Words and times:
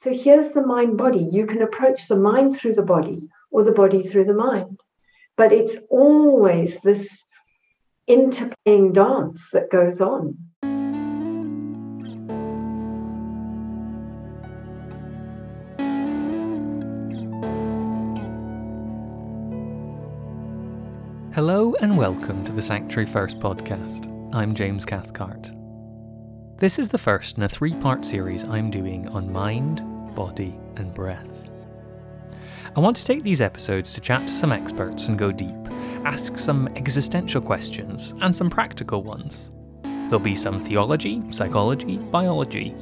So 0.00 0.14
here's 0.14 0.50
the 0.50 0.64
mind 0.64 0.96
body. 0.96 1.28
You 1.32 1.44
can 1.44 1.60
approach 1.60 2.06
the 2.06 2.14
mind 2.14 2.56
through 2.56 2.74
the 2.74 2.84
body 2.84 3.28
or 3.50 3.64
the 3.64 3.72
body 3.72 4.00
through 4.00 4.26
the 4.26 4.32
mind. 4.32 4.78
But 5.36 5.52
it's 5.52 5.76
always 5.90 6.80
this 6.82 7.24
interplaying 8.08 8.92
dance 8.92 9.50
that 9.50 9.72
goes 9.72 10.00
on. 10.00 10.38
Hello 21.34 21.74
and 21.80 21.98
welcome 21.98 22.44
to 22.44 22.52
the 22.52 22.62
Sanctuary 22.62 23.06
First 23.06 23.40
podcast. 23.40 24.06
I'm 24.32 24.54
James 24.54 24.84
Cathcart. 24.84 25.50
This 26.58 26.80
is 26.80 26.88
the 26.88 26.98
first 26.98 27.36
in 27.36 27.44
a 27.44 27.48
three 27.48 27.74
part 27.74 28.04
series 28.04 28.42
I'm 28.42 28.68
doing 28.68 29.06
on 29.10 29.32
mind, 29.32 29.80
body, 30.18 30.58
and 30.74 30.92
breath. 30.92 31.28
I 32.74 32.80
want 32.80 32.96
to 32.96 33.04
take 33.04 33.22
these 33.22 33.40
episodes 33.40 33.92
to 33.92 34.00
chat 34.00 34.26
to 34.26 34.34
some 34.34 34.50
experts 34.50 35.06
and 35.06 35.16
go 35.16 35.30
deep, 35.30 35.54
ask 36.04 36.36
some 36.36 36.66
existential 36.74 37.40
questions 37.40 38.14
and 38.20 38.36
some 38.36 38.50
practical 38.50 39.04
ones. 39.04 39.52
There'll 39.84 40.18
be 40.18 40.34
some 40.34 40.60
theology, 40.60 41.22
psychology, 41.30 41.98
biology, 41.98 42.74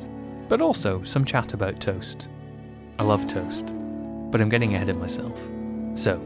but 0.49 0.63
also 0.63 1.03
some 1.03 1.27
chat 1.27 1.53
about 1.53 1.79
toast. 1.79 2.27
I 2.99 3.03
love 3.03 3.27
toast, 3.27 3.67
but 4.31 4.41
I'm 4.41 4.49
getting 4.49 4.75
ahead 4.75 4.89
of 4.89 4.97
myself. 4.97 5.39
So, 5.95 6.17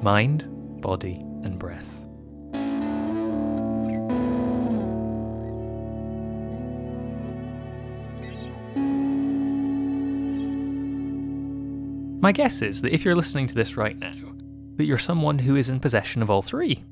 mind, 0.00 0.46
body, 0.80 1.16
and 1.42 1.58
breath. 1.58 1.93
My 12.24 12.32
guess 12.32 12.62
is 12.62 12.80
that 12.80 12.94
if 12.94 13.04
you're 13.04 13.14
listening 13.14 13.48
to 13.48 13.54
this 13.54 13.76
right 13.76 13.98
now, 13.98 14.14
that 14.76 14.86
you're 14.86 14.96
someone 14.96 15.38
who 15.38 15.56
is 15.56 15.68
in 15.68 15.78
possession 15.78 16.22
of 16.22 16.30
all 16.30 16.40
three. 16.40 16.82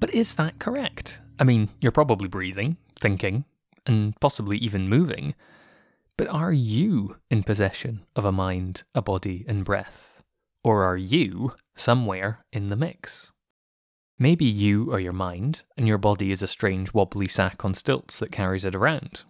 But 0.00 0.14
is 0.14 0.36
that 0.36 0.58
correct? 0.58 1.20
I 1.38 1.44
mean, 1.44 1.68
you're 1.82 1.92
probably 1.92 2.28
breathing, 2.28 2.78
thinking, 2.98 3.44
and 3.84 4.18
possibly 4.20 4.56
even 4.56 4.88
moving. 4.88 5.34
But 6.16 6.28
are 6.28 6.50
you 6.50 7.16
in 7.30 7.42
possession 7.42 8.06
of 8.16 8.24
a 8.24 8.32
mind, 8.32 8.84
a 8.94 9.02
body, 9.02 9.44
and 9.46 9.66
breath? 9.66 10.22
Or 10.64 10.82
are 10.82 10.96
you 10.96 11.52
somewhere 11.74 12.46
in 12.54 12.70
the 12.70 12.76
mix? 12.76 13.32
Maybe 14.18 14.46
you 14.46 14.94
are 14.94 15.00
your 15.00 15.12
mind, 15.12 15.60
and 15.76 15.86
your 15.86 15.98
body 15.98 16.32
is 16.32 16.42
a 16.42 16.46
strange 16.46 16.94
wobbly 16.94 17.28
sack 17.28 17.66
on 17.66 17.74
stilts 17.74 18.18
that 18.18 18.32
carries 18.32 18.64
it 18.64 18.74
around. 18.74 19.24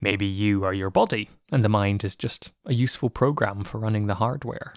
Maybe 0.00 0.26
you 0.26 0.64
are 0.64 0.74
your 0.74 0.90
body, 0.90 1.30
and 1.50 1.64
the 1.64 1.68
mind 1.68 2.04
is 2.04 2.16
just 2.16 2.52
a 2.66 2.74
useful 2.74 3.10
program 3.10 3.64
for 3.64 3.78
running 3.78 4.06
the 4.06 4.16
hardware. 4.16 4.74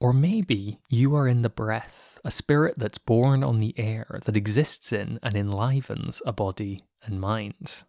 Or 0.00 0.12
maybe 0.12 0.78
you 0.88 1.14
are 1.16 1.26
in 1.26 1.42
the 1.42 1.48
breath, 1.48 2.18
a 2.24 2.30
spirit 2.30 2.74
that's 2.78 2.98
born 2.98 3.42
on 3.42 3.58
the 3.58 3.74
air 3.78 4.20
that 4.24 4.36
exists 4.36 4.92
in 4.92 5.18
and 5.22 5.34
enlivens 5.34 6.20
a 6.26 6.32
body 6.32 6.84
and 7.02 7.20
mind. 7.20 7.82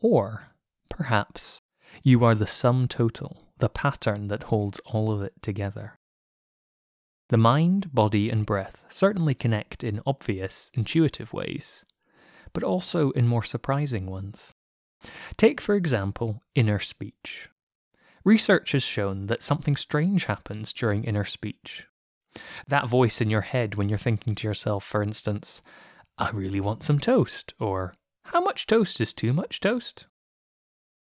Or, 0.00 0.48
perhaps, 0.88 1.62
you 2.02 2.24
are 2.24 2.34
the 2.34 2.46
sum 2.46 2.88
total, 2.88 3.44
the 3.58 3.68
pattern 3.68 4.28
that 4.28 4.44
holds 4.44 4.80
all 4.80 5.12
of 5.12 5.22
it 5.22 5.34
together. 5.42 5.98
The 7.28 7.38
mind, 7.38 7.94
body, 7.94 8.28
and 8.28 8.44
breath 8.44 8.82
certainly 8.90 9.34
connect 9.34 9.84
in 9.84 10.02
obvious, 10.04 10.70
intuitive 10.74 11.32
ways, 11.32 11.84
but 12.52 12.62
also 12.62 13.10
in 13.12 13.26
more 13.26 13.44
surprising 13.44 14.06
ones. 14.06 14.51
Take, 15.36 15.60
for 15.60 15.74
example, 15.74 16.42
inner 16.54 16.78
speech. 16.78 17.48
Research 18.24 18.72
has 18.72 18.82
shown 18.82 19.26
that 19.26 19.42
something 19.42 19.76
strange 19.76 20.26
happens 20.26 20.72
during 20.72 21.04
inner 21.04 21.24
speech. 21.24 21.86
That 22.68 22.88
voice 22.88 23.20
in 23.20 23.30
your 23.30 23.40
head 23.40 23.74
when 23.74 23.88
you're 23.88 23.98
thinking 23.98 24.34
to 24.36 24.48
yourself, 24.48 24.84
for 24.84 25.02
instance, 25.02 25.60
I 26.18 26.30
really 26.30 26.60
want 26.60 26.82
some 26.82 26.98
toast, 26.98 27.54
or 27.58 27.94
How 28.26 28.40
much 28.40 28.66
toast 28.66 29.00
is 29.00 29.12
too 29.12 29.32
much 29.32 29.60
toast? 29.60 30.06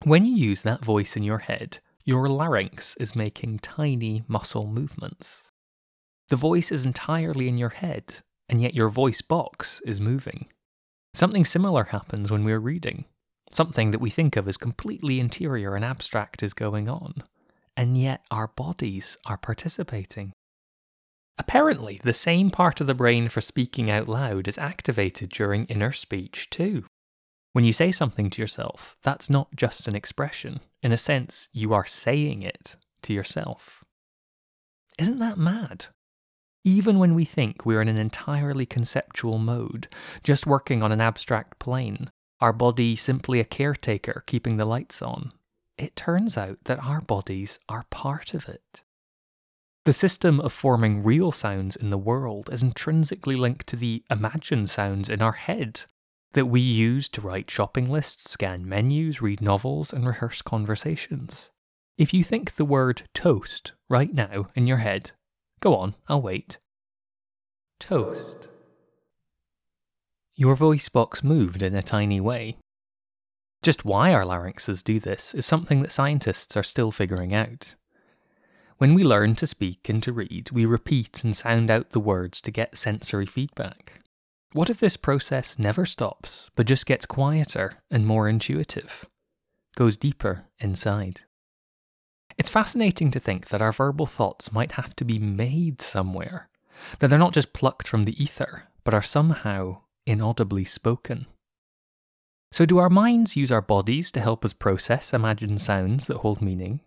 When 0.04 0.26
you 0.26 0.34
use 0.34 0.64
that 0.64 0.84
voice 0.84 1.16
in 1.16 1.24
your 1.24 1.40
head, 1.40 1.80
your 2.04 2.28
larynx 2.28 2.96
is 2.98 3.16
making 3.16 3.60
tiny 3.60 4.24
muscle 4.28 4.66
movements. 4.66 5.52
The 6.30 6.36
voice 6.36 6.72
is 6.72 6.86
entirely 6.86 7.48
in 7.48 7.58
your 7.58 7.70
head, 7.70 8.20
and 8.50 8.62
yet 8.62 8.74
your 8.74 8.90
voice 8.90 9.22
box 9.22 9.82
is 9.86 10.02
moving. 10.02 10.48
Something 11.14 11.46
similar 11.46 11.86
happens 11.86 12.32
when 12.32 12.44
we're 12.44 12.60
reading. 12.60 13.06
Something 13.52 13.92
that 13.92 14.00
we 14.00 14.10
think 14.10 14.38
of 14.38 14.48
as 14.48 14.58
completely 14.58 15.20
interior 15.20 15.76
and 15.76 15.84
abstract 15.84 16.42
is 16.42 16.54
going 16.54 16.88
on, 16.88 17.24
and 17.76 17.98
yet 17.98 18.24
our 18.32 18.48
bodies 18.48 19.18
are 19.26 19.38
participating. 19.38 20.32
Apparently, 21.38 22.00
the 22.04 22.14
same 22.14 22.50
part 22.50 22.80
of 22.80 22.88
the 22.88 22.94
brain 22.94 23.28
for 23.28 23.42
speaking 23.42 23.90
out 23.90 24.08
loud 24.08 24.48
is 24.48 24.58
activated 24.58 25.30
during 25.30 25.66
inner 25.66 25.92
speech 25.92 26.50
too. 26.50 26.86
When 27.54 27.66
you 27.66 27.74
say 27.74 27.92
something 27.92 28.30
to 28.30 28.42
yourself, 28.42 28.96
that's 29.04 29.30
not 29.30 29.56
just 29.56 29.88
an 29.88 29.96
expression. 29.96 30.62
In 30.82 30.94
a 30.94 30.98
sense, 30.98 31.50
you 31.52 31.74
are 31.74 31.86
saying 31.86 32.44
it 32.44 32.78
to 33.02 33.14
yourself. 33.14 33.84
Isn't 34.98 35.20
that 35.20 35.38
mad? 35.38 35.88
Even 36.64 37.00
when 37.00 37.16
we 37.16 37.26
think 37.26 37.66
we're 37.66 37.82
in 37.82 37.90
an 37.90 37.98
entirely 37.98 38.66
conceptual 38.66 39.40
mode, 39.40 39.88
just 40.24 40.48
working 40.48 40.84
on 40.84 40.92
an 40.92 41.02
abstract 41.02 41.60
plane, 41.60 42.12
our 42.42 42.52
body 42.52 42.96
simply 42.96 43.40
a 43.40 43.46
caretaker 43.46 44.24
keeping 44.26 44.58
the 44.58 44.66
lights 44.66 45.02
on, 45.02 45.32
it 45.78 45.96
turns 45.96 46.38
out 46.38 46.58
that 46.66 46.84
our 46.84 47.02
bodies 47.02 47.60
are 47.70 47.86
part 47.90 48.34
of 48.34 48.50
it. 48.50 48.84
The 49.86 49.94
system 49.94 50.40
of 50.40 50.54
forming 50.54 51.04
real 51.04 51.32
sounds 51.32 51.76
in 51.76 51.90
the 51.90 51.98
world 51.98 52.50
is 52.52 52.62
intrinsically 52.62 53.36
linked 53.36 53.66
to 53.68 53.76
the 53.76 54.04
imagined 54.12 54.70
sounds 54.70 55.10
in 55.10 55.22
our 55.22 55.32
head 55.32 55.82
that 56.34 56.46
we 56.46 56.62
use 56.62 57.10
to 57.10 57.22
write 57.22 57.50
shopping 57.50 57.90
lists, 57.90 58.30
scan 58.30 58.68
menus, 58.68 59.22
read 59.22 59.42
novels, 59.42 59.92
and 59.92 60.06
rehearse 60.06 60.42
conversations. 60.42 61.50
If 61.98 62.14
you 62.14 62.24
think 62.24 62.56
the 62.56 62.66
word 62.66 63.04
toast 63.14 63.74
right 63.90 64.14
now 64.14 64.48
in 64.56 64.68
your 64.68 64.78
head, 64.78 65.12
go 65.60 65.76
on, 65.76 65.96
I'll 66.08 66.22
wait. 66.22 66.60
Toast. 67.80 68.48
Your 70.42 70.56
voice 70.56 70.90
box 70.90 71.24
moved 71.24 71.62
in 71.62 71.76
a 71.76 71.84
tiny 71.84 72.20
way. 72.20 72.58
Just 73.62 73.86
why 73.86 74.12
our 74.12 74.26
larynxes 74.26 74.84
do 74.84 75.00
this 75.00 75.36
is 75.36 75.46
something 75.46 75.84
that 75.84 75.92
scientists 75.92 76.58
are 76.58 76.64
still 76.64 76.90
figuring 76.90 77.32
out. 77.32 77.76
When 78.80 78.96
we 78.96 79.04
learn 79.04 79.36
to 79.36 79.46
speak 79.46 79.88
and 79.88 80.02
to 80.02 80.12
read, 80.12 80.50
we 80.50 80.66
repeat 80.66 81.24
and 81.24 81.36
sound 81.36 81.70
out 81.70 81.92
the 81.92 82.00
words 82.00 82.42
to 82.42 82.50
get 82.50 82.76
sensory 82.76 83.28
feedback. 83.28 84.02
What 84.54 84.72
if 84.72 84.80
this 84.80 84.98
process 84.98 85.60
never 85.60 85.86
stops, 85.86 86.50
but 86.56 86.66
just 86.66 86.88
gets 86.88 87.06
quieter 87.06 87.76
and 87.92 88.08
more 88.08 88.28
intuitive? 88.28 89.06
Goes 89.76 89.96
deeper 89.96 90.46
inside. 90.58 91.22
It's 92.40 92.50
fascinating 92.50 93.12
to 93.12 93.20
think 93.20 93.50
that 93.50 93.62
our 93.62 93.72
verbal 93.72 94.08
thoughts 94.08 94.52
might 94.52 94.72
have 94.72 94.96
to 94.96 95.06
be 95.06 95.20
made 95.20 95.84
somewhere, 95.84 96.50
that 96.98 97.12
they're 97.12 97.20
not 97.20 97.34
just 97.34 97.54
plucked 97.54 97.88
from 97.88 98.06
the 98.06 98.20
ether, 98.20 98.64
but 98.84 98.96
are 98.96 99.04
somehow 99.04 99.82
inaudibly 100.06 100.66
spoken. 100.66 101.28
So, 102.52 102.66
do 102.66 102.80
our 102.80 102.90
minds 102.90 103.38
use 103.38 103.52
our 103.52 103.62
bodies 103.62 104.12
to 104.12 104.20
help 104.20 104.44
us 104.44 104.54
process 104.54 105.14
imagined 105.14 105.62
sounds 105.62 106.08
that 106.08 106.18
hold 106.18 106.42
meaning? 106.42 106.82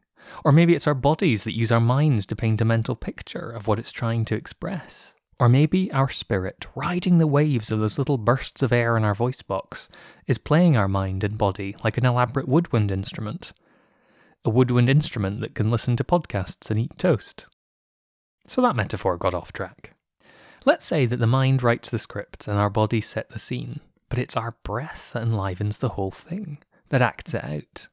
Or 0.44 0.52
maybe 0.52 0.74
it's 0.74 0.86
our 0.86 0.94
bodies 0.94 1.44
that 1.44 1.56
use 1.56 1.72
our 1.72 1.80
minds 1.80 2.26
to 2.26 2.36
paint 2.36 2.60
a 2.60 2.64
mental 2.64 2.96
picture 2.96 3.50
of 3.50 3.66
what 3.66 3.78
it's 3.78 3.92
trying 3.92 4.24
to 4.26 4.34
express. 4.34 5.14
Or 5.40 5.48
maybe 5.48 5.90
our 5.92 6.08
spirit, 6.08 6.66
riding 6.74 7.18
the 7.18 7.26
waves 7.26 7.72
of 7.72 7.80
those 7.80 7.98
little 7.98 8.18
bursts 8.18 8.62
of 8.62 8.72
air 8.72 8.96
in 8.96 9.04
our 9.04 9.14
voice 9.14 9.42
box, 9.42 9.88
is 10.26 10.38
playing 10.38 10.76
our 10.76 10.88
mind 10.88 11.24
and 11.24 11.36
body 11.36 11.76
like 11.82 11.98
an 11.98 12.06
elaborate 12.06 12.48
woodwind 12.48 12.90
instrument. 12.90 13.52
A 14.44 14.50
woodwind 14.50 14.88
instrument 14.88 15.40
that 15.40 15.54
can 15.54 15.70
listen 15.70 15.96
to 15.96 16.04
podcasts 16.04 16.70
and 16.70 16.78
eat 16.78 16.98
toast. 16.98 17.46
So 18.46 18.60
that 18.60 18.76
metaphor 18.76 19.16
got 19.16 19.34
off 19.34 19.52
track. 19.52 19.93
Let's 20.66 20.86
say 20.86 21.04
that 21.04 21.18
the 21.18 21.26
mind 21.26 21.62
writes 21.62 21.90
the 21.90 21.98
script 21.98 22.48
and 22.48 22.58
our 22.58 22.70
body 22.70 23.02
set 23.02 23.28
the 23.28 23.38
scene, 23.38 23.80
but 24.08 24.18
it's 24.18 24.36
our 24.36 24.56
breath 24.62 25.10
that 25.12 25.22
enlivens 25.22 25.78
the 25.78 25.90
whole 25.90 26.10
thing, 26.10 26.58
that 26.88 27.02
acts 27.02 27.34
it 27.34 27.44
out. 27.44 27.88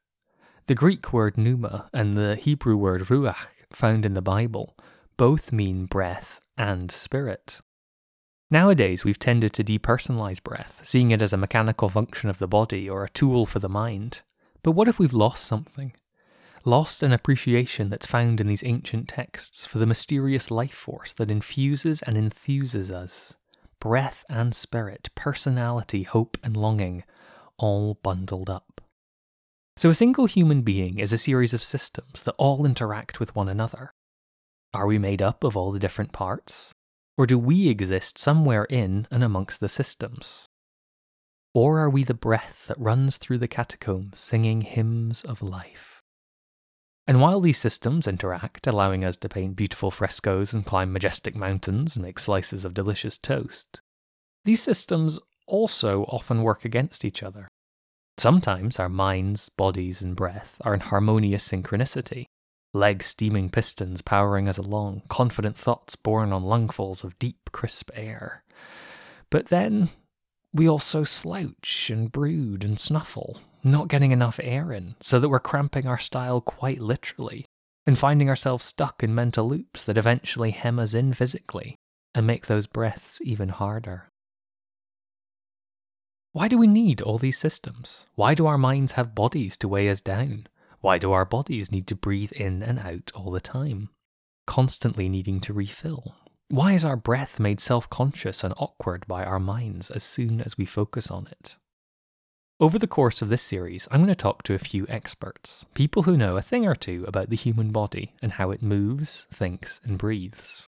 The 0.67 0.75
Greek 0.75 1.11
word 1.11 1.37
pneuma 1.37 1.89
and 1.93 2.13
the 2.13 2.37
Hebrew 2.37 2.77
word 2.77 3.01
ruach 3.01 3.47
found 3.73 4.05
in 4.05 4.13
the 4.13 4.21
Bible 4.21 4.77
both 5.17 5.51
mean 5.51 5.85
breath 5.85 6.39
and 6.57 6.89
spirit. 6.89 7.59
Nowadays, 8.49 9.03
we've 9.03 9.19
tended 9.19 9.51
to 9.53 9.63
depersonalize 9.63 10.41
breath, 10.41 10.81
seeing 10.83 11.11
it 11.11 11.21
as 11.21 11.33
a 11.33 11.37
mechanical 11.37 11.89
function 11.89 12.29
of 12.29 12.37
the 12.37 12.47
body 12.47 12.89
or 12.89 13.03
a 13.03 13.09
tool 13.09 13.45
for 13.45 13.59
the 13.59 13.69
mind. 13.69 14.21
But 14.63 14.71
what 14.71 14.87
if 14.87 14.97
we've 14.97 15.13
lost 15.13 15.43
something? 15.43 15.93
Lost 16.65 17.03
an 17.03 17.11
appreciation 17.11 17.89
that's 17.89 18.05
found 18.05 18.39
in 18.39 18.47
these 18.47 18.63
ancient 18.63 19.07
texts 19.07 19.65
for 19.65 19.79
the 19.79 19.85
mysterious 19.85 20.51
life 20.51 20.73
force 20.73 21.13
that 21.13 21.31
infuses 21.31 22.01
and 22.03 22.17
enthuses 22.17 22.91
us. 22.91 23.35
Breath 23.79 24.25
and 24.29 24.53
spirit, 24.53 25.09
personality, 25.15 26.03
hope 26.03 26.37
and 26.43 26.55
longing, 26.55 27.03
all 27.57 27.95
bundled 28.03 28.49
up. 28.49 28.81
So, 29.77 29.89
a 29.89 29.95
single 29.95 30.25
human 30.25 30.61
being 30.61 30.99
is 30.99 31.11
a 31.11 31.17
series 31.17 31.53
of 31.53 31.63
systems 31.63 32.23
that 32.23 32.35
all 32.37 32.65
interact 32.65 33.19
with 33.19 33.35
one 33.35 33.49
another. 33.49 33.93
Are 34.73 34.85
we 34.85 34.99
made 34.99 35.21
up 35.21 35.43
of 35.43 35.57
all 35.57 35.71
the 35.71 35.79
different 35.79 36.11
parts? 36.11 36.71
Or 37.17 37.25
do 37.25 37.37
we 37.37 37.67
exist 37.69 38.17
somewhere 38.17 38.65
in 38.65 39.07
and 39.11 39.23
amongst 39.23 39.59
the 39.59 39.69
systems? 39.69 40.47
Or 41.53 41.79
are 41.79 41.89
we 41.89 42.03
the 42.03 42.13
breath 42.13 42.67
that 42.67 42.79
runs 42.79 43.17
through 43.17 43.39
the 43.39 43.47
catacombs 43.47 44.19
singing 44.19 44.61
hymns 44.61 45.21
of 45.23 45.41
life? 45.41 45.90
And 47.07 47.19
while 47.19 47.41
these 47.41 47.57
systems 47.57 48.07
interact, 48.07 48.67
allowing 48.67 49.03
us 49.03 49.17
to 49.17 49.29
paint 49.29 49.55
beautiful 49.55 49.91
frescoes 49.91 50.53
and 50.53 50.65
climb 50.65 50.93
majestic 50.93 51.35
mountains 51.35 51.95
and 51.95 52.05
make 52.05 52.19
slices 52.19 52.63
of 52.63 52.73
delicious 52.73 53.17
toast, 53.17 53.81
these 54.45 54.61
systems 54.61 55.19
also 55.47 56.03
often 56.05 56.43
work 56.43 56.63
against 56.63 57.03
each 57.03 57.23
other. 57.23 57.47
Sometimes 58.17 58.79
our 58.79 58.89
minds, 58.89 59.49
bodies, 59.49 60.01
and 60.01 60.15
breath 60.15 60.57
are 60.61 60.73
in 60.73 60.79
harmonious 60.79 61.47
synchronicity, 61.47 62.25
legs 62.73 63.07
steaming 63.07 63.49
pistons 63.49 64.01
powering 64.01 64.47
us 64.47 64.57
along, 64.57 65.01
confident 65.09 65.57
thoughts 65.57 65.95
borne 65.95 66.31
on 66.31 66.43
lungfuls 66.43 67.03
of 67.03 67.17
deep, 67.19 67.51
crisp 67.51 67.89
air. 67.93 68.43
But 69.29 69.47
then 69.47 69.89
we 70.53 70.69
also 70.69 71.03
slouch 71.03 71.89
and 71.89 72.11
brood 72.11 72.63
and 72.63 72.79
snuffle, 72.79 73.39
not 73.63 73.87
getting 73.87 74.11
enough 74.11 74.39
air 74.41 74.71
in, 74.71 74.95
so 74.99 75.19
that 75.19 75.29
we're 75.29 75.39
cramping 75.39 75.87
our 75.87 75.99
style 75.99 76.41
quite 76.41 76.79
literally, 76.79 77.45
and 77.85 77.97
finding 77.97 78.29
ourselves 78.29 78.65
stuck 78.65 79.03
in 79.03 79.15
mental 79.15 79.47
loops 79.47 79.83
that 79.85 79.97
eventually 79.97 80.51
hem 80.51 80.79
us 80.79 80.93
in 80.93 81.13
physically 81.13 81.75
and 82.13 82.27
make 82.27 82.47
those 82.47 82.67
breaths 82.67 83.19
even 83.23 83.49
harder. 83.49 84.09
Why 86.33 86.47
do 86.47 86.57
we 86.57 86.67
need 86.67 87.01
all 87.01 87.17
these 87.17 87.37
systems? 87.37 88.05
Why 88.15 88.35
do 88.35 88.45
our 88.47 88.57
minds 88.57 88.93
have 88.93 89.15
bodies 89.15 89.57
to 89.57 89.67
weigh 89.67 89.89
us 89.89 89.99
down? 89.99 90.47
Why 90.79 90.97
do 90.97 91.11
our 91.11 91.25
bodies 91.25 91.71
need 91.71 91.87
to 91.87 91.95
breathe 91.95 92.31
in 92.31 92.63
and 92.63 92.79
out 92.79 93.11
all 93.13 93.31
the 93.31 93.41
time? 93.41 93.89
Constantly 94.47 95.09
needing 95.09 95.41
to 95.41 95.53
refill. 95.53 96.15
Why 96.49 96.73
is 96.73 96.83
our 96.83 96.95
breath 96.95 97.39
made 97.39 97.59
self 97.59 97.89
conscious 97.89 98.43
and 98.43 98.53
awkward 98.57 99.05
by 99.07 99.23
our 99.23 99.39
minds 99.39 99.91
as 99.91 100.03
soon 100.03 100.41
as 100.41 100.57
we 100.57 100.65
focus 100.65 101.11
on 101.11 101.27
it? 101.27 101.57
Over 102.61 102.77
the 102.77 102.85
course 102.85 103.23
of 103.23 103.29
this 103.29 103.41
series, 103.41 103.87
I'm 103.89 104.01
going 104.01 104.13
to 104.13 104.15
talk 104.15 104.43
to 104.43 104.53
a 104.53 104.59
few 104.59 104.85
experts, 104.87 105.65
people 105.73 106.03
who 106.03 106.15
know 106.15 106.37
a 106.37 106.43
thing 106.43 106.67
or 106.67 106.75
two 106.75 107.03
about 107.07 107.31
the 107.31 107.35
human 107.35 107.71
body 107.71 108.13
and 108.21 108.33
how 108.33 108.51
it 108.51 108.61
moves, 108.61 109.25
thinks, 109.33 109.81
and 109.83 109.97
breathes. 109.97 110.67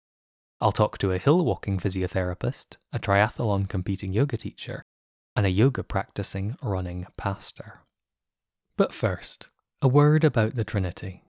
I'll 0.60 0.70
talk 0.70 0.98
to 0.98 1.10
a 1.10 1.18
hill 1.18 1.44
walking 1.44 1.80
physiotherapist, 1.80 2.76
a 2.92 3.00
triathlon 3.00 3.68
competing 3.68 4.12
yoga 4.12 4.36
teacher, 4.36 4.84
and 5.34 5.44
a 5.44 5.50
yoga 5.50 5.82
practicing 5.82 6.56
running 6.62 7.08
pastor. 7.16 7.80
But 8.76 8.94
first, 8.94 9.48
a 9.82 9.88
word 9.88 10.22
about 10.22 10.54
the 10.54 10.64
Trinity. 10.64 11.24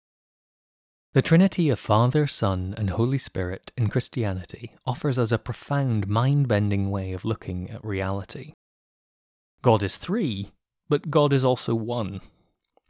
The 1.14 1.22
Trinity 1.22 1.70
of 1.70 1.80
Father, 1.80 2.28
Son, 2.28 2.76
and 2.78 2.90
Holy 2.90 3.18
Spirit 3.18 3.72
in 3.78 3.88
Christianity 3.88 4.76
offers 4.86 5.18
us 5.18 5.32
a 5.32 5.38
profound, 5.38 6.10
mind 6.10 6.50
bending 6.50 6.92
way 6.92 7.14
of 7.14 7.24
looking 7.24 7.70
at 7.70 7.82
reality. 7.82 8.56
God 9.62 9.84
is 9.84 9.98
three, 9.98 10.52
but 10.88 11.10
God 11.10 11.34
is 11.34 11.44
also 11.44 11.76
one. 11.76 12.22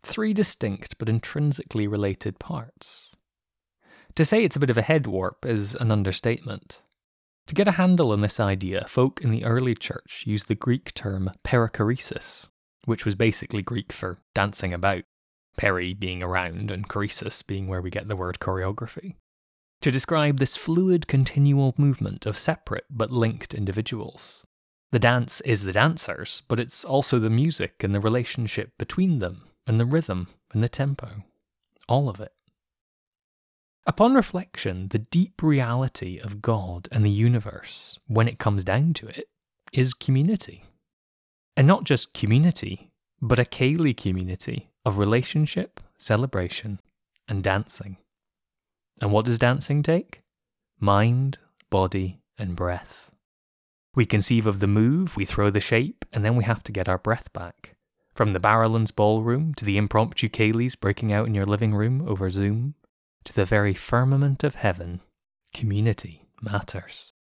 Three 0.04 0.34
distinct 0.34 0.98
but 0.98 1.10
intrinsically 1.10 1.88
related 1.88 2.40
parts. 2.40 3.16
To 4.16 4.26
say 4.26 4.44
it's 4.44 4.56
a 4.56 4.60
bit 4.60 4.70
of 4.70 4.78
a 4.78 4.84
head 4.84 5.08
warp 5.08 5.46
is 5.46 5.76
an 5.76 5.92
understatement. 5.92 6.82
To 7.48 7.56
get 7.56 7.68
a 7.68 7.72
handle 7.72 8.12
on 8.12 8.22
this 8.22 8.40
idea, 8.40 8.86
folk 8.88 9.22
in 9.22 9.32
the 9.32 9.44
early 9.44 9.74
church 9.74 10.24
used 10.28 10.48
the 10.48 10.56
Greek 10.56 10.94
term 10.94 11.32
perichoresis, 11.44 12.48
which 12.86 13.06
was 13.06 13.16
basically 13.16 13.64
Greek 13.64 13.92
for 13.92 14.20
dancing 14.36 14.74
about, 14.74 15.04
peri 15.58 15.94
being 15.94 16.22
around 16.22 16.70
and 16.70 16.88
choresis 16.88 17.42
being 17.42 17.68
where 17.68 17.82
we 17.82 17.90
get 17.90 18.08
the 18.08 18.16
word 18.16 18.38
choreography, 18.40 19.16
to 19.82 19.90
describe 19.90 20.38
this 20.38 20.56
fluid 20.56 21.08
continual 21.08 21.74
movement 21.78 22.26
of 22.26 22.38
separate 22.38 22.86
but 22.90 23.10
linked 23.10 23.54
individuals. 23.56 24.46
The 24.92 25.00
dance 25.00 25.40
is 25.42 25.64
the 25.64 25.74
dancers, 25.74 26.42
but 26.48 26.60
it's 26.60 26.84
also 26.84 27.20
the 27.20 27.30
music 27.30 27.84
and 27.84 27.94
the 27.94 28.00
relationship 28.00 28.72
between 28.78 29.20
them, 29.20 29.44
and 29.68 29.80
the 29.80 29.86
rhythm 29.86 30.28
and 30.52 30.64
the 30.64 30.70
tempo. 30.70 31.24
All 31.88 32.10
of 32.10 32.20
it. 32.20 32.34
Upon 33.86 34.14
reflection, 34.14 34.90
the 34.90 35.00
deep 35.00 35.42
reality 35.42 36.20
of 36.20 36.42
God 36.42 36.88
and 36.92 37.06
the 37.06 37.10
universe, 37.12 38.00
when 38.08 38.28
it 38.28 38.40
comes 38.40 38.64
down 38.64 38.94
to 38.96 39.08
it, 39.08 39.30
is 39.72 39.94
community. 39.94 40.64
And 41.56 41.68
not 41.68 41.84
just 41.84 42.14
community, 42.14 42.92
but 43.22 43.40
a 43.40 43.46
ceilidh 43.46 43.98
community 43.98 44.72
of 44.86 44.98
relationship, 44.98 45.80
celebration, 45.98 46.80
and 47.28 47.44
dancing. 47.44 47.98
And 49.02 49.12
what 49.12 49.26
does 49.26 49.40
dancing 49.40 49.84
take? 49.84 50.20
Mind, 50.80 51.38
body, 51.70 52.20
and 52.38 52.56
breath. 52.56 53.09
We 53.96 54.06
conceive 54.06 54.46
of 54.46 54.60
the 54.60 54.68
move, 54.68 55.16
we 55.16 55.26
throw 55.26 55.50
the 55.50 55.60
shape, 55.60 56.06
and 56.14 56.24
then 56.24 56.36
we 56.36 56.44
have 56.44 56.64
to 56.64 56.72
get 56.72 56.88
our 56.88 56.98
breath 56.98 57.32
back. 57.34 57.76
From 58.14 58.34
the 58.34 58.40
Barrowlands 58.40 58.96
ballroom 58.96 59.54
to 59.56 59.66
the 59.66 59.78
impromptu 59.78 60.30
ceilidhs 60.30 60.80
breaking 60.80 61.12
out 61.12 61.28
in 61.28 61.34
your 61.34 61.46
living 61.46 61.74
room 61.74 62.08
over 62.08 62.30
Zoom, 62.30 62.76
to 63.24 63.34
the 63.34 63.46
very 63.46 63.74
firmament 63.74 64.44
of 64.44 64.56
heaven, 64.56 65.02
community 65.54 66.26
matters. 66.42 67.14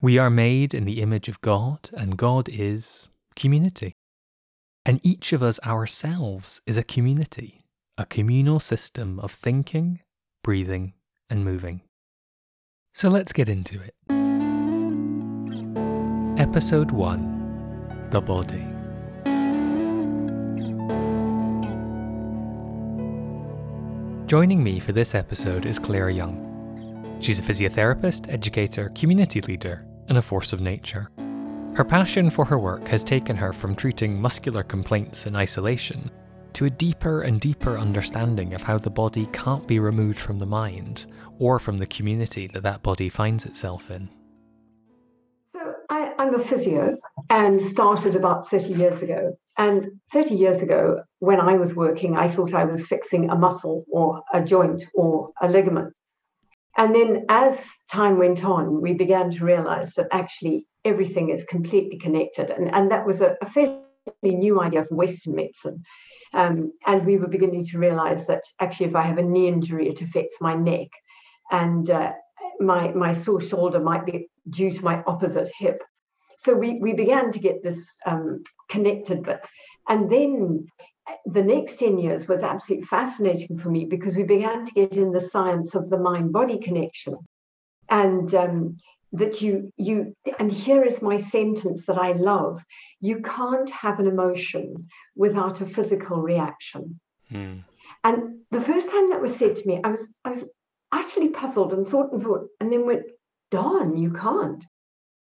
We 0.00 0.18
are 0.18 0.30
made 0.30 0.74
in 0.74 0.84
the 0.84 1.00
image 1.00 1.28
of 1.28 1.40
God, 1.40 1.90
and 1.92 2.16
God 2.16 2.48
is 2.48 3.08
community. 3.36 3.92
And 4.84 5.00
each 5.04 5.32
of 5.32 5.42
us 5.42 5.60
ourselves 5.64 6.60
is 6.66 6.76
a 6.76 6.82
community, 6.82 7.64
a 7.96 8.04
communal 8.04 8.58
system 8.58 9.20
of 9.20 9.30
thinking, 9.30 10.00
breathing, 10.42 10.94
and 11.30 11.44
moving. 11.44 11.82
So 12.94 13.08
let's 13.08 13.32
get 13.32 13.48
into 13.48 13.80
it. 13.80 14.21
Episode 16.38 16.90
1 16.90 18.08
The 18.10 18.20
Body. 18.22 18.64
Joining 24.26 24.64
me 24.64 24.80
for 24.80 24.92
this 24.92 25.14
episode 25.14 25.66
is 25.66 25.78
Claire 25.78 26.08
Young. 26.08 27.18
She's 27.20 27.38
a 27.38 27.42
physiotherapist, 27.42 28.32
educator, 28.32 28.90
community 28.94 29.42
leader, 29.42 29.86
and 30.08 30.16
a 30.16 30.22
force 30.22 30.54
of 30.54 30.62
nature. 30.62 31.10
Her 31.74 31.84
passion 31.84 32.30
for 32.30 32.46
her 32.46 32.58
work 32.58 32.88
has 32.88 33.04
taken 33.04 33.36
her 33.36 33.52
from 33.52 33.76
treating 33.76 34.18
muscular 34.18 34.62
complaints 34.62 35.26
in 35.26 35.36
isolation 35.36 36.10
to 36.54 36.64
a 36.64 36.70
deeper 36.70 37.20
and 37.20 37.42
deeper 37.42 37.76
understanding 37.76 38.54
of 38.54 38.62
how 38.62 38.78
the 38.78 38.90
body 38.90 39.26
can't 39.34 39.68
be 39.68 39.78
removed 39.78 40.18
from 40.18 40.38
the 40.38 40.46
mind 40.46 41.04
or 41.38 41.58
from 41.58 41.76
the 41.76 41.86
community 41.86 42.46
that 42.54 42.62
that 42.62 42.82
body 42.82 43.10
finds 43.10 43.44
itself 43.44 43.90
in. 43.90 44.08
I'm 46.32 46.40
a 46.40 46.44
physio 46.44 46.96
and 47.28 47.60
started 47.60 48.16
about 48.16 48.48
30 48.48 48.72
years 48.72 49.02
ago. 49.02 49.36
And 49.58 50.00
30 50.12 50.34
years 50.34 50.62
ago, 50.62 51.02
when 51.18 51.38
I 51.40 51.54
was 51.54 51.74
working, 51.74 52.16
I 52.16 52.26
thought 52.26 52.54
I 52.54 52.64
was 52.64 52.86
fixing 52.86 53.28
a 53.28 53.36
muscle 53.36 53.84
or 53.92 54.22
a 54.32 54.42
joint 54.42 54.86
or 54.94 55.30
a 55.42 55.48
ligament. 55.48 55.92
And 56.78 56.94
then 56.94 57.26
as 57.28 57.68
time 57.90 58.16
went 58.16 58.44
on, 58.44 58.80
we 58.80 58.94
began 58.94 59.30
to 59.32 59.44
realize 59.44 59.92
that 59.94 60.06
actually 60.10 60.66
everything 60.86 61.28
is 61.28 61.44
completely 61.44 61.98
connected. 61.98 62.48
And, 62.50 62.74
and 62.74 62.90
that 62.90 63.06
was 63.06 63.20
a, 63.20 63.36
a 63.42 63.50
fairly 63.50 63.82
new 64.24 64.62
idea 64.62 64.86
for 64.86 64.94
Western 64.94 65.34
medicine. 65.34 65.82
Um, 66.32 66.72
and 66.86 67.04
we 67.04 67.18
were 67.18 67.28
beginning 67.28 67.66
to 67.66 67.78
realize 67.78 68.26
that 68.28 68.44
actually, 68.58 68.86
if 68.86 68.96
I 68.96 69.02
have 69.02 69.18
a 69.18 69.22
knee 69.22 69.48
injury, 69.48 69.90
it 69.90 70.00
affects 70.00 70.36
my 70.40 70.54
neck. 70.54 70.88
And 71.50 71.90
uh, 71.90 72.12
my, 72.58 72.88
my 72.92 73.12
sore 73.12 73.42
shoulder 73.42 73.80
might 73.80 74.06
be 74.06 74.30
due 74.48 74.70
to 74.70 74.82
my 74.82 75.02
opposite 75.06 75.50
hip 75.58 75.82
so 76.38 76.54
we, 76.54 76.78
we 76.80 76.92
began 76.92 77.32
to 77.32 77.38
get 77.38 77.62
this 77.62 77.94
um, 78.06 78.42
connected 78.68 79.22
bit. 79.22 79.40
And 79.88 80.10
then 80.10 80.66
the 81.26 81.42
next 81.42 81.78
10 81.78 81.98
years 81.98 82.28
was 82.28 82.42
absolutely 82.42 82.86
fascinating 82.86 83.58
for 83.58 83.70
me 83.70 83.84
because 83.84 84.16
we 84.16 84.22
began 84.22 84.64
to 84.64 84.72
get 84.72 84.92
in 84.92 85.12
the 85.12 85.20
science 85.20 85.74
of 85.74 85.90
the 85.90 85.98
mind 85.98 86.32
body 86.32 86.58
connection. 86.58 87.16
And 87.88 88.34
um, 88.34 88.78
that 89.12 89.42
you, 89.42 89.70
you, 89.76 90.14
and 90.38 90.50
here 90.50 90.82
is 90.82 91.02
my 91.02 91.18
sentence 91.18 91.84
that 91.86 91.98
I 91.98 92.12
love 92.12 92.62
you 93.00 93.20
can't 93.20 93.68
have 93.68 93.98
an 93.98 94.06
emotion 94.06 94.88
without 95.16 95.60
a 95.60 95.66
physical 95.66 96.18
reaction. 96.18 96.98
Hmm. 97.28 97.58
And 98.04 98.40
the 98.50 98.60
first 98.60 98.88
time 98.88 99.10
that 99.10 99.20
was 99.20 99.36
said 99.36 99.56
to 99.56 99.66
me, 99.66 99.80
I 99.82 99.90
was, 99.90 100.06
I 100.24 100.30
was 100.30 100.44
actually 100.92 101.28
puzzled 101.28 101.72
and 101.72 101.86
thought 101.86 102.12
and 102.12 102.22
thought, 102.22 102.46
and 102.60 102.72
then 102.72 102.86
went, 102.86 103.04
darn, 103.50 103.96
you 103.96 104.12
can't. 104.12 104.64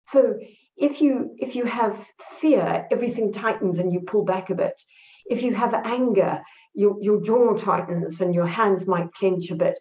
So 0.07 0.39
if 0.77 1.01
you 1.01 1.35
if 1.39 1.55
you 1.57 1.65
have 1.65 2.07
fear 2.41 2.87
everything 2.91 3.33
tightens 3.33 3.79
and 3.79 3.93
you 3.93 4.01
pull 4.01 4.25
back 4.25 4.51
a 4.51 4.55
bit. 4.55 4.81
If 5.29 5.43
you 5.43 5.55
have 5.55 5.75
anger 5.75 6.43
your, 6.75 6.97
your 7.01 7.21
jaw 7.23 7.57
tightens 7.57 8.21
and 8.21 8.35
your 8.35 8.47
hands 8.47 8.87
might 8.87 9.13
clench 9.13 9.51
a 9.51 9.57
bit. 9.57 9.79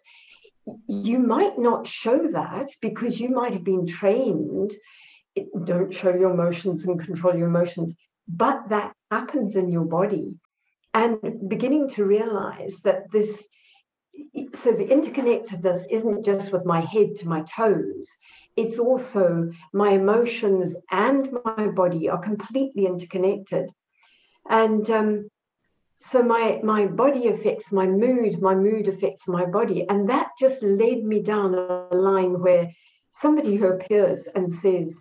You 0.88 1.18
might 1.18 1.58
not 1.58 1.86
show 1.86 2.26
that 2.32 2.70
because 2.80 3.20
you 3.20 3.28
might 3.28 3.52
have 3.52 3.62
been 3.62 3.86
trained. 3.86 4.74
Don't 5.64 5.94
show 5.94 6.14
your 6.14 6.30
emotions 6.30 6.86
and 6.86 6.98
control 6.98 7.36
your 7.36 7.48
emotions 7.48 7.94
but 8.28 8.68
that 8.68 8.92
happens 9.10 9.56
in 9.56 9.70
your 9.70 9.84
body. 9.84 10.34
And 10.94 11.48
beginning 11.48 11.88
to 11.90 12.04
realize 12.04 12.80
that 12.84 13.10
this 13.12 13.44
so 14.54 14.72
the 14.72 14.86
interconnectedness 14.86 15.84
isn't 15.90 16.24
just 16.24 16.52
with 16.52 16.64
my 16.64 16.80
head 16.80 17.16
to 17.16 17.28
my 17.28 17.42
toes. 17.42 18.08
It's 18.56 18.78
also 18.78 19.50
my 19.72 19.90
emotions 19.90 20.74
and 20.90 21.28
my 21.44 21.66
body 21.68 22.08
are 22.08 22.18
completely 22.18 22.86
interconnected. 22.86 23.70
And 24.48 24.88
um, 24.90 25.28
so 26.00 26.22
my 26.22 26.60
my 26.62 26.86
body 26.86 27.28
affects 27.28 27.72
my 27.72 27.86
mood 27.86 28.40
my 28.40 28.54
mood 28.54 28.88
affects 28.88 29.28
my 29.28 29.44
body. 29.44 29.86
And 29.88 30.08
that 30.08 30.30
just 30.38 30.62
led 30.62 31.02
me 31.04 31.20
down 31.22 31.54
a 31.54 31.94
line 31.94 32.40
where 32.40 32.70
somebody 33.10 33.56
who 33.56 33.66
appears 33.66 34.28
and 34.34 34.52
says 34.52 35.00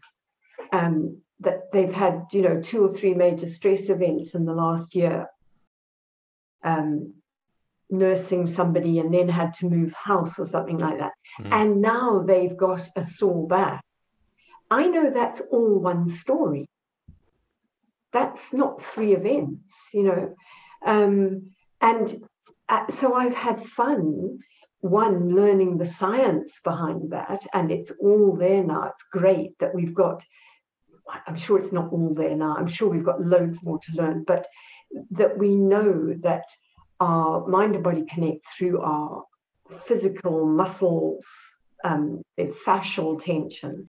um, 0.71 1.21
that 1.39 1.71
they've 1.71 1.93
had 1.93 2.25
you 2.31 2.41
know 2.41 2.61
two 2.61 2.83
or 2.83 2.89
three 2.89 3.13
major 3.13 3.47
stress 3.47 3.89
events 3.89 4.35
in 4.35 4.45
the 4.45 4.53
last 4.53 4.95
year 4.95 5.27
um, 6.63 7.13
nursing 7.89 8.47
somebody 8.47 8.99
and 8.99 9.13
then 9.13 9.29
had 9.29 9.53
to 9.53 9.69
move 9.69 9.93
house 9.93 10.39
or 10.39 10.45
something 10.45 10.77
like 10.77 10.97
that. 10.97 11.11
Mm. 11.41 11.51
and 11.51 11.81
now 11.81 12.19
they've 12.19 12.57
got 12.57 12.87
a 12.95 13.05
sore 13.05 13.47
back. 13.47 13.83
I 14.71 14.87
know 14.87 15.11
that's 15.13 15.41
all 15.51 15.79
one 15.79 16.09
story. 16.09 16.65
That's 18.11 18.53
not 18.53 18.81
three 18.81 19.13
events 19.13 19.89
you 19.93 20.03
know. 20.03 20.35
Um, 20.85 21.51
and 21.81 22.15
uh, 22.69 22.89
so 22.89 23.13
I've 23.13 23.35
had 23.35 23.65
fun, 23.65 24.39
one, 24.79 25.35
learning 25.35 25.77
the 25.77 25.85
science 25.85 26.59
behind 26.63 27.11
that, 27.11 27.45
and 27.53 27.71
it's 27.71 27.91
all 27.99 28.35
there 28.35 28.63
now. 28.63 28.83
It's 28.83 29.03
great 29.11 29.57
that 29.59 29.73
we've 29.73 29.93
got, 29.93 30.23
I'm 31.27 31.35
sure 31.35 31.57
it's 31.57 31.71
not 31.71 31.91
all 31.91 32.13
there 32.15 32.35
now, 32.35 32.55
I'm 32.57 32.67
sure 32.67 32.89
we've 32.89 33.05
got 33.05 33.21
loads 33.21 33.61
more 33.61 33.79
to 33.79 33.91
learn, 33.93 34.23
but 34.25 34.47
that 35.11 35.37
we 35.37 35.55
know 35.55 36.13
that 36.23 36.45
our 36.99 37.47
mind 37.47 37.75
and 37.75 37.83
body 37.83 38.05
connect 38.11 38.45
through 38.57 38.81
our 38.81 39.23
physical 39.85 40.45
muscles, 40.45 41.25
um, 41.83 42.21
fascial 42.65 43.21
tension, 43.21 43.89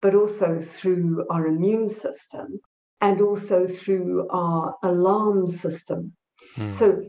but 0.00 0.14
also 0.14 0.58
through 0.58 1.26
our 1.30 1.46
immune 1.46 1.88
system 1.88 2.60
and 3.00 3.20
also 3.20 3.66
through 3.66 4.28
our 4.30 4.76
alarm 4.82 5.50
system 5.50 6.12
Mm. 6.56 6.72
So 6.72 7.02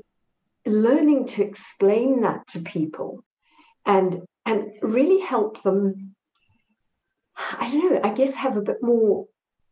learning 0.65 1.27
to 1.27 1.43
explain 1.43 2.21
that 2.21 2.47
to 2.49 2.59
people 2.59 3.23
and 3.85 4.21
and 4.45 4.71
really 4.81 5.19
help 5.19 5.61
them 5.63 6.15
I 7.35 7.71
don't 7.71 7.93
know, 7.93 8.01
I 8.03 8.13
guess 8.13 8.35
have 8.35 8.57
a 8.57 8.61
bit 8.61 8.77
more 8.81 9.25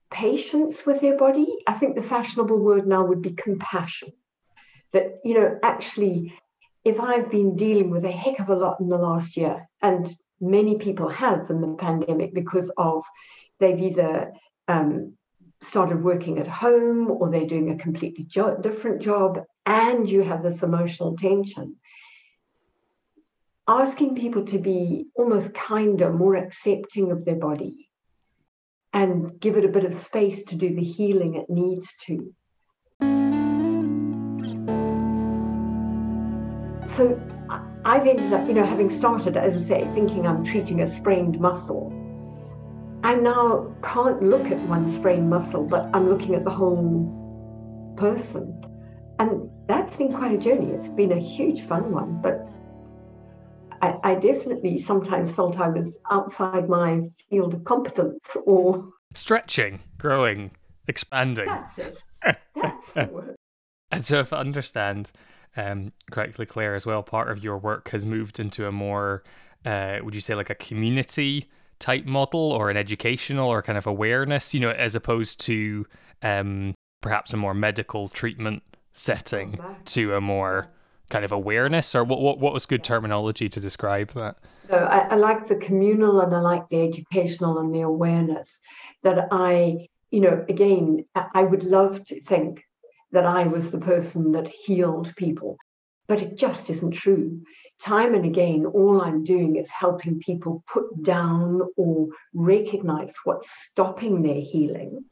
patience 0.10 0.86
with 0.86 1.00
their 1.00 1.16
body. 1.18 1.48
I 1.68 1.74
think 1.74 1.96
the 1.96 2.02
fashionable 2.02 2.58
word 2.58 2.88
now 2.88 3.06
would 3.06 3.22
be 3.22 3.32
compassion. 3.32 4.12
That, 4.94 5.20
you 5.24 5.34
know, 5.36 5.58
actually, 5.64 6.34
if 6.84 7.00
I've 7.00 7.32
been 7.32 7.56
dealing 7.56 7.90
with 7.90 8.04
a 8.04 8.12
heck 8.12 8.40
of 8.40 8.50
a 8.50 8.56
lot 8.56 8.80
in 8.80 8.90
the 8.90 8.98
last 8.98 9.38
year, 9.38 9.68
and 9.82 10.14
many 10.42 10.78
people 10.78 11.08
have 11.08 11.50
in 11.50 11.62
the 11.62 11.76
pandemic 11.80 12.34
because 12.34 12.72
of 12.78 13.04
they've 13.60 13.80
either 13.80 14.32
um, 14.68 15.14
started 15.62 16.04
working 16.04 16.40
at 16.40 16.48
home 16.48 17.10
or 17.10 17.30
they're 17.30 17.46
doing 17.46 17.70
a 17.70 17.78
completely 17.78 18.24
jo- 18.24 18.58
different 18.58 19.02
job 19.02 19.40
and 19.66 20.10
you 20.10 20.24
have 20.24 20.42
this 20.42 20.64
emotional 20.64 21.16
tension 21.16 21.76
asking 23.68 24.16
people 24.16 24.44
to 24.44 24.58
be 24.58 25.06
almost 25.16 25.54
kinder 25.54 26.12
more 26.12 26.36
accepting 26.36 27.12
of 27.12 27.24
their 27.26 27.36
body 27.36 27.90
and 28.92 29.40
give 29.40 29.56
it 29.56 29.64
a 29.64 29.70
bit 29.70 29.86
of 29.86 29.94
space 29.94 30.44
to 30.44 30.56
do 30.56 30.74
the 30.74 30.84
healing 30.84 31.36
it 31.36 31.50
needs 31.50 31.96
to 31.96 32.34
so 36.92 37.20
i've 37.86 38.06
ended 38.06 38.32
up 38.34 38.48
you 38.48 38.54
know 38.54 38.66
having 38.66 38.90
started 38.90 39.38
as 39.38 39.56
i 39.56 39.68
say 39.68 39.82
thinking 39.94 40.28
i'm 40.28 40.44
treating 40.44 40.82
a 40.82 40.88
sprained 40.88 41.40
muscle 41.40 41.98
I 43.04 43.16
now 43.16 43.74
can't 43.82 44.22
look 44.22 44.46
at 44.52 44.60
one 44.68 44.90
sprained 44.90 45.30
muscle, 45.30 45.66
but 45.66 45.90
I'm 45.94 46.08
looking 46.08 46.36
at 46.36 46.44
the 46.44 46.52
whole 46.52 47.96
person. 47.98 48.64
And 49.18 49.50
that's 49.68 49.96
been 49.98 50.14
quite 50.14 50.34
a 50.34 50.38
journey. 50.38 50.72
It's 50.72 50.88
been 50.88 51.12
a 51.12 51.20
huge 51.20 51.62
fun 51.62 51.92
one, 51.92 52.22
but 52.22 52.48
I, 53.82 54.12
I 54.12 54.16
definitely 54.16 54.78
sometimes 54.78 55.32
felt 55.32 55.60
I 55.60 55.70
was 55.70 55.98
outside 56.12 56.70
my 56.70 57.02
field 57.30 57.56
of 57.56 57.64
competence 57.64 58.20
or 58.46 58.88
stretching, 59.16 59.80
growing, 59.98 60.52
expanding. 60.88 61.48
That's 61.48 61.78
it. 61.80 62.04
That's 62.56 62.88
the 62.94 63.06
word. 63.12 63.36
And 63.92 64.06
so, 64.06 64.20
if 64.20 64.32
I 64.32 64.38
understand 64.38 65.12
um, 65.58 65.92
correctly, 66.10 66.46
Claire, 66.46 66.76
as 66.76 66.86
well, 66.86 67.04
part 67.04 67.30
of 67.30 67.44
your 67.44 67.58
work 67.58 67.90
has 67.90 68.06
moved 68.06 68.40
into 68.40 68.68
a 68.68 68.72
more, 68.72 69.24
uh, 69.66 70.00
would 70.02 70.16
you 70.16 70.22
say, 70.22 70.36
like 70.36 70.50
a 70.50 70.56
community 70.56 71.50
type 71.80 72.06
model 72.06 72.52
or 72.52 72.70
an 72.70 72.78
educational 72.78 73.50
or 73.50 73.62
kind 73.62 73.78
of 73.78 73.86
awareness, 73.86 74.54
you 74.54 74.60
know, 74.60 74.72
as 74.72 74.96
opposed 74.96 75.40
to 75.42 75.86
um, 76.22 76.74
perhaps 77.02 77.34
a 77.34 77.38
more 77.38 77.54
medical 77.54 78.08
treatment 78.08 78.64
setting 78.94 79.60
to 79.86 80.16
a 80.16 80.22
more 80.22 80.70
kind 81.10 81.26
of 81.26 81.32
awareness? 81.32 81.94
Or 81.94 82.04
what, 82.04 82.22
what, 82.22 82.40
what 82.40 82.54
was 82.54 82.66
good 82.66 82.84
terminology 82.84 83.50
to 83.50 83.60
describe 83.60 84.12
that? 84.14 84.38
So 84.70 84.78
I, 84.78 85.00
I 85.10 85.16
like 85.16 85.48
the 85.48 85.56
communal 85.56 86.22
and 86.22 86.34
I 86.34 86.40
like 86.40 86.70
the 86.70 86.82
educational 86.82 87.60
and 87.60 87.76
the 87.76 87.82
awareness 87.82 88.62
that 89.04 89.28
I, 89.32 89.88
you 90.12 90.22
know, 90.22 90.46
again, 90.48 91.06
I 91.16 91.44
would 91.44 91.64
love 91.64 92.06
to 92.06 92.22
think 92.22 92.64
that 93.12 93.26
I 93.26 93.44
was 93.48 93.72
the 93.72 93.80
person 93.80 94.32
that 94.34 94.48
healed 94.48 95.14
people, 95.16 95.58
but 96.08 96.22
it 96.22 96.38
just 96.38 96.70
isn't 96.70 96.92
true 96.92 97.42
time 97.82 98.14
and 98.14 98.26
again, 98.26 98.66
all 98.66 99.02
I'm 99.02 99.24
doing 99.24 99.56
is 99.56 99.70
helping 99.70 100.20
people 100.20 100.64
put 100.72 101.04
down 101.04 101.62
or 101.76 102.08
recognize 102.34 103.14
what's 103.24 103.50
stopping 103.50 104.22
their 104.22 104.42
healing. 104.42 105.06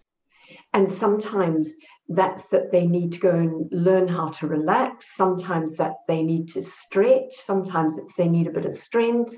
And 0.73 0.91
sometimes 0.91 1.73
that's 2.07 2.47
that 2.49 2.71
they 2.71 2.85
need 2.85 3.13
to 3.13 3.19
go 3.19 3.31
and 3.31 3.67
learn 3.71 4.07
how 4.07 4.29
to 4.29 4.47
relax. 4.47 5.15
Sometimes 5.15 5.77
that 5.77 5.93
they 6.07 6.21
need 6.21 6.49
to 6.49 6.61
stretch. 6.61 7.35
Sometimes 7.35 7.97
it's 7.97 8.15
they 8.15 8.27
need 8.27 8.47
a 8.47 8.51
bit 8.51 8.65
of 8.65 8.75
strength. 8.75 9.35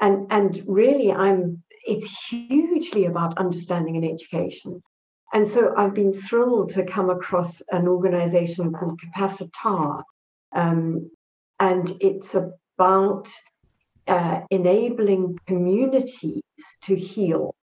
And, 0.00 0.26
and 0.30 0.62
really, 0.66 1.12
I'm 1.12 1.62
it's 1.84 2.28
hugely 2.28 3.06
about 3.06 3.38
understanding 3.38 3.96
and 3.96 4.04
education. 4.04 4.82
And 5.32 5.46
so 5.46 5.74
I've 5.76 5.94
been 5.94 6.12
thrilled 6.12 6.70
to 6.70 6.84
come 6.84 7.10
across 7.10 7.60
an 7.70 7.86
organization 7.86 8.72
called 8.72 9.00
Capacitar. 9.00 10.02
Um, 10.54 11.10
and 11.60 11.96
it's 12.00 12.34
about 12.34 13.28
uh, 14.06 14.40
enabling 14.50 15.38
communities 15.46 16.42
to 16.82 16.96
heal, 16.96 17.54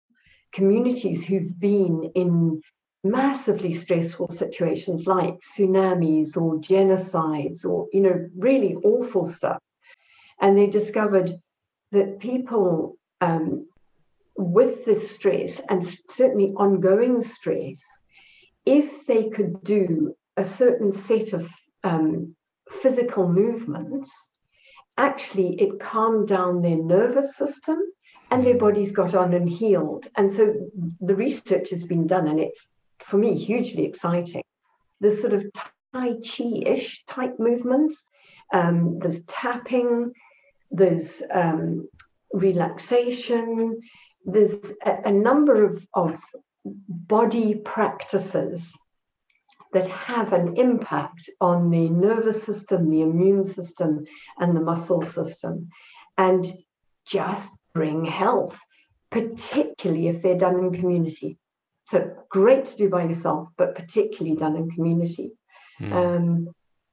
communities 0.53 1.25
who've 1.25 1.59
been 1.59 2.11
in 2.13 2.61
massively 3.03 3.73
stressful 3.73 4.29
situations 4.29 5.05
like 5.05 5.35
tsunamis 5.41 6.35
or 6.35 6.55
genocides 6.55 7.63
or 7.63 7.87
you 7.93 8.01
know 8.01 8.27
really 8.35 8.73
awful 8.83 9.29
stuff 9.29 9.59
and 10.41 10.57
they 10.57 10.65
discovered 10.65 11.31
that 11.91 12.19
people 12.19 12.97
um, 13.21 13.67
with 14.37 14.85
this 14.85 15.11
stress 15.11 15.61
and 15.69 15.87
certainly 16.09 16.51
ongoing 16.57 17.21
stress 17.21 17.81
if 18.65 19.05
they 19.05 19.29
could 19.29 19.63
do 19.63 20.15
a 20.37 20.43
certain 20.43 20.91
set 20.91 21.33
of 21.33 21.49
um, 21.83 22.35
physical 22.81 23.27
movements 23.29 24.27
actually 24.97 25.59
it 25.61 25.79
calmed 25.79 26.27
down 26.27 26.61
their 26.61 26.77
nervous 26.77 27.35
system 27.35 27.77
and 28.31 28.45
their 28.45 28.55
mm. 28.55 28.59
bodies 28.59 28.91
got 28.91 29.13
on 29.13 29.33
and 29.33 29.49
healed. 29.49 30.07
And 30.15 30.31
so 30.31 30.53
the 30.99 31.15
research 31.15 31.69
has 31.69 31.83
been 31.83 32.07
done, 32.07 32.27
and 32.27 32.39
it's 32.39 32.67
for 32.99 33.17
me 33.17 33.37
hugely 33.37 33.85
exciting. 33.85 34.43
The 35.01 35.15
sort 35.15 35.33
of 35.33 35.45
Tai 35.53 36.15
Chi 36.15 36.61
ish 36.65 37.03
type 37.05 37.35
movements, 37.39 38.05
um, 38.53 38.99
there's 38.99 39.21
tapping, 39.23 40.13
there's 40.71 41.21
um, 41.31 41.87
relaxation, 42.33 43.79
there's 44.25 44.71
a, 44.85 45.09
a 45.09 45.11
number 45.11 45.63
of, 45.63 45.85
of 45.93 46.17
body 46.65 47.55
practices 47.55 48.73
that 49.73 49.87
have 49.87 50.33
an 50.33 50.57
impact 50.57 51.29
on 51.41 51.69
the 51.69 51.89
nervous 51.89 52.41
system, 52.43 52.89
the 52.89 53.01
immune 53.01 53.45
system, 53.45 54.05
and 54.39 54.55
the 54.55 54.61
muscle 54.61 55.01
system, 55.01 55.69
and 56.17 56.57
just 57.05 57.49
bring 57.73 58.05
health, 58.05 58.59
particularly 59.11 60.07
if 60.07 60.21
they're 60.21 60.37
done 60.37 60.59
in 60.59 60.71
community. 60.71 61.37
So 61.87 62.15
great 62.29 62.65
to 62.65 62.77
do 62.77 62.89
by 62.89 63.03
yourself, 63.03 63.49
but 63.57 63.75
particularly 63.75 64.37
done 64.37 64.55
in 64.55 64.71
community. 64.71 65.31
Mm. 65.79 65.91
Um, 65.91 66.47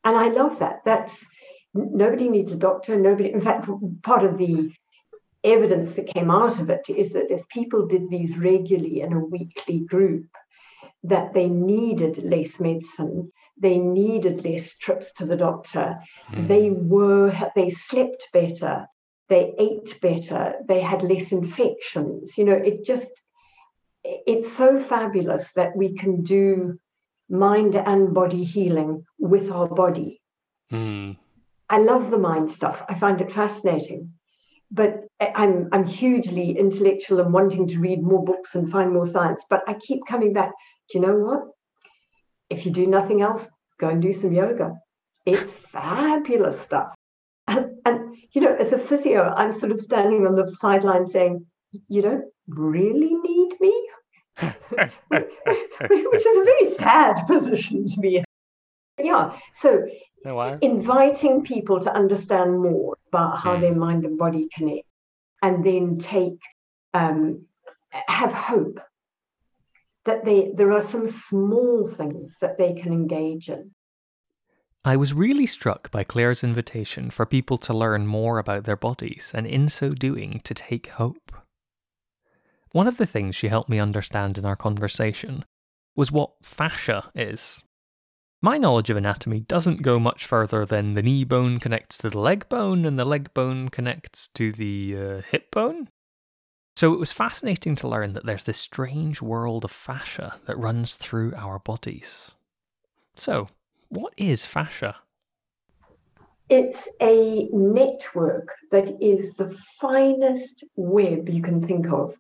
and 0.05 0.17
I 0.17 0.29
love 0.29 0.59
that. 0.59 0.81
That's 0.85 1.25
nobody 1.73 2.29
needs 2.29 2.53
a 2.53 2.57
doctor. 2.57 2.99
Nobody, 2.99 3.33
in 3.33 3.41
fact, 3.41 3.69
part 4.03 4.25
of 4.25 4.37
the 4.37 4.73
evidence 5.45 5.95
that 5.95 6.07
came 6.07 6.31
out 6.31 6.59
of 6.59 6.71
it 6.71 6.89
is 6.89 7.11
that 7.11 7.31
if 7.31 7.49
people 7.49 7.87
did 7.87 8.09
these 8.09 8.37
regularly 8.37 9.01
in 9.01 9.13
a 9.13 9.25
weekly 9.25 9.81
group, 9.81 10.27
that 11.05 11.35
they 11.35 11.49
needed 11.49 12.23
less 12.23 12.61
medicine, 12.61 13.33
they 13.59 13.79
needed 13.79 14.45
less 14.45 14.77
trips 14.77 15.13
to 15.15 15.27
the 15.27 15.37
doctor, 15.37 15.99
Mm. 16.31 16.49
they 16.49 16.71
were 16.71 17.33
they 17.55 17.71
slept 17.71 18.29
better, 18.33 18.87
they 19.29 19.55
ate 19.59 20.01
better, 20.01 20.55
they 20.67 20.81
had 20.81 21.03
less 21.03 21.33
infections. 21.33 22.39
You 22.39 22.45
know, 22.45 22.55
it 22.55 22.85
just 22.85 23.11
it's 24.05 24.53
so 24.53 24.79
fabulous 24.79 25.53
that 25.53 25.77
we 25.77 25.95
can 25.95 26.23
do 26.23 26.79
mind 27.29 27.75
and 27.77 28.13
body 28.15 28.45
healing 28.45 29.05
with 29.19 29.51
our 29.51 29.69
body. 29.69 30.21
Mm. 30.73 31.17
I 31.69 31.79
love 31.79 32.11
the 32.11 32.19
mind 32.19 32.53
stuff. 32.53 32.85
I 32.89 32.95
find 32.95 33.21
it 33.21 33.33
fascinating. 33.33 34.13
But 34.75 35.05
I'm 35.21 35.69
I'm 35.73 35.87
hugely 35.87 36.59
intellectual 36.59 37.21
and 37.21 37.33
wanting 37.33 37.69
to 37.69 37.79
read 37.79 38.03
more 38.03 38.25
books 38.25 38.55
and 38.55 38.71
find 38.71 38.93
more 38.93 39.07
science. 39.07 39.45
But 39.49 39.63
I 39.69 39.75
keep 39.75 40.01
coming 40.09 40.33
back. 40.33 40.51
Do 40.89 40.99
you 40.99 41.07
know 41.07 41.17
what? 41.17 41.43
If 42.49 42.65
you 42.65 42.73
do 42.73 42.87
nothing 42.87 43.23
else, 43.23 43.47
go 43.79 43.89
and 43.89 44.01
do 44.01 44.13
some 44.13 44.33
yoga. 44.33 44.75
It's 45.27 45.53
fabulous 45.53 46.61
stuff. 46.61 46.95
And, 47.47 47.77
and 47.85 48.17
you 48.33 48.41
know, 48.41 48.55
as 48.55 48.73
a 48.73 48.79
physio, 48.79 49.33
I'm 49.37 49.53
sort 49.53 49.73
of 49.73 49.81
standing 49.81 50.27
on 50.27 50.37
the 50.37 50.53
sideline 50.61 51.07
saying, 51.07 51.45
"You 51.89 52.03
don't 52.03 52.25
really 52.49 53.15
need 53.15 53.61
me," 53.61 53.89
which 54.41 56.27
is 56.27 56.39
a 56.39 56.45
very 56.45 56.67
sad 56.77 57.15
position 57.27 57.87
to 57.87 58.01
be 58.01 58.17
in. 58.17 58.25
Yeah. 58.99 59.37
So 59.55 59.83
Oh, 60.25 60.35
wow. 60.37 60.59
inviting 60.61 61.43
people 61.43 61.81
to 61.81 61.93
understand 61.93 62.61
more 62.61 62.97
about 63.09 63.39
how 63.39 63.57
Mm. 63.57 63.61
their 63.61 63.75
mind 63.75 64.05
and 64.05 64.17
body 64.19 64.49
connect 64.55 64.87
and 65.43 65.65
then 65.65 65.99
take 65.99 66.39
um, 66.95 67.47
have 67.91 68.33
hope 68.33 68.81
that 70.05 70.25
they 70.25 70.53
there 70.55 70.73
are 70.73 70.83
some 70.83 71.07
small 71.09 71.87
things 71.87 72.37
that 72.41 72.59
they 72.59 72.75
can 72.75 72.93
engage 72.93 73.49
in 73.49 73.73
I 74.85 74.97
was 74.97 75.15
really 75.15 75.47
struck 75.47 75.93
by 75.93 76.03
Claire's 76.03 76.43
invitation 76.43 77.11
for 77.11 77.25
people 77.25 77.57
to 77.59 77.73
learn 77.73 78.07
more 78.09 78.41
about 78.41 78.65
their 78.65 78.77
bodies 78.77 79.31
and 79.33 79.47
in 79.47 79.69
so 79.69 79.91
doing 79.91 80.41
to 80.43 80.55
take 80.55 80.89
hope. 80.89 81.31
One 82.73 82.89
of 82.89 82.97
the 82.97 83.07
things 83.07 83.37
she 83.37 83.47
helped 83.47 83.69
me 83.69 83.79
understand 83.79 84.39
in 84.39 84.45
our 84.45 84.57
conversation 84.57 85.45
was 85.95 86.11
what 86.11 86.33
fascia 86.43 87.13
is. 87.15 87.63
My 88.45 88.59
knowledge 88.59 88.91
of 88.91 88.97
anatomy 88.97 89.41
doesn't 89.41 89.83
go 89.83 90.01
much 90.01 90.27
further 90.27 90.67
than 90.67 90.95
the 90.95 91.03
knee 91.03 91.23
bone 91.23 91.61
connects 91.61 91.97
to 91.99 92.11
the 92.11 92.19
leg 92.19 92.49
bone 92.49 92.85
and 92.85 92.99
the 92.99 93.05
leg 93.05 93.33
bone 93.33 93.69
connects 93.69 94.29
to 94.35 94.51
the 94.51 94.97
uh, 94.99 95.23
hip 95.31 95.51
bone. 95.53 95.89
So 96.75 96.93
it 96.93 96.99
was 96.99 97.13
fascinating 97.13 97.77
to 97.77 97.89
learn 97.89 98.15
that 98.15 98.27
there's 98.27 98.43
this 98.43 98.59
strange 98.59 99.23
world 99.23 99.65
of 99.65 99.71
fascia 99.71 100.41
that 100.47 100.59
runs 100.59 100.97
through 100.97 101.33
our 101.37 101.61
bodies. 101.61 102.33
So, 103.15 103.49
what 103.89 104.13
is 104.17 104.45
fascia? 104.45 104.97
it's 106.53 106.87
a 107.01 107.49
network 107.51 108.49
that 108.71 108.91
is 109.01 109.33
the 109.35 109.57
finest 109.81 110.65
web 110.77 111.27
you 111.27 111.41
can 111.41 111.63
think 111.63 111.87
of 111.91 112.15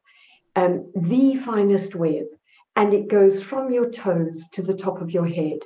um, 0.57 0.91
the 0.97 1.37
finest 1.37 1.95
web 1.95 2.25
and 2.75 2.95
it 2.95 3.09
goes 3.09 3.43
from 3.43 3.71
your 3.71 3.91
toes 3.91 4.47
to 4.52 4.62
the 4.62 4.73
top 4.73 5.02
of 5.02 5.11
your 5.11 5.26
head 5.26 5.59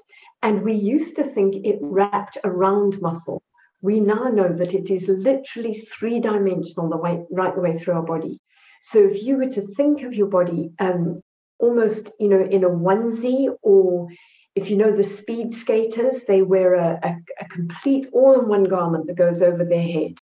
and 0.43 0.63
we 0.63 0.75
used 0.75 1.17
to 1.17 1.25
think 1.25 1.55
it 1.65 1.79
wrapped 1.81 2.39
around 2.45 3.01
muscle 3.01 3.43
we 3.83 4.01
now 4.01 4.25
know 4.25 4.53
that 4.53 4.75
it 4.75 4.91
is 4.91 5.07
literally 5.09 5.75
three 5.75 6.19
dimensional 6.21 6.89
the 6.89 6.97
way 6.97 7.23
right 7.31 7.55
the 7.55 7.61
way 7.61 7.73
through 7.73 7.95
our 7.95 8.03
body 8.03 8.41
so 8.83 8.99
if 8.99 9.23
you 9.23 9.37
were 9.37 9.49
to 9.49 9.61
think 9.61 10.03
of 10.03 10.15
your 10.15 10.29
body 10.29 10.71
um, 10.79 11.21
almost 11.59 12.11
you 12.21 12.29
know 12.29 12.45
in 12.45 12.65
a 12.65 12.69
onesie 12.69 13.55
or 13.63 14.09
if 14.57 14.71
you 14.71 14.77
know 14.77 14.91
the 14.91 15.05
speed 15.05 15.53
skaters, 15.53 16.25
they 16.25 16.41
wear 16.41 16.75
a, 16.75 16.99
a, 17.03 17.17
a 17.41 17.49
complete 17.49 18.09
all 18.11 18.41
in 18.41 18.49
one 18.49 18.65
garment 18.65 19.07
that 19.07 19.15
goes 19.15 19.43
over 19.43 19.65
their 19.65 19.87
head. 19.87 20.15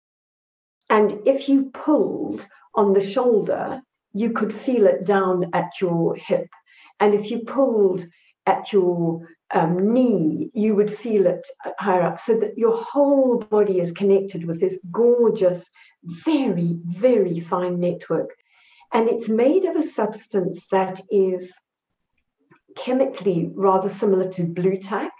And 0.90 1.20
if 1.28 1.48
you 1.48 1.70
pulled 1.72 2.46
on 2.74 2.94
the 2.94 3.08
shoulder, 3.08 3.84
you 4.12 4.32
could 4.32 4.54
feel 4.54 4.88
it 4.88 5.06
down 5.06 5.52
at 5.54 5.80
your 5.80 6.16
hip. 6.16 6.48
And 7.00 7.14
if 7.14 7.30
you 7.30 7.40
pulled 7.40 8.08
at 8.48 8.74
your 8.74 9.30
um, 9.54 9.94
knee, 9.94 10.50
you 10.54 10.76
would 10.76 10.96
feel 10.96 11.28
it 11.28 11.46
higher 11.78 12.02
up. 12.02 12.20
So 12.20 12.38
that 12.40 12.58
your 12.58 12.76
whole 12.76 13.38
body 13.38 13.80
is 13.80 13.92
connected 13.92 14.46
with 14.46 14.60
this 14.60 14.78
gorgeous, 14.92 15.70
very, 16.04 16.76
very 16.84 17.40
fine 17.40 17.80
network. 17.80 18.32
And 18.94 19.10
it's 19.10 19.30
made 19.30 19.66
of 19.66 19.76
a 19.76 19.84
substance 19.84 20.66
that 20.72 21.02
is 21.10 21.54
chemically 22.76 23.52
rather 23.54 23.90
similar 23.90 24.28
to 24.30 24.44
Blu 24.44 24.78
Tack. 24.78 25.12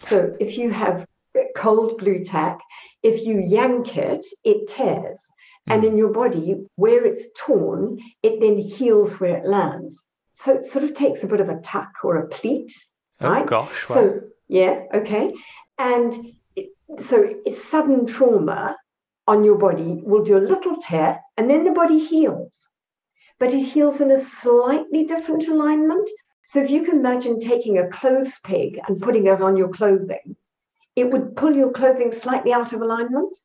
So 0.00 0.34
if 0.40 0.56
you 0.56 0.70
have 0.70 1.06
cold 1.56 1.98
Blu 1.98 2.24
Tack, 2.24 2.58
if 3.02 3.26
you 3.26 3.40
yank 3.40 3.96
it, 3.96 4.26
it 4.44 4.68
tears. 4.68 5.20
And 5.68 5.84
in 5.84 5.96
your 5.96 6.10
body, 6.10 6.56
where 6.74 7.04
it's 7.04 7.26
torn, 7.38 7.98
it 8.22 8.40
then 8.40 8.58
heals 8.58 9.20
where 9.20 9.36
it 9.36 9.46
lands. 9.46 10.02
So 10.34 10.54
it 10.54 10.64
sort 10.64 10.84
of 10.84 10.94
takes 10.94 11.22
a 11.22 11.28
bit 11.28 11.40
of 11.40 11.48
a 11.48 11.60
tuck 11.60 11.90
or 12.02 12.16
a 12.16 12.28
pleat, 12.28 12.72
Oh 13.22 13.30
right? 13.30 13.46
gosh, 13.46 13.88
wow. 13.88 13.94
So 13.94 14.20
yeah, 14.48 14.82
okay. 14.94 15.32
And 15.78 16.14
it, 16.56 16.70
so 16.98 17.28
it's 17.46 17.64
sudden 17.64 18.06
trauma 18.06 18.76
on 19.26 19.44
your 19.44 19.56
body 19.56 20.00
will 20.04 20.22
do 20.22 20.36
a 20.36 20.48
little 20.52 20.76
tear 20.80 21.20
and 21.36 21.48
then 21.48 21.64
the 21.64 21.70
body 21.70 22.04
heals. 22.04 22.70
But 23.38 23.52
it 23.52 23.64
heals 23.64 24.00
in 24.00 24.10
a 24.10 24.20
slightly 24.20 25.04
different 25.04 25.48
alignment. 25.48 26.08
So 26.46 26.62
if 26.62 26.70
you 26.70 26.82
can 26.82 26.98
imagine 26.98 27.40
taking 27.40 27.78
a 27.78 27.88
clothes 27.88 28.38
peg 28.44 28.78
and 28.86 29.00
putting 29.00 29.26
it 29.26 29.40
on 29.40 29.56
your 29.56 29.68
clothing, 29.68 30.36
it 30.96 31.10
would 31.10 31.36
pull 31.36 31.54
your 31.54 31.70
clothing 31.70 32.12
slightly 32.12 32.52
out 32.52 32.72
of 32.72 32.82
alignment. 32.82 33.36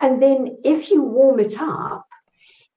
And 0.00 0.22
then 0.22 0.56
if 0.64 0.90
you 0.90 1.02
warm 1.02 1.38
it 1.38 1.60
up, 1.60 2.06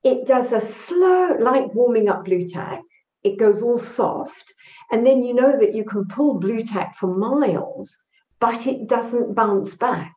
it 0.03 0.27
does 0.27 0.51
a 0.51 0.59
slow, 0.59 1.37
like 1.39 1.73
warming 1.73 2.09
up 2.09 2.25
Blu 2.25 2.47
Tack. 2.47 2.81
It 3.23 3.39
goes 3.39 3.61
all 3.61 3.77
soft. 3.77 4.53
And 4.91 5.05
then 5.05 5.23
you 5.23 5.33
know 5.33 5.57
that 5.59 5.73
you 5.73 5.83
can 5.83 6.05
pull 6.05 6.39
Blu 6.39 6.61
Tack 6.61 6.95
for 6.95 7.07
miles, 7.07 7.97
but 8.39 8.67
it 8.67 8.87
doesn't 8.87 9.35
bounce 9.35 9.75
back. 9.75 10.13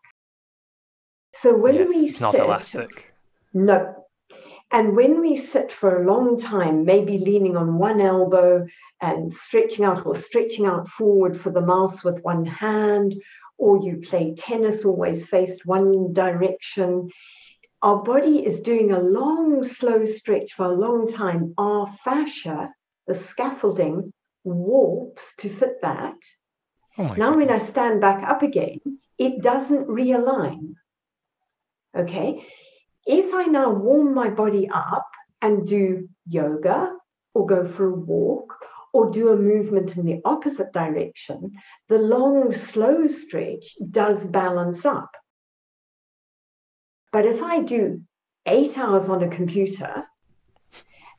So 1.34 1.56
when 1.56 1.74
yes, 1.76 1.88
we 1.88 1.96
it's 1.96 2.20
not 2.20 2.32
sit- 2.36 2.44
elastic. 2.44 3.14
no. 3.52 3.94
And 4.72 4.96
when 4.96 5.20
we 5.20 5.36
sit 5.36 5.70
for 5.70 6.02
a 6.02 6.06
long 6.06 6.38
time, 6.38 6.84
maybe 6.84 7.18
leaning 7.18 7.56
on 7.56 7.78
one 7.78 8.00
elbow 8.00 8.66
and 9.00 9.32
stretching 9.32 9.84
out 9.84 10.04
or 10.04 10.16
stretching 10.16 10.66
out 10.66 10.88
forward 10.88 11.40
for 11.40 11.50
the 11.50 11.60
mouse 11.60 12.02
with 12.02 12.22
one 12.24 12.44
hand, 12.44 13.14
or 13.58 13.78
you 13.82 13.98
play 13.98 14.34
tennis 14.34 14.84
always 14.84 15.28
faced 15.28 15.64
one 15.66 16.12
direction, 16.12 17.08
our 17.82 18.02
body 18.02 18.44
is 18.44 18.60
doing 18.60 18.90
a 18.90 18.98
long, 18.98 19.62
slow 19.62 20.04
stretch 20.04 20.52
for 20.52 20.66
a 20.66 20.74
long 20.74 21.06
time. 21.06 21.54
Our 21.56 21.86
fascia, 22.04 22.70
the 23.06 23.14
scaffolding, 23.14 24.12
warps 24.46 25.34
to 25.38 25.48
fit 25.48 25.80
that. 25.82 26.16
Oh 26.98 27.14
Now, 27.14 27.36
when 27.36 27.50
I 27.50 27.58
stand 27.58 28.00
back 28.00 28.22
up 28.22 28.42
again, 28.42 28.80
it 29.18 29.42
doesn't 29.42 29.88
realign. 29.88 30.74
Okay. 31.96 32.46
If 33.06 33.34
I 33.34 33.44
now 33.44 33.70
warm 33.70 34.14
my 34.14 34.30
body 34.30 34.68
up 34.72 35.08
and 35.40 35.66
do 35.66 36.08
yoga 36.26 36.92
or 37.34 37.46
go 37.46 37.64
for 37.64 37.86
a 37.86 37.94
walk 37.94 38.56
or 38.92 39.10
do 39.10 39.28
a 39.28 39.36
movement 39.36 39.96
in 39.96 40.06
the 40.06 40.20
opposite 40.24 40.72
direction, 40.72 41.52
the 41.88 41.98
long, 41.98 42.52
slow 42.52 43.06
stretch 43.06 43.76
does 43.90 44.24
balance 44.24 44.86
up. 44.86 45.10
But 47.12 47.26
if 47.26 47.42
I 47.42 47.62
do 47.62 48.02
eight 48.46 48.78
hours 48.78 49.08
on 49.08 49.22
a 49.22 49.28
computer 49.28 50.04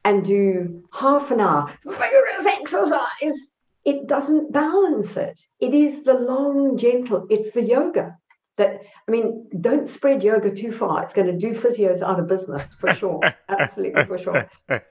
and 0.08 0.24
do 0.24 0.82
half 0.94 1.32
an 1.32 1.42
hour 1.42 1.70
vigorous 1.84 2.46
exercise, 2.46 3.38
it 3.84 4.08
doesn't 4.08 4.54
balance 4.54 5.18
it. 5.18 5.38
It 5.60 5.74
is 5.74 6.04
the 6.06 6.14
long, 6.14 6.78
gentle, 6.78 7.28
it's 7.30 7.52
the 7.52 7.62
yoga 7.62 8.16
that, 8.56 8.80
I 9.06 9.12
mean, 9.12 9.50
don't 9.60 9.90
spread 9.90 10.24
yoga 10.24 10.50
too 10.56 10.72
far. 10.72 11.04
It's 11.04 11.14
going 11.14 11.28
to 11.28 11.38
do 11.38 11.54
physios 11.54 12.02
out 12.02 12.22
of 12.22 12.28
business 12.30 12.74
for 12.80 12.94
sure. 12.94 13.20
Absolutely 13.50 14.06
for 14.06 14.18
sure. 14.18 14.50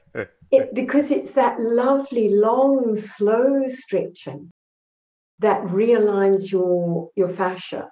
It, 0.53 0.73
because 0.75 1.11
it's 1.11 1.33
that 1.33 1.61
lovely, 1.61 2.29
long, 2.29 2.97
slow 2.97 3.65
stretching 3.67 4.53
that 5.41 5.61
realigns 5.65 6.53
your, 6.53 7.11
your 7.17 7.29
fascia. 7.29 7.89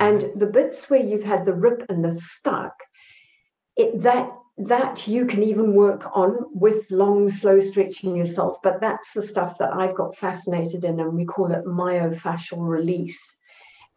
And 0.00 0.30
the 0.36 0.46
bits 0.46 0.88
where 0.88 1.02
you've 1.02 1.24
had 1.24 1.44
the 1.44 1.52
rip 1.52 1.84
and 1.88 2.04
the 2.04 2.18
stuck, 2.20 2.74
it, 3.76 4.04
that 4.04 4.30
that 4.58 5.06
you 5.06 5.26
can 5.26 5.42
even 5.42 5.74
work 5.74 6.08
on 6.14 6.34
with 6.52 6.90
long, 6.90 7.28
slow 7.28 7.60
stretching 7.60 8.16
yourself. 8.16 8.56
But 8.62 8.80
that's 8.80 9.12
the 9.12 9.22
stuff 9.22 9.58
that 9.58 9.72
I've 9.74 9.94
got 9.94 10.16
fascinated 10.16 10.84
in, 10.84 10.98
and 10.98 11.14
we 11.14 11.24
call 11.26 11.52
it 11.52 11.66
myofascial 11.66 12.58
release. 12.58 13.20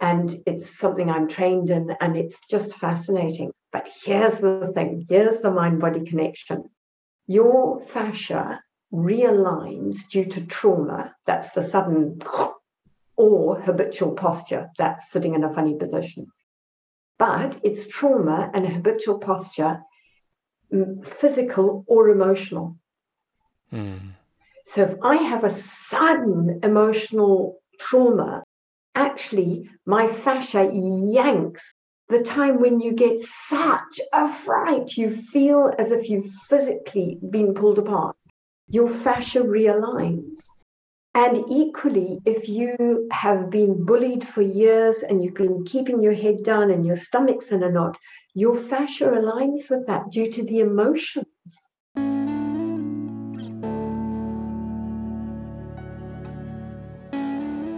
And 0.01 0.41
it's 0.45 0.77
something 0.77 1.09
I'm 1.09 1.27
trained 1.27 1.69
in, 1.69 1.95
and 2.01 2.17
it's 2.17 2.39
just 2.49 2.73
fascinating. 2.73 3.51
But 3.71 3.89
here's 4.03 4.39
the 4.39 4.71
thing 4.73 5.05
here's 5.09 5.41
the 5.41 5.51
mind 5.51 5.79
body 5.79 6.03
connection. 6.03 6.69
Your 7.27 7.81
fascia 7.85 8.61
realigns 8.93 10.09
due 10.09 10.25
to 10.25 10.45
trauma. 10.45 11.15
That's 11.25 11.51
the 11.51 11.61
sudden 11.61 12.21
or 13.15 13.61
habitual 13.61 14.13
posture, 14.13 14.69
that's 14.77 15.11
sitting 15.11 15.35
in 15.35 15.43
a 15.43 15.53
funny 15.53 15.75
position. 15.75 16.27
But 17.17 17.59
it's 17.63 17.87
trauma 17.87 18.49
and 18.53 18.67
habitual 18.67 19.19
posture, 19.19 19.81
physical 21.03 21.83
or 21.87 22.09
emotional. 22.09 22.77
Mm. 23.73 24.13
So 24.65 24.83
if 24.83 24.95
I 25.03 25.15
have 25.15 25.43
a 25.43 25.49
sudden 25.49 26.59
emotional 26.63 27.59
trauma, 27.79 28.43
actually 28.95 29.69
my 29.85 30.07
fascia 30.07 30.69
yanks 30.73 31.73
the 32.09 32.23
time 32.23 32.59
when 32.59 32.79
you 32.79 32.93
get 32.93 33.21
such 33.21 33.99
a 34.13 34.27
fright, 34.27 34.97
you 34.97 35.09
feel 35.11 35.71
as 35.77 35.91
if 35.91 36.09
you've 36.09 36.31
physically 36.49 37.19
been 37.29 37.53
pulled 37.53 37.77
apart. 37.77 38.15
Your 38.67 38.89
fascia 38.89 39.41
realigns. 39.41 40.39
And 41.13 41.43
equally, 41.49 42.19
if 42.25 42.49
you 42.49 43.07
have 43.11 43.51
been 43.51 43.85
bullied 43.85 44.27
for 44.27 44.41
years 44.41 45.03
and 45.07 45.23
you've 45.23 45.35
been 45.35 45.63
keeping 45.65 46.01
your 46.01 46.13
head 46.13 46.43
down 46.43 46.71
and 46.71 46.85
your 46.85 46.97
stomach's 46.97 47.51
in 47.51 47.61
a 47.61 47.69
knot, 47.69 47.95
your 48.39 48.55
fascia 48.55 49.03
aligns 49.03 49.69
with 49.69 49.85
that 49.85 50.09
due 50.11 50.31
to 50.31 50.43
the 50.43 50.59
emotions. 50.59 51.25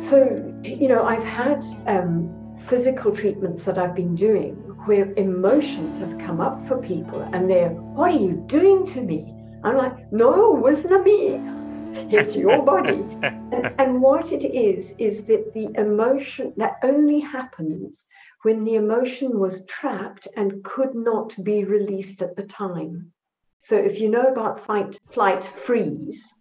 So, 0.07 0.53
you 0.63 0.87
know, 0.87 1.03
I've 1.03 1.23
had 1.23 1.65
um, 1.87 2.29
physical 2.67 3.15
treatments 3.15 3.63
that 3.63 3.79
I've 3.79 3.95
been 3.95 4.13
doing 4.13 4.53
where 4.85 5.11
emotions 5.13 5.97
have 5.99 6.19
come 6.19 6.39
up 6.39 6.67
for 6.67 6.77
people 6.77 7.21
and 7.33 7.49
they're, 7.49 7.69
What 7.69 8.11
are 8.11 8.19
you 8.19 8.43
doing 8.45 8.85
to 8.87 9.01
me? 9.01 9.33
I'm 9.63 9.77
like, 9.77 10.11
No, 10.11 10.55
it 10.55 10.59
wasn't 10.59 11.03
me. 11.03 11.41
It's 11.93 12.37
your 12.37 12.63
body. 12.63 13.03
and, 13.21 13.73
and 13.77 14.01
what 14.01 14.31
it 14.31 14.45
is, 14.45 14.93
is 14.97 15.23
that 15.23 15.53
the 15.53 15.69
emotion 15.75 16.53
that 16.57 16.75
only 16.83 17.19
happens 17.19 18.05
when 18.43 18.63
the 18.63 18.75
emotion 18.75 19.39
was 19.39 19.65
trapped 19.65 20.27
and 20.35 20.63
could 20.63 20.95
not 20.95 21.35
be 21.43 21.63
released 21.63 22.21
at 22.21 22.35
the 22.35 22.43
time. 22.43 23.11
So 23.59 23.75
if 23.75 23.99
you 23.99 24.09
know 24.09 24.23
about 24.23 24.65
fight, 24.65 24.97
flight, 25.11 25.43
freeze, 25.43 26.33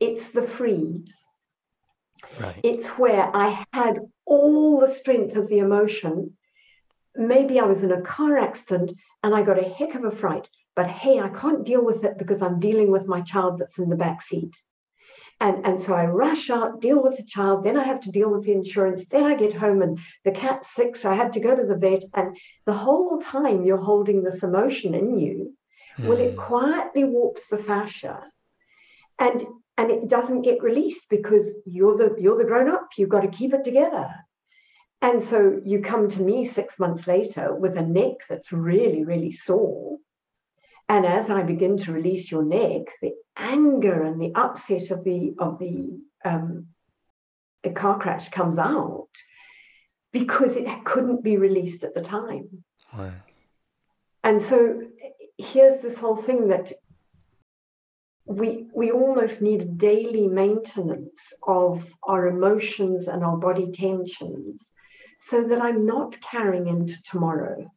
it's 0.00 0.28
the 0.28 0.42
freeze. 0.42 1.24
Right. 2.38 2.60
It's 2.62 2.88
where 2.88 3.34
I 3.34 3.64
had 3.72 4.00
all 4.26 4.80
the 4.80 4.92
strength 4.92 5.36
of 5.36 5.48
the 5.48 5.58
emotion. 5.58 6.36
Maybe 7.16 7.58
I 7.58 7.64
was 7.64 7.82
in 7.82 7.92
a 7.92 8.02
car 8.02 8.36
accident 8.36 8.92
and 9.22 9.34
I 9.34 9.42
got 9.42 9.58
a 9.58 9.68
heck 9.68 9.94
of 9.94 10.04
a 10.04 10.10
fright, 10.10 10.48
but 10.76 10.86
hey, 10.86 11.18
I 11.18 11.30
can't 11.30 11.64
deal 11.64 11.84
with 11.84 12.04
it 12.04 12.18
because 12.18 12.42
I'm 12.42 12.60
dealing 12.60 12.90
with 12.90 13.08
my 13.08 13.22
child 13.22 13.58
that's 13.58 13.78
in 13.78 13.88
the 13.88 13.96
back 13.96 14.22
seat. 14.22 14.54
And, 15.40 15.64
and 15.64 15.80
so 15.80 15.94
I 15.94 16.06
rush 16.06 16.50
out, 16.50 16.80
deal 16.80 17.00
with 17.00 17.16
the 17.16 17.22
child, 17.22 17.64
then 17.64 17.76
I 17.76 17.84
have 17.84 18.00
to 18.00 18.10
deal 18.10 18.28
with 18.28 18.44
the 18.44 18.52
insurance, 18.52 19.04
then 19.08 19.24
I 19.24 19.36
get 19.36 19.52
home 19.52 19.82
and 19.82 20.00
the 20.24 20.32
cat's 20.32 20.74
sick, 20.74 20.96
so 20.96 21.12
I 21.12 21.14
had 21.14 21.32
to 21.34 21.40
go 21.40 21.54
to 21.54 21.64
the 21.64 21.76
vet. 21.76 22.02
And 22.12 22.36
the 22.66 22.72
whole 22.72 23.20
time 23.20 23.64
you're 23.64 23.76
holding 23.76 24.24
this 24.24 24.42
emotion 24.42 24.94
in 24.94 25.16
you, 25.16 25.54
mm. 25.96 26.08
well, 26.08 26.18
it 26.18 26.32
hmm. 26.32 26.40
quietly 26.40 27.04
warps 27.04 27.46
the 27.48 27.58
fascia. 27.58 28.24
And 29.18 29.44
and 29.78 29.92
it 29.92 30.08
doesn't 30.08 30.42
get 30.42 30.62
released 30.62 31.04
because 31.08 31.54
you're 31.64 31.96
the 31.96 32.16
you're 32.20 32.36
the 32.36 32.44
grown 32.44 32.68
up 32.68 32.88
you've 32.98 33.08
got 33.08 33.20
to 33.20 33.28
keep 33.28 33.54
it 33.54 33.64
together 33.64 34.10
and 35.00 35.22
so 35.22 35.60
you 35.64 35.80
come 35.80 36.08
to 36.08 36.20
me 36.20 36.44
6 36.44 36.78
months 36.80 37.06
later 37.06 37.54
with 37.54 37.78
a 37.78 37.82
neck 37.82 38.16
that's 38.28 38.52
really 38.52 39.04
really 39.04 39.32
sore 39.32 39.96
and 40.88 41.06
as 41.06 41.30
i 41.30 41.42
begin 41.42 41.76
to 41.76 41.92
release 41.92 42.30
your 42.30 42.44
neck 42.44 42.82
the 43.02 43.12
anger 43.36 44.02
and 44.02 44.20
the 44.20 44.32
upset 44.34 44.90
of 44.90 45.04
the 45.04 45.34
of 45.38 45.58
the 45.58 45.98
um, 46.24 46.66
car 47.74 47.98
crash 47.98 48.30
comes 48.30 48.58
out 48.58 49.08
because 50.12 50.56
it 50.56 50.66
couldn't 50.84 51.22
be 51.22 51.36
released 51.36 51.84
at 51.84 51.94
the 51.94 52.00
time 52.00 52.64
right. 52.96 53.12
and 54.24 54.40
so 54.40 54.80
here's 55.36 55.80
this 55.80 55.98
whole 55.98 56.16
thing 56.16 56.48
that 56.48 56.72
we 58.24 58.66
we 58.74 58.90
almost 58.90 59.40
need 59.40 59.78
daily 59.78 60.26
maintenance 60.26 61.32
of 61.46 61.94
our 62.02 62.26
emotions 62.26 63.08
and 63.08 63.24
our 63.24 63.36
body 63.36 63.70
tensions 63.72 64.68
so 65.18 65.44
that 65.44 65.60
I'm 65.60 65.86
not 65.86 66.20
carrying 66.20 66.68
into 66.68 67.02
tomorrow 67.02 67.70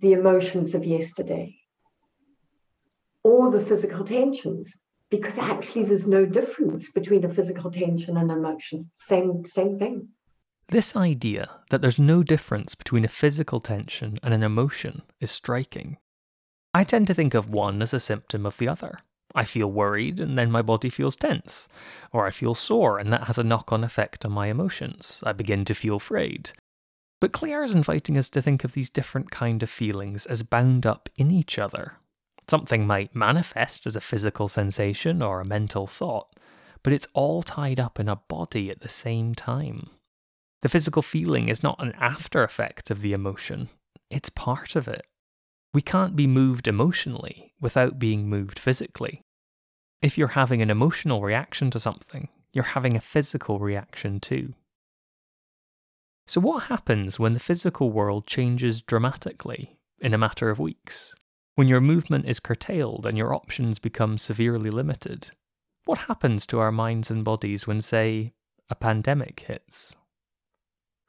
the 0.00 0.12
emotions 0.12 0.74
of 0.74 0.84
yesterday 0.84 1.56
or 3.26 3.50
the 3.50 3.60
physical 3.60 4.04
tensions 4.04 4.72
because 5.10 5.36
actually 5.36 5.84
there's 5.84 6.06
no 6.06 6.24
difference 6.24 6.90
between 6.92 7.24
a 7.24 7.34
physical 7.34 7.72
tension 7.72 8.16
and 8.16 8.30
an 8.30 8.38
emotion 8.38 8.88
same 9.08 9.42
same 9.46 9.76
thing 9.76 10.08
this 10.68 10.94
idea 10.94 11.44
that 11.70 11.82
there's 11.82 11.98
no 11.98 12.22
difference 12.22 12.76
between 12.76 13.04
a 13.04 13.16
physical 13.22 13.58
tension 13.58 14.16
and 14.22 14.32
an 14.32 14.44
emotion 14.44 15.02
is 15.20 15.30
striking 15.30 15.96
i 16.72 16.84
tend 16.84 17.06
to 17.08 17.14
think 17.14 17.34
of 17.34 17.50
one 17.50 17.82
as 17.82 17.92
a 17.92 18.06
symptom 18.08 18.46
of 18.46 18.56
the 18.58 18.68
other 18.68 19.00
I 19.34 19.44
feel 19.44 19.70
worried 19.70 20.18
and 20.18 20.38
then 20.38 20.50
my 20.50 20.62
body 20.62 20.88
feels 20.88 21.14
tense. 21.14 21.68
Or 22.10 22.26
I 22.26 22.30
feel 22.30 22.54
sore 22.54 22.98
and 22.98 23.12
that 23.12 23.24
has 23.24 23.36
a 23.36 23.44
knock 23.44 23.70
on 23.70 23.84
effect 23.84 24.24
on 24.24 24.32
my 24.32 24.46
emotions. 24.46 25.22
I 25.26 25.32
begin 25.32 25.66
to 25.66 25.74
feel 25.74 25.96
afraid. 25.96 26.52
But 27.20 27.32
Claire 27.32 27.62
is 27.62 27.72
inviting 27.72 28.16
us 28.16 28.30
to 28.30 28.40
think 28.40 28.64
of 28.64 28.72
these 28.72 28.88
different 28.88 29.30
kind 29.30 29.62
of 29.62 29.68
feelings 29.68 30.24
as 30.24 30.42
bound 30.42 30.86
up 30.86 31.10
in 31.16 31.30
each 31.30 31.58
other. 31.58 31.98
Something 32.48 32.86
might 32.86 33.14
manifest 33.14 33.86
as 33.86 33.96
a 33.96 34.00
physical 34.00 34.48
sensation 34.48 35.20
or 35.20 35.40
a 35.40 35.44
mental 35.44 35.86
thought, 35.86 36.28
but 36.82 36.92
it's 36.92 37.08
all 37.12 37.42
tied 37.42 37.80
up 37.80 37.98
in 37.98 38.08
a 38.08 38.16
body 38.28 38.70
at 38.70 38.80
the 38.80 38.88
same 38.88 39.34
time. 39.34 39.90
The 40.62 40.68
physical 40.68 41.02
feeling 41.02 41.48
is 41.48 41.62
not 41.62 41.82
an 41.82 41.92
after 42.00 42.44
effect 42.44 42.90
of 42.90 43.00
the 43.00 43.12
emotion, 43.12 43.68
it's 44.10 44.28
part 44.28 44.76
of 44.76 44.86
it. 44.86 45.04
We 45.74 45.82
can't 45.82 46.16
be 46.16 46.26
moved 46.26 46.68
emotionally 46.68 47.52
without 47.60 47.98
being 47.98 48.28
moved 48.28 48.58
physically. 48.58 49.22
If 50.00 50.16
you're 50.16 50.28
having 50.28 50.62
an 50.62 50.70
emotional 50.70 51.22
reaction 51.22 51.70
to 51.72 51.80
something, 51.80 52.28
you're 52.52 52.64
having 52.64 52.96
a 52.96 53.00
physical 53.00 53.58
reaction 53.58 54.20
too. 54.20 54.54
So, 56.26 56.40
what 56.40 56.64
happens 56.64 57.18
when 57.18 57.34
the 57.34 57.40
physical 57.40 57.90
world 57.90 58.26
changes 58.26 58.82
dramatically 58.82 59.76
in 60.00 60.14
a 60.14 60.18
matter 60.18 60.50
of 60.50 60.58
weeks? 60.58 61.14
When 61.56 61.68
your 61.68 61.80
movement 61.80 62.26
is 62.26 62.38
curtailed 62.38 63.06
and 63.06 63.16
your 63.18 63.34
options 63.34 63.78
become 63.78 64.18
severely 64.18 64.70
limited? 64.70 65.30
What 65.86 65.98
happens 65.98 66.46
to 66.46 66.60
our 66.60 66.70
minds 66.70 67.10
and 67.10 67.24
bodies 67.24 67.66
when, 67.66 67.80
say, 67.80 68.34
a 68.70 68.74
pandemic 68.74 69.40
hits? 69.40 69.96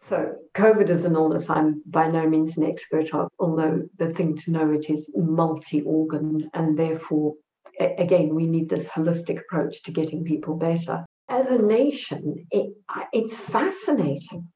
So, 0.02 0.36
COVID 0.56 0.90
is 0.90 1.04
an 1.04 1.16
illness 1.16 1.50
I'm 1.50 1.84
by 1.86 2.10
no 2.10 2.30
means 2.30 2.58
an 2.58 2.64
expert 2.64 3.14
of, 3.14 3.28
although 3.40 3.84
the 3.98 4.14
thing 4.14 4.38
to 4.38 4.52
know 4.52 4.72
it 4.72 4.90
is 4.90 5.12
multi 5.16 5.82
organ 5.82 6.50
and 6.54 6.80
therefore 6.80 7.34
again, 7.80 8.34
we 8.34 8.48
need 8.48 8.70
this 8.70 8.88
holistic 8.88 9.40
approach 9.42 9.84
to 9.84 9.92
getting 9.92 10.24
people 10.24 10.56
better. 10.56 11.06
As 11.30 11.48
a 11.48 11.62
nation, 11.62 12.48
it, 12.52 12.74
it's 13.12 13.36
fascinating 13.36 14.48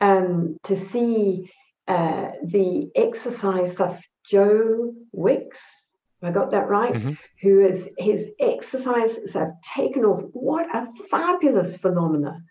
um, 0.00 0.56
to 0.64 0.76
see 0.76 1.50
uh, 1.86 2.30
the 2.44 2.90
exercise 2.94 3.72
stuff. 3.72 4.00
Joe 4.28 4.92
Wicks, 5.12 5.60
I 6.22 6.30
got 6.30 6.50
that 6.50 6.68
right, 6.68 6.92
mm-hmm. 6.92 7.12
who 7.42 7.60
is 7.60 7.88
his 7.98 8.26
exercises 8.38 9.32
have 9.34 9.52
taken 9.62 10.04
off. 10.04 10.22
What 10.32 10.66
a 10.74 10.88
fabulous 11.10 11.76
phenomenon. 11.76 12.44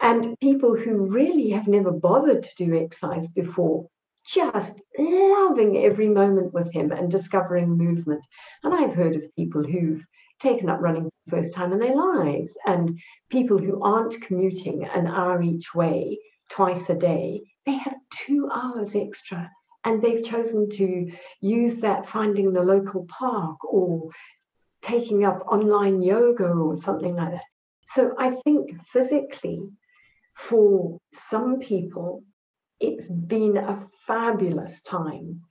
And 0.00 0.34
people 0.40 0.76
who 0.76 1.06
really 1.06 1.50
have 1.50 1.68
never 1.68 1.92
bothered 1.92 2.42
to 2.42 2.64
do 2.64 2.76
exercise 2.76 3.28
before 3.28 3.86
just 4.26 4.74
loving 4.98 5.84
every 5.84 6.08
moment 6.08 6.52
with 6.54 6.72
him 6.72 6.90
and 6.90 7.10
discovering 7.10 7.76
movement. 7.76 8.22
And 8.62 8.74
I've 8.74 8.94
heard 8.94 9.16
of 9.16 9.36
people 9.36 9.62
who've 9.62 10.04
taken 10.40 10.68
up 10.68 10.80
running 10.80 11.04
for 11.04 11.10
the 11.26 11.42
first 11.42 11.54
time 11.54 11.72
in 11.72 11.78
their 11.78 11.94
lives, 11.94 12.56
and 12.66 12.98
people 13.30 13.58
who 13.58 13.80
aren't 13.82 14.20
commuting 14.22 14.84
an 14.84 15.06
hour 15.06 15.40
each 15.42 15.74
way 15.74 16.18
twice 16.50 16.90
a 16.90 16.94
day, 16.94 17.42
they 17.64 17.74
have 17.74 17.94
two 18.10 18.48
hours 18.52 18.96
extra. 18.96 19.50
And 19.84 20.00
they've 20.00 20.24
chosen 20.24 20.70
to 20.70 21.10
use 21.40 21.78
that 21.78 22.08
finding 22.08 22.52
the 22.52 22.62
local 22.62 23.06
park 23.06 23.64
or 23.64 24.10
taking 24.80 25.24
up 25.24 25.42
online 25.46 26.02
yoga 26.02 26.46
or 26.46 26.76
something 26.76 27.16
like 27.16 27.32
that. 27.32 27.44
So 27.86 28.14
I 28.18 28.36
think 28.44 28.80
physically, 28.86 29.60
for 30.34 30.98
some 31.12 31.58
people, 31.58 32.22
it's 32.80 33.08
been 33.08 33.56
a 33.56 33.86
fabulous 34.06 34.82
time 34.82 35.42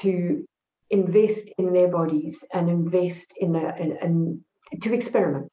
to 0.00 0.44
invest 0.90 1.44
in 1.58 1.72
their 1.72 1.88
bodies 1.88 2.44
and 2.52 2.68
invest 2.68 3.32
in 3.36 3.56
and 3.56 4.40
to 4.82 4.94
experiment. 4.94 5.50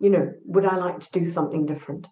You 0.00 0.10
know, 0.10 0.32
would 0.44 0.64
I 0.64 0.76
like 0.76 1.00
to 1.00 1.20
do 1.20 1.30
something 1.30 1.66
different? 1.66 2.06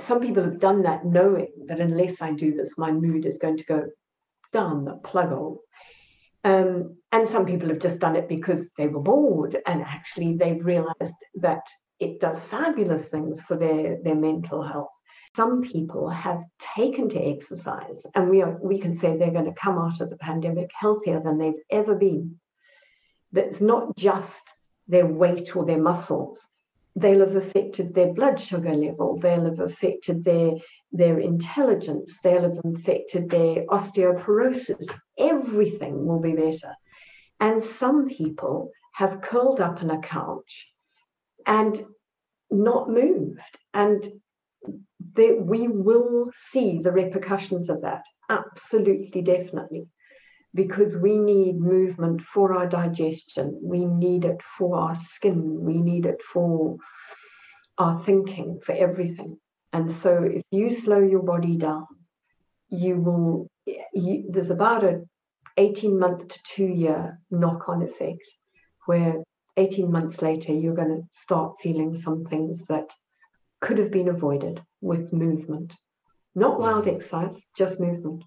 Some 0.00 0.20
people 0.20 0.42
have 0.44 0.60
done 0.60 0.82
that 0.82 1.04
knowing 1.04 1.52
that 1.66 1.80
unless 1.80 2.20
I 2.20 2.32
do 2.32 2.54
this, 2.54 2.78
my 2.78 2.90
mood 2.90 3.26
is 3.26 3.38
going 3.38 3.58
to 3.58 3.64
go 3.64 3.84
down 4.52 4.84
the 4.84 4.94
plug 4.94 5.30
hole. 5.30 5.62
Um, 6.42 6.96
and 7.12 7.28
some 7.28 7.44
people 7.44 7.68
have 7.68 7.80
just 7.80 7.98
done 7.98 8.16
it 8.16 8.28
because 8.28 8.66
they 8.78 8.88
were 8.88 9.00
bored 9.00 9.58
and 9.66 9.82
actually 9.82 10.36
they've 10.36 10.64
realized 10.64 11.14
that 11.34 11.66
it 11.98 12.18
does 12.18 12.40
fabulous 12.40 13.06
things 13.06 13.42
for 13.42 13.56
their, 13.56 13.98
their 14.02 14.14
mental 14.14 14.62
health. 14.62 14.88
Some 15.36 15.62
people 15.62 16.08
have 16.08 16.42
taken 16.58 17.08
to 17.10 17.20
exercise, 17.20 18.04
and 18.16 18.28
we, 18.28 18.42
are, 18.42 18.58
we 18.60 18.80
can 18.80 18.94
say 18.96 19.16
they're 19.16 19.30
going 19.30 19.44
to 19.44 19.52
come 19.52 19.78
out 19.78 20.00
of 20.00 20.08
the 20.08 20.16
pandemic 20.16 20.70
healthier 20.74 21.20
than 21.20 21.38
they've 21.38 21.62
ever 21.70 21.94
been. 21.94 22.40
That's 23.30 23.60
not 23.60 23.96
just 23.96 24.42
their 24.88 25.06
weight 25.06 25.54
or 25.54 25.64
their 25.64 25.80
muscles. 25.80 26.44
They'll 26.96 27.20
have 27.20 27.36
affected 27.36 27.94
their 27.94 28.12
blood 28.12 28.40
sugar 28.40 28.74
level, 28.74 29.16
they'll 29.16 29.44
have 29.44 29.60
affected 29.60 30.24
their, 30.24 30.52
their 30.92 31.18
intelligence, 31.18 32.18
they'll 32.22 32.42
have 32.42 32.58
affected 32.64 33.30
their 33.30 33.64
osteoporosis. 33.66 34.88
Everything 35.18 36.06
will 36.06 36.20
be 36.20 36.32
better. 36.32 36.74
And 37.38 37.62
some 37.62 38.08
people 38.08 38.70
have 38.94 39.22
curled 39.22 39.60
up 39.60 39.82
on 39.82 39.90
a 39.90 40.00
couch 40.00 40.66
and 41.46 41.84
not 42.50 42.90
moved. 42.90 43.38
And 43.72 44.04
that 45.14 45.42
we 45.44 45.68
will 45.68 46.30
see 46.36 46.80
the 46.82 46.92
repercussions 46.92 47.68
of 47.68 47.82
that, 47.82 48.04
absolutely, 48.28 49.22
definitely, 49.22 49.86
because 50.54 50.96
we 50.96 51.16
need 51.16 51.60
movement 51.60 52.22
for 52.22 52.54
our 52.54 52.66
digestion, 52.66 53.58
we 53.62 53.84
need 53.84 54.24
it 54.24 54.40
for 54.58 54.76
our 54.78 54.94
skin, 54.94 55.60
we 55.60 55.80
need 55.80 56.06
it 56.06 56.20
for 56.22 56.76
our 57.78 58.00
thinking, 58.02 58.60
for 58.64 58.72
everything. 58.72 59.38
And 59.72 59.90
so, 59.90 60.24
if 60.24 60.42
you 60.50 60.70
slow 60.70 60.98
your 60.98 61.22
body 61.22 61.56
down, 61.56 61.86
you 62.68 62.96
will, 62.96 63.46
you, 63.66 64.24
there's 64.28 64.50
about 64.50 64.84
a 64.84 65.02
18 65.56 65.98
month 65.98 66.28
to 66.28 66.38
two 66.44 66.66
year 66.66 67.20
knock 67.30 67.68
on 67.68 67.82
effect 67.82 68.26
where 68.86 69.22
18 69.56 69.90
months 69.90 70.22
later 70.22 70.52
you're 70.52 70.74
going 70.74 70.88
to 70.88 71.02
start 71.12 71.54
feeling 71.62 71.96
some 71.96 72.24
things 72.24 72.64
that 72.66 72.90
could 73.60 73.78
have 73.78 73.90
been 73.90 74.08
avoided 74.08 74.62
with 74.80 75.12
movement. 75.12 75.74
Not 76.34 76.58
wild 76.58 76.84
mm. 76.84 76.94
exercise, 76.94 77.38
just 77.56 77.80
movement. 77.80 78.24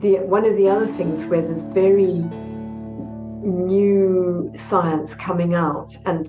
The, 0.00 0.18
one 0.20 0.44
of 0.44 0.56
the 0.56 0.68
other 0.68 0.86
things 0.86 1.24
where 1.24 1.42
there's 1.42 1.62
very 1.62 2.14
new 3.42 4.52
science 4.56 5.14
coming 5.16 5.54
out, 5.54 5.96
and 6.06 6.28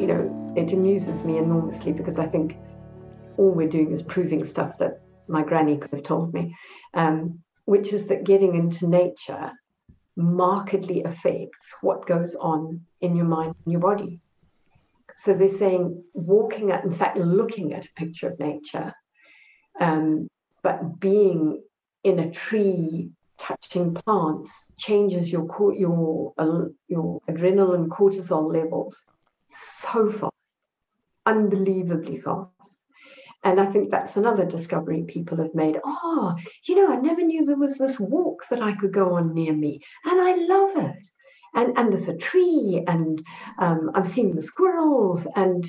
you 0.00 0.06
know, 0.06 0.54
it 0.56 0.72
amuses 0.72 1.22
me 1.22 1.36
enormously 1.36 1.92
because 1.92 2.18
I 2.18 2.26
think 2.26 2.56
all 3.36 3.50
we're 3.50 3.68
doing 3.68 3.92
is 3.92 4.02
proving 4.02 4.46
stuff 4.46 4.78
that 4.78 5.02
my 5.28 5.42
granny 5.42 5.76
could 5.76 5.90
have 5.92 6.04
told 6.04 6.32
me, 6.32 6.56
um, 6.94 7.40
which 7.66 7.92
is 7.92 8.06
that 8.06 8.24
getting 8.24 8.54
into 8.54 8.86
nature 8.86 9.52
markedly 10.16 11.02
affects 11.04 11.74
what 11.82 12.06
goes 12.06 12.34
on 12.36 12.80
in 13.02 13.14
your 13.14 13.26
mind 13.26 13.54
and 13.64 13.72
your 13.72 13.80
body. 13.80 14.20
So 15.18 15.34
they're 15.34 15.48
saying 15.48 16.02
walking 16.14 16.70
at, 16.70 16.84
in 16.84 16.94
fact, 16.94 17.18
looking 17.18 17.74
at 17.74 17.84
a 17.84 17.92
picture 17.96 18.28
of 18.30 18.38
nature, 18.38 18.94
um, 19.80 20.28
but 20.62 20.98
being 20.98 21.62
in 22.06 22.20
a 22.20 22.30
tree, 22.30 23.10
touching 23.36 23.92
plants, 23.92 24.50
changes 24.78 25.32
your 25.32 25.44
your 25.74 26.32
uh, 26.38 26.66
your 26.86 27.20
adrenaline 27.28 27.88
cortisol 27.88 28.46
levels 28.54 29.04
so 29.48 30.12
fast, 30.12 30.32
unbelievably 31.26 32.20
fast. 32.20 32.78
And 33.42 33.60
I 33.60 33.66
think 33.66 33.90
that's 33.90 34.16
another 34.16 34.44
discovery 34.44 35.02
people 35.02 35.38
have 35.38 35.54
made. 35.54 35.78
Oh, 35.84 36.36
you 36.64 36.76
know, 36.76 36.92
I 36.92 36.96
never 37.00 37.22
knew 37.22 37.44
there 37.44 37.56
was 37.56 37.74
this 37.74 37.98
walk 37.98 38.44
that 38.50 38.62
I 38.62 38.72
could 38.76 38.92
go 38.92 39.14
on 39.16 39.34
near 39.34 39.52
me, 39.52 39.80
and 40.04 40.20
I 40.20 40.34
love 40.36 40.76
it. 40.76 41.08
And 41.56 41.76
and 41.76 41.92
there's 41.92 42.06
a 42.06 42.16
tree, 42.16 42.84
and 42.86 43.20
um, 43.58 43.90
I'm 43.96 44.06
seeing 44.06 44.36
the 44.36 44.42
squirrels, 44.42 45.26
and 45.34 45.68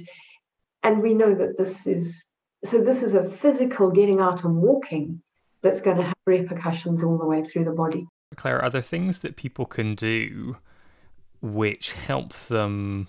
and 0.84 1.02
we 1.02 1.15
know 1.15 1.34
that 1.34 1.58
this 1.58 1.88
is 1.88 2.26
so. 2.63 2.80
This 2.80 3.02
is 3.02 3.15
a 3.15 3.28
physical 3.28 3.89
getting 3.89 4.19
out 4.19 4.43
and 4.43 4.58
walking 4.58 5.23
that's 5.62 5.82
going 5.82 5.98
to 5.98 6.04
have 6.04 6.13
repercussions 6.26 7.04
all 7.04 7.17
the 7.17 7.26
way 7.26 7.41
through 7.41 7.65
the 7.65 7.72
body. 7.72 8.08
Claire, 8.36 8.62
are 8.62 8.70
there 8.70 8.82
things 8.82 9.20
that 9.20 9.36
people 9.36 9.65
can 9.65 9.96
do 9.96 10.58
which 11.41 11.93
help 11.93 12.34
them 12.48 13.08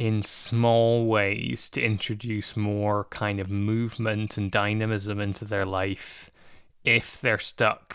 in 0.00 0.22
small 0.22 1.06
ways 1.06 1.68
to 1.68 1.82
introduce 1.82 2.56
more 2.56 3.04
kind 3.10 3.38
of 3.38 3.50
movement 3.50 4.38
and 4.38 4.50
dynamism 4.50 5.20
into 5.20 5.44
their 5.44 5.66
life 5.66 6.30
if 6.84 7.20
they're 7.20 7.38
stuck 7.38 7.94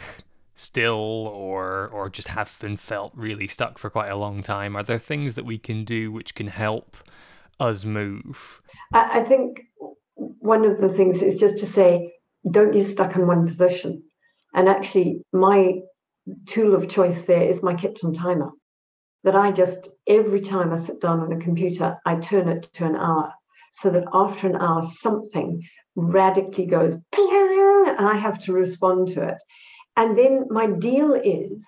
still 0.53 0.93
or 0.93 1.87
or 1.87 2.07
just 2.07 2.27
have 2.27 2.55
been 2.59 2.77
felt 2.77 3.11
really 3.15 3.47
stuck 3.47 3.79
for 3.79 3.89
quite 3.89 4.09
a 4.09 4.15
long 4.15 4.43
time 4.43 4.75
are 4.75 4.83
there 4.83 4.99
things 4.99 5.33
that 5.33 5.45
we 5.45 5.57
can 5.57 5.83
do 5.83 6.11
which 6.11 6.35
can 6.35 6.47
help 6.47 6.95
us 7.59 7.83
move 7.83 8.61
i 8.93 9.21
think 9.21 9.63
one 10.15 10.63
of 10.63 10.79
the 10.79 10.87
things 10.87 11.23
is 11.23 11.35
just 11.37 11.57
to 11.57 11.65
say 11.65 12.13
don't 12.51 12.71
get 12.71 12.85
stuck 12.85 13.15
in 13.15 13.27
one 13.27 13.47
position 13.47 14.03
and 14.53 14.69
actually 14.69 15.21
my 15.33 15.73
tool 16.47 16.75
of 16.75 16.89
choice 16.89 17.23
there 17.23 17.43
is 17.43 17.61
my 17.61 17.75
kitchen 17.75 18.13
timer 18.13 18.51
that 19.25 19.35
I 19.35 19.51
just, 19.51 19.89
every 20.07 20.39
time 20.39 20.71
I 20.71 20.75
sit 20.75 21.01
down 21.01 21.19
on 21.19 21.33
a 21.33 21.43
computer, 21.43 21.97
I 22.05 22.15
turn 22.15 22.47
it 22.47 22.69
to 22.73 22.85
an 22.85 22.95
hour 22.95 23.33
so 23.73 23.89
that 23.89 24.05
after 24.13 24.47
an 24.47 24.55
hour, 24.55 24.83
something 24.83 25.63
radically 25.95 26.67
goes, 26.67 26.93
and 27.17 28.07
I 28.07 28.17
have 28.17 28.39
to 28.43 28.53
respond 28.53 29.09
to 29.09 29.23
it. 29.23 29.37
And 29.97 30.17
then 30.17 30.45
my 30.49 30.67
deal 30.67 31.13
is 31.13 31.65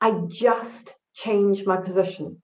I 0.00 0.12
just 0.28 0.94
change 1.14 1.64
my 1.66 1.76
position. 1.76 2.42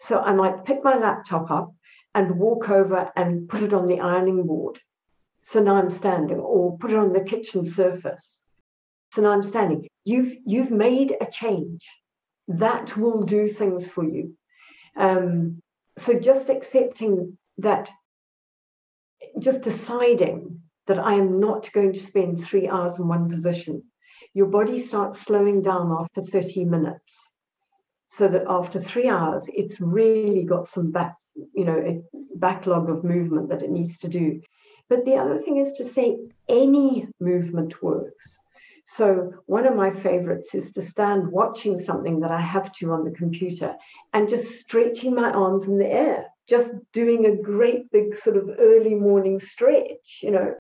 So 0.00 0.20
I 0.20 0.34
might 0.34 0.66
pick 0.66 0.84
my 0.84 0.96
laptop 0.96 1.50
up 1.50 1.72
and 2.14 2.38
walk 2.38 2.68
over 2.68 3.10
and 3.16 3.48
put 3.48 3.62
it 3.62 3.72
on 3.72 3.88
the 3.88 4.00
ironing 4.00 4.46
board. 4.46 4.78
So 5.44 5.60
now 5.60 5.76
I'm 5.76 5.90
standing, 5.90 6.38
or 6.38 6.78
put 6.78 6.90
it 6.90 6.96
on 6.96 7.12
the 7.12 7.20
kitchen 7.20 7.66
surface. 7.66 8.40
So 9.12 9.22
now 9.22 9.30
I'm 9.30 9.42
standing. 9.42 9.86
You've 10.04 10.34
you've 10.44 10.70
made 10.70 11.16
a 11.20 11.30
change 11.30 11.86
that 12.48 12.96
will 12.96 13.22
do 13.22 13.48
things 13.48 13.86
for 13.86 14.04
you. 14.04 14.36
Um, 14.96 15.60
so 15.96 16.18
just 16.18 16.48
accepting 16.48 17.38
that, 17.58 17.90
just 19.38 19.62
deciding 19.62 20.60
that 20.86 20.98
I 20.98 21.14
am 21.14 21.40
not 21.40 21.72
going 21.72 21.92
to 21.92 22.00
spend 22.00 22.42
three 22.42 22.68
hours 22.68 22.98
in 22.98 23.08
one 23.08 23.30
position. 23.30 23.82
Your 24.34 24.46
body 24.46 24.80
starts 24.80 25.20
slowing 25.20 25.62
down 25.62 25.96
after 25.98 26.20
30 26.20 26.64
minutes. 26.64 27.30
So 28.08 28.28
that 28.28 28.44
after 28.48 28.80
three 28.80 29.08
hours, 29.08 29.48
it's 29.48 29.80
really 29.80 30.44
got 30.44 30.68
some 30.68 30.92
back, 30.92 31.16
you 31.52 31.64
know, 31.64 31.76
a 31.76 32.02
backlog 32.36 32.88
of 32.88 33.02
movement 33.02 33.48
that 33.48 33.62
it 33.62 33.70
needs 33.70 33.98
to 33.98 34.08
do. 34.08 34.40
But 34.88 35.04
the 35.04 35.16
other 35.16 35.40
thing 35.40 35.56
is 35.56 35.72
to 35.74 35.84
say 35.84 36.18
any 36.48 37.08
movement 37.20 37.82
works. 37.82 38.38
So, 38.86 39.32
one 39.46 39.66
of 39.66 39.74
my 39.74 39.90
favorites 39.90 40.54
is 40.54 40.70
to 40.72 40.82
stand 40.82 41.32
watching 41.32 41.80
something 41.80 42.20
that 42.20 42.30
I 42.30 42.40
have 42.40 42.70
to 42.72 42.92
on 42.92 43.04
the 43.04 43.10
computer 43.10 43.74
and 44.12 44.28
just 44.28 44.60
stretching 44.60 45.14
my 45.14 45.30
arms 45.30 45.68
in 45.68 45.78
the 45.78 45.90
air, 45.90 46.26
just 46.46 46.72
doing 46.92 47.24
a 47.24 47.34
great 47.36 47.90
big 47.90 48.16
sort 48.16 48.36
of 48.36 48.50
early 48.58 48.94
morning 48.94 49.38
stretch, 49.38 50.20
you 50.22 50.30
know. 50.30 50.54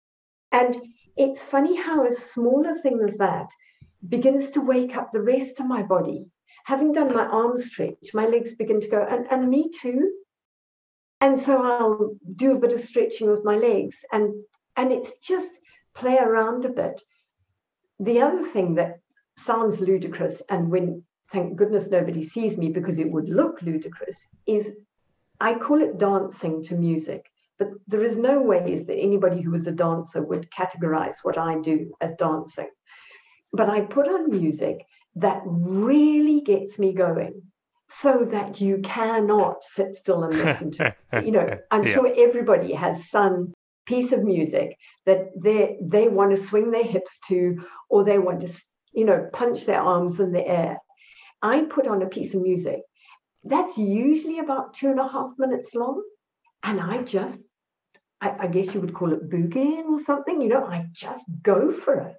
And 0.52 0.76
it's 1.16 1.42
funny 1.42 1.76
how 1.76 2.06
a 2.06 2.12
smaller 2.12 2.76
thing 2.76 3.00
as 3.04 3.16
that 3.16 3.48
begins 4.08 4.50
to 4.50 4.60
wake 4.60 4.96
up 4.96 5.10
the 5.10 5.22
rest 5.22 5.58
of 5.58 5.66
my 5.66 5.82
body. 5.82 6.26
Having 6.64 6.92
done 6.92 7.12
my 7.12 7.24
arm 7.24 7.58
stretch, 7.58 8.14
my 8.14 8.26
legs 8.26 8.54
begin 8.54 8.80
to 8.80 8.88
go, 8.88 9.04
and, 9.08 9.26
and 9.32 9.48
me 9.48 9.68
too. 9.80 10.12
And 11.22 11.40
so 11.40 11.62
I'll 11.62 12.16
do 12.36 12.52
a 12.52 12.58
bit 12.58 12.72
of 12.72 12.80
stretching 12.80 13.30
with 13.30 13.44
my 13.44 13.56
legs 13.56 14.04
and 14.12 14.34
and 14.76 14.92
it's 14.92 15.12
just 15.18 15.50
play 15.94 16.18
around 16.18 16.64
a 16.64 16.68
bit 16.68 17.00
the 18.02 18.20
other 18.20 18.44
thing 18.48 18.74
that 18.74 18.98
sounds 19.38 19.80
ludicrous, 19.80 20.42
and 20.48 20.70
when 20.70 21.04
thank 21.32 21.56
goodness 21.56 21.88
nobody 21.88 22.24
sees 22.24 22.58
me 22.58 22.68
because 22.68 22.98
it 22.98 23.10
would 23.10 23.28
look 23.28 23.62
ludicrous, 23.62 24.26
is 24.46 24.70
I 25.40 25.54
call 25.54 25.80
it 25.80 25.98
dancing 25.98 26.62
to 26.64 26.74
music. 26.74 27.30
But 27.58 27.68
there 27.86 28.02
is 28.02 28.16
no 28.16 28.40
ways 28.40 28.86
that 28.86 28.96
anybody 28.98 29.40
who 29.40 29.54
is 29.54 29.68
a 29.68 29.72
dancer 29.72 30.20
would 30.20 30.50
categorize 30.50 31.16
what 31.22 31.38
I 31.38 31.60
do 31.60 31.92
as 32.00 32.12
dancing. 32.18 32.70
But 33.52 33.70
I 33.70 33.82
put 33.82 34.08
on 34.08 34.30
music 34.30 34.84
that 35.16 35.42
really 35.46 36.40
gets 36.40 36.78
me 36.78 36.92
going 36.92 37.42
so 38.00 38.26
that 38.30 38.60
you 38.60 38.80
cannot 38.82 39.62
sit 39.62 39.94
still 39.94 40.24
and 40.24 40.34
listen 40.36 40.70
to 40.72 40.94
it. 41.12 41.24
You 41.24 41.32
know, 41.32 41.58
I'm 41.70 41.84
yeah. 41.84 41.94
sure 41.94 42.12
everybody 42.16 42.72
has 42.72 43.08
some 43.08 43.52
piece 43.86 44.12
of 44.12 44.22
music 44.22 44.76
that 45.06 45.26
they 45.36 45.76
they 45.82 46.08
want 46.08 46.30
to 46.30 46.36
swing 46.36 46.70
their 46.70 46.84
hips 46.84 47.18
to 47.28 47.64
or 47.90 48.04
they 48.04 48.18
want 48.18 48.46
to 48.46 48.52
you 48.92 49.04
know 49.04 49.28
punch 49.32 49.66
their 49.66 49.80
arms 49.80 50.20
in 50.20 50.30
the 50.30 50.46
air 50.46 50.78
i 51.42 51.62
put 51.62 51.88
on 51.88 52.00
a 52.00 52.06
piece 52.06 52.32
of 52.32 52.40
music 52.40 52.78
that's 53.42 53.76
usually 53.76 54.38
about 54.38 54.72
two 54.72 54.88
and 54.88 55.00
a 55.00 55.08
half 55.08 55.30
minutes 55.36 55.74
long 55.74 56.00
and 56.62 56.80
i 56.80 57.02
just 57.02 57.40
I, 58.22 58.44
I 58.44 58.46
guess 58.46 58.72
you 58.72 58.80
would 58.80 58.94
call 58.94 59.12
it 59.12 59.28
boogieing 59.28 59.86
or 59.86 60.00
something. 60.00 60.40
You 60.40 60.48
know, 60.48 60.64
I 60.64 60.86
just 60.92 61.24
go 61.42 61.72
for 61.72 62.00
it. 62.00 62.16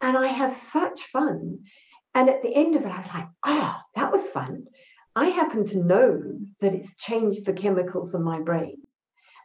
And 0.00 0.16
I 0.16 0.28
have 0.28 0.54
such 0.54 1.00
fun. 1.12 1.58
And 2.14 2.30
at 2.30 2.42
the 2.42 2.54
end 2.54 2.76
of 2.76 2.82
it, 2.82 2.92
I 2.92 2.98
was 2.98 3.12
like, 3.12 3.28
oh, 3.44 3.76
that 3.96 4.12
was 4.12 4.24
fun. 4.26 4.66
I 5.14 5.26
happen 5.28 5.66
to 5.66 5.78
know 5.78 6.38
that 6.60 6.74
it's 6.74 6.94
changed 6.96 7.44
the 7.44 7.52
chemicals 7.52 8.14
in 8.14 8.22
my 8.22 8.40
brain. 8.40 8.76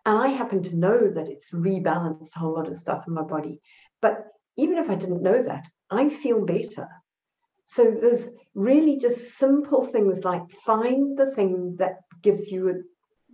And 0.06 0.17
I 0.17 0.30
happen 0.30 0.63
to 0.63 0.75
know 0.75 1.10
that 1.10 1.27
it's 1.27 1.51
rebalanced 1.51 2.36
a 2.36 2.39
whole 2.39 2.53
lot 2.53 2.69
of 2.69 2.77
stuff 2.77 3.03
in 3.08 3.13
my 3.13 3.23
body. 3.23 3.60
But 4.01 4.27
even 4.56 4.77
if 4.77 4.89
I 4.89 4.95
didn't 4.95 5.21
know 5.21 5.41
that, 5.43 5.65
I 5.91 6.10
feel 6.10 6.45
better. 6.45 6.88
So 7.65 7.84
there's 7.84 8.30
really 8.56 8.97
just 8.97 9.38
simple 9.38 9.86
things 9.86 10.23
like 10.23 10.49
find 10.65 11.17
the 11.17 11.32
thing 11.34 11.75
that 11.80 11.97
gives 12.23 12.49
you 12.49 12.69
a, 12.69 12.73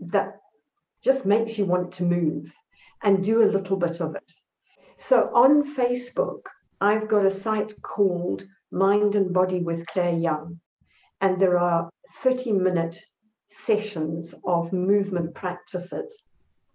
that 0.08 0.40
just 1.04 1.26
makes 1.26 1.58
you 1.58 1.66
want 1.66 1.92
to 1.94 2.04
move 2.04 2.52
and 3.04 3.24
do 3.24 3.44
a 3.44 3.52
little 3.52 3.78
bit 3.78 4.02
of 4.02 4.16
it. 4.16 4.32
So 4.98 5.30
on 5.34 5.76
Facebook, 5.76 6.46
I've 6.82 7.08
got 7.08 7.26
a 7.26 7.32
site 7.32 7.80
called 7.84 8.46
Mind 8.72 9.16
and 9.16 9.34
Body 9.34 9.60
with 9.60 9.86
Claire 9.86 10.18
Young, 10.18 10.60
and 11.24 11.40
there 11.40 11.58
are 11.58 11.90
30 12.22 12.52
minute 12.52 13.00
sessions 13.50 14.36
of 14.46 14.74
movement 14.74 15.34
practices, 15.34 16.14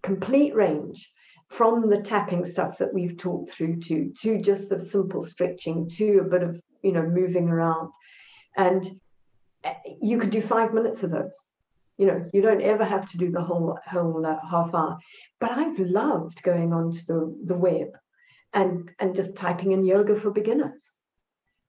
complete 0.03 0.55
range 0.55 1.11
from 1.49 1.91
the 1.91 2.01
tapping 2.01 2.47
stuff 2.47 2.79
that 2.79 2.93
we've 2.95 3.19
talked 3.19 3.51
through 3.51 3.79
to 3.81 4.11
to 4.23 4.41
just 4.41 4.71
the 4.71 4.81
simple 4.81 5.23
stretching 5.23 5.89
to 5.89 6.21
a 6.21 6.25
bit 6.25 6.43
of 6.43 6.59
you 6.83 6.93
know 6.93 7.03
moving 7.03 7.49
around. 7.49 7.91
And 8.57 8.91
eh, 9.65 9.75
you 10.01 10.19
could 10.19 10.31
do 10.31 10.41
five 10.41 10.73
minutes 10.73 11.03
of 11.03 11.11
those. 11.11 11.37
You 11.99 12.07
know 12.07 12.25
you 12.33 12.41
don't 12.41 12.63
ever 12.63 12.85
have 12.85 13.07
to 13.11 13.19
do 13.19 13.31
the 13.31 13.43
whole 13.43 13.79
whole 13.87 14.25
uh, 14.25 14.37
half 14.51 14.75
hour. 14.75 14.97
But 15.41 15.51
i've 15.53 15.79
loved 15.79 16.43
going 16.43 16.73
onto 16.73 17.01
the 17.07 17.21
the 17.45 17.57
web 17.57 17.89
and 18.55 18.91
and 18.99 19.15
just 19.15 19.37
typing 19.37 19.73
in 19.73 19.85
yoga 19.85 20.19
for 20.19 20.31
beginners 20.31 20.95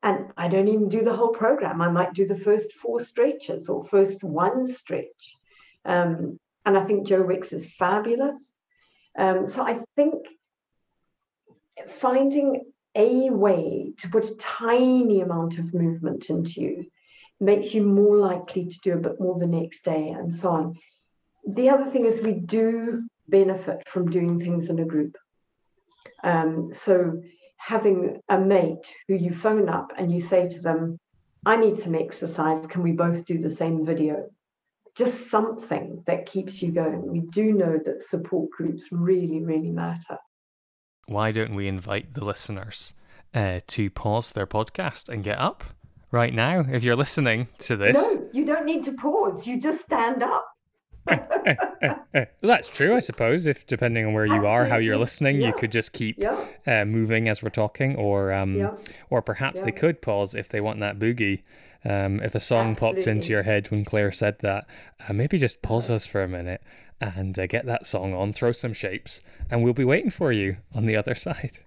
and 0.03 0.31
i 0.37 0.47
don't 0.47 0.67
even 0.67 0.89
do 0.89 1.01
the 1.01 1.15
whole 1.15 1.29
program 1.29 1.81
i 1.81 1.89
might 1.89 2.13
do 2.13 2.25
the 2.25 2.37
first 2.37 2.73
four 2.73 2.99
stretches 2.99 3.69
or 3.69 3.83
first 3.83 4.23
one 4.23 4.67
stretch 4.67 5.35
um, 5.85 6.39
and 6.65 6.77
i 6.77 6.83
think 6.85 7.07
joe 7.07 7.21
wicks 7.21 7.51
is 7.51 7.67
fabulous 7.77 8.53
um, 9.19 9.47
so 9.47 9.63
I 9.63 9.79
think 9.95 10.27
finding 11.87 12.63
a 12.95 13.29
way 13.29 13.93
to 13.99 14.09
put 14.09 14.29
a 14.29 14.35
tiny 14.35 15.21
amount 15.21 15.59
of 15.59 15.73
movement 15.73 16.29
into 16.29 16.61
you 16.61 16.85
makes 17.39 17.73
you 17.73 17.83
more 17.83 18.17
likely 18.17 18.65
to 18.65 18.79
do 18.81 18.93
a 18.93 18.97
bit 18.97 19.19
more 19.19 19.37
the 19.37 19.47
next 19.47 19.83
day 19.83 20.09
and 20.09 20.33
so 20.33 20.49
on. 20.49 20.75
The 21.45 21.69
other 21.69 21.89
thing 21.89 22.05
is 22.05 22.21
we 22.21 22.33
do 22.33 23.07
benefit 23.27 23.87
from 23.87 24.09
doing 24.09 24.39
things 24.39 24.69
in 24.69 24.79
a 24.79 24.85
group. 24.85 25.17
Um, 26.23 26.71
so 26.73 27.21
having 27.59 28.19
a 28.29 28.39
mate 28.39 28.91
who 29.07 29.15
you 29.15 29.33
phone 29.33 29.69
up 29.69 29.91
and 29.97 30.11
you 30.11 30.19
say 30.19 30.49
to 30.49 30.59
them, 30.59 30.97
I 31.45 31.55
need 31.55 31.79
some 31.79 31.95
exercise. 31.95 32.65
Can 32.67 32.83
we 32.83 32.91
both 32.91 33.25
do 33.25 33.41
the 33.41 33.49
same 33.49 33.85
video? 33.85 34.29
just 34.99 35.29
something 35.29 36.03
that 36.07 36.25
keeps 36.25 36.61
you 36.61 36.73
going. 36.73 37.07
We 37.07 37.21
do 37.31 37.53
know 37.53 37.79
that 37.85 38.03
support 38.03 38.49
groups 38.51 38.83
really, 38.91 39.41
really 39.41 39.71
matter. 39.71 40.17
Why 41.07 41.31
don't 41.31 41.55
we 41.55 41.69
invite 41.69 42.13
the 42.13 42.25
listeners 42.25 42.93
uh, 43.33 43.61
to 43.67 43.89
pause 43.89 44.31
their 44.31 44.45
podcast 44.45 45.07
and 45.07 45.23
get 45.23 45.39
up 45.39 45.63
right 46.11 46.33
now? 46.33 46.65
If 46.69 46.83
you're 46.83 46.97
listening 46.97 47.47
to 47.59 47.77
this, 47.77 47.95
no, 47.95 48.29
you 48.33 48.43
don't 48.43 48.65
need 48.65 48.83
to 48.83 48.91
pause. 48.91 49.47
You 49.47 49.57
just 49.57 49.81
stand 49.81 50.21
up. 50.21 50.48
That's 52.41 52.69
true, 52.69 52.95
I 52.95 52.99
suppose. 52.99 53.47
If 53.47 53.65
depending 53.67 54.05
on 54.05 54.13
where 54.13 54.25
you 54.25 54.33
Absolutely. 54.33 54.55
are, 54.55 54.65
how 54.65 54.77
you're 54.77 54.97
listening, 54.97 55.41
yeah. 55.41 55.47
you 55.47 55.53
could 55.53 55.71
just 55.71 55.93
keep 55.93 56.17
yeah. 56.19 56.45
uh, 56.67 56.85
moving 56.85 57.29
as 57.29 57.41
we're 57.41 57.49
talking, 57.49 57.95
or 57.95 58.31
um, 58.31 58.55
yeah. 58.55 58.75
or 59.09 59.21
perhaps 59.21 59.61
they 59.61 59.71
could 59.71 60.01
pause 60.01 60.33
if 60.33 60.49
they 60.49 60.61
want 60.61 60.79
that 60.79 60.99
boogie 60.99 61.41
um, 61.85 62.19
if 62.21 62.35
a 62.35 62.39
song 62.39 62.71
Absolutely. 62.71 63.01
popped 63.01 63.07
into 63.07 63.29
your 63.29 63.43
head 63.43 63.71
when 63.71 63.85
Claire 63.85 64.11
said 64.11 64.37
that, 64.39 64.67
uh, 65.07 65.13
maybe 65.13 65.37
just 65.37 65.61
pause 65.61 65.89
us 65.89 66.05
for 66.05 66.21
a 66.21 66.27
minute 66.27 66.61
and 66.99 67.37
uh, 67.39 67.47
get 67.47 67.65
that 67.65 67.85
song 67.85 68.13
on, 68.13 68.33
throw 68.33 68.51
some 68.51 68.73
shapes, 68.73 69.21
and 69.49 69.63
we'll 69.63 69.73
be 69.73 69.85
waiting 69.85 70.09
for 70.09 70.31
you 70.31 70.57
on 70.73 70.85
the 70.85 70.95
other 70.95 71.15
side. 71.15 71.59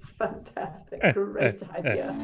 It's 0.00 0.10
fantastic. 0.18 1.14
Great 1.14 1.62
idea. 1.74 2.14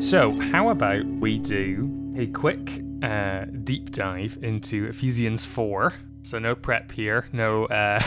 So, 0.00 0.32
how 0.32 0.70
about 0.70 1.04
we 1.04 1.38
do 1.38 2.14
a 2.16 2.26
quick 2.28 2.82
uh, 3.02 3.44
deep 3.64 3.92
dive 3.92 4.38
into 4.40 4.86
Ephesians 4.86 5.44
4? 5.44 5.92
So, 6.22 6.38
no 6.38 6.54
prep 6.54 6.90
here, 6.90 7.28
no. 7.32 7.66
Uh, 7.66 8.00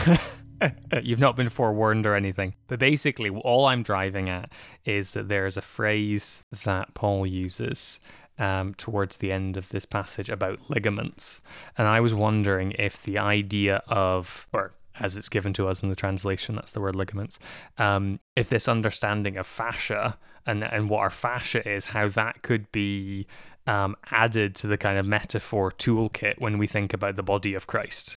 You've 1.02 1.20
not 1.20 1.36
been 1.36 1.48
forewarned 1.48 2.04
or 2.04 2.16
anything. 2.16 2.54
But 2.66 2.80
basically, 2.80 3.30
all 3.30 3.66
I'm 3.66 3.84
driving 3.84 4.28
at 4.28 4.50
is 4.84 5.12
that 5.12 5.28
there's 5.28 5.56
a 5.56 5.62
phrase 5.62 6.42
that 6.64 6.94
Paul 6.94 7.26
uses 7.28 8.00
um, 8.38 8.74
towards 8.74 9.18
the 9.18 9.30
end 9.30 9.56
of 9.56 9.68
this 9.68 9.86
passage 9.86 10.28
about 10.28 10.68
ligaments. 10.68 11.40
And 11.78 11.86
I 11.86 12.00
was 12.00 12.12
wondering 12.12 12.72
if 12.72 13.04
the 13.04 13.18
idea 13.18 13.82
of, 13.86 14.48
or 14.52 14.74
as 14.98 15.16
it's 15.16 15.28
given 15.28 15.52
to 15.54 15.68
us 15.68 15.82
in 15.82 15.90
the 15.90 15.96
translation, 15.96 16.56
that's 16.56 16.72
the 16.72 16.80
word 16.80 16.96
ligaments, 16.96 17.38
um, 17.78 18.18
if 18.34 18.48
this 18.48 18.68
understanding 18.68 19.36
of 19.36 19.46
fascia 19.46 20.18
and, 20.46 20.64
and 20.64 20.88
what 20.88 21.00
our 21.00 21.10
fascia 21.10 21.66
is, 21.68 21.86
how 21.86 22.08
that 22.08 22.42
could 22.42 22.70
be 22.72 23.26
um, 23.66 23.96
added 24.10 24.54
to 24.56 24.66
the 24.66 24.78
kind 24.78 24.98
of 24.98 25.06
metaphor 25.06 25.70
toolkit 25.70 26.38
when 26.38 26.58
we 26.58 26.66
think 26.66 26.92
about 26.92 27.16
the 27.16 27.22
body 27.22 27.54
of 27.54 27.66
Christ. 27.66 28.14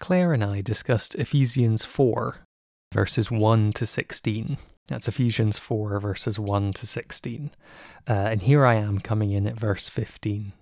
Claire 0.00 0.32
and 0.32 0.44
I 0.44 0.60
discussed 0.60 1.14
Ephesians 1.16 1.84
4, 1.84 2.36
verses 2.92 3.30
1 3.30 3.72
to 3.74 3.86
16. 3.86 4.58
That's 4.86 5.08
Ephesians 5.08 5.58
4, 5.58 6.00
verses 6.00 6.38
1 6.38 6.72
to 6.74 6.86
16. 6.86 7.50
Uh, 8.08 8.12
and 8.12 8.42
here 8.42 8.64
I 8.64 8.74
am 8.74 9.00
coming 9.00 9.32
in 9.32 9.46
at 9.46 9.58
verse 9.58 9.88
15. 9.88 10.52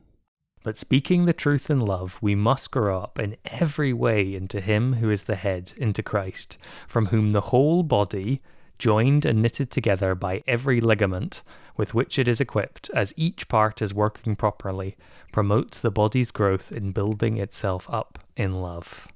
But 0.65 0.79
speaking 0.79 1.27
the 1.27 1.33
truth 1.33 1.71
in 1.71 1.79
love, 1.79 2.19
we 2.21 2.35
must 2.35 2.73
grow 2.73 3.01
up 3.01 3.21
in 3.21 3.37
every 3.45 3.93
way 3.93 4.35
into 4.35 4.61
Him 4.61 4.95
who 4.95 5.11
is 5.11 5.25
the 5.25 5.37
head, 5.37 5.73
into 5.77 6.03
Christ, 6.03 6.59
from 6.89 7.07
whom 7.07 7.31
the 7.31 7.53
whole 7.53 7.85
body, 7.85 8.43
joined 8.79 9.25
and 9.25 9.43
knitted 9.43 9.71
together 9.71 10.15
by 10.15 10.43
every 10.47 10.81
ligament 10.81 11.43
with 11.77 11.95
which 11.95 12.19
it 12.19 12.29
is 12.29 12.41
equipped, 12.41 12.91
as 12.95 13.13
each 13.17 13.49
part 13.49 13.83
is 13.83 13.93
working 13.93 14.37
properly, 14.37 14.97
promotes 15.33 15.79
the 15.79 15.91
body's 15.91 16.31
growth 16.31 16.73
in 16.73 16.93
building 16.93 17.37
itself 17.37 17.87
up 17.91 18.19
in 18.37 18.61
love. 18.61 19.09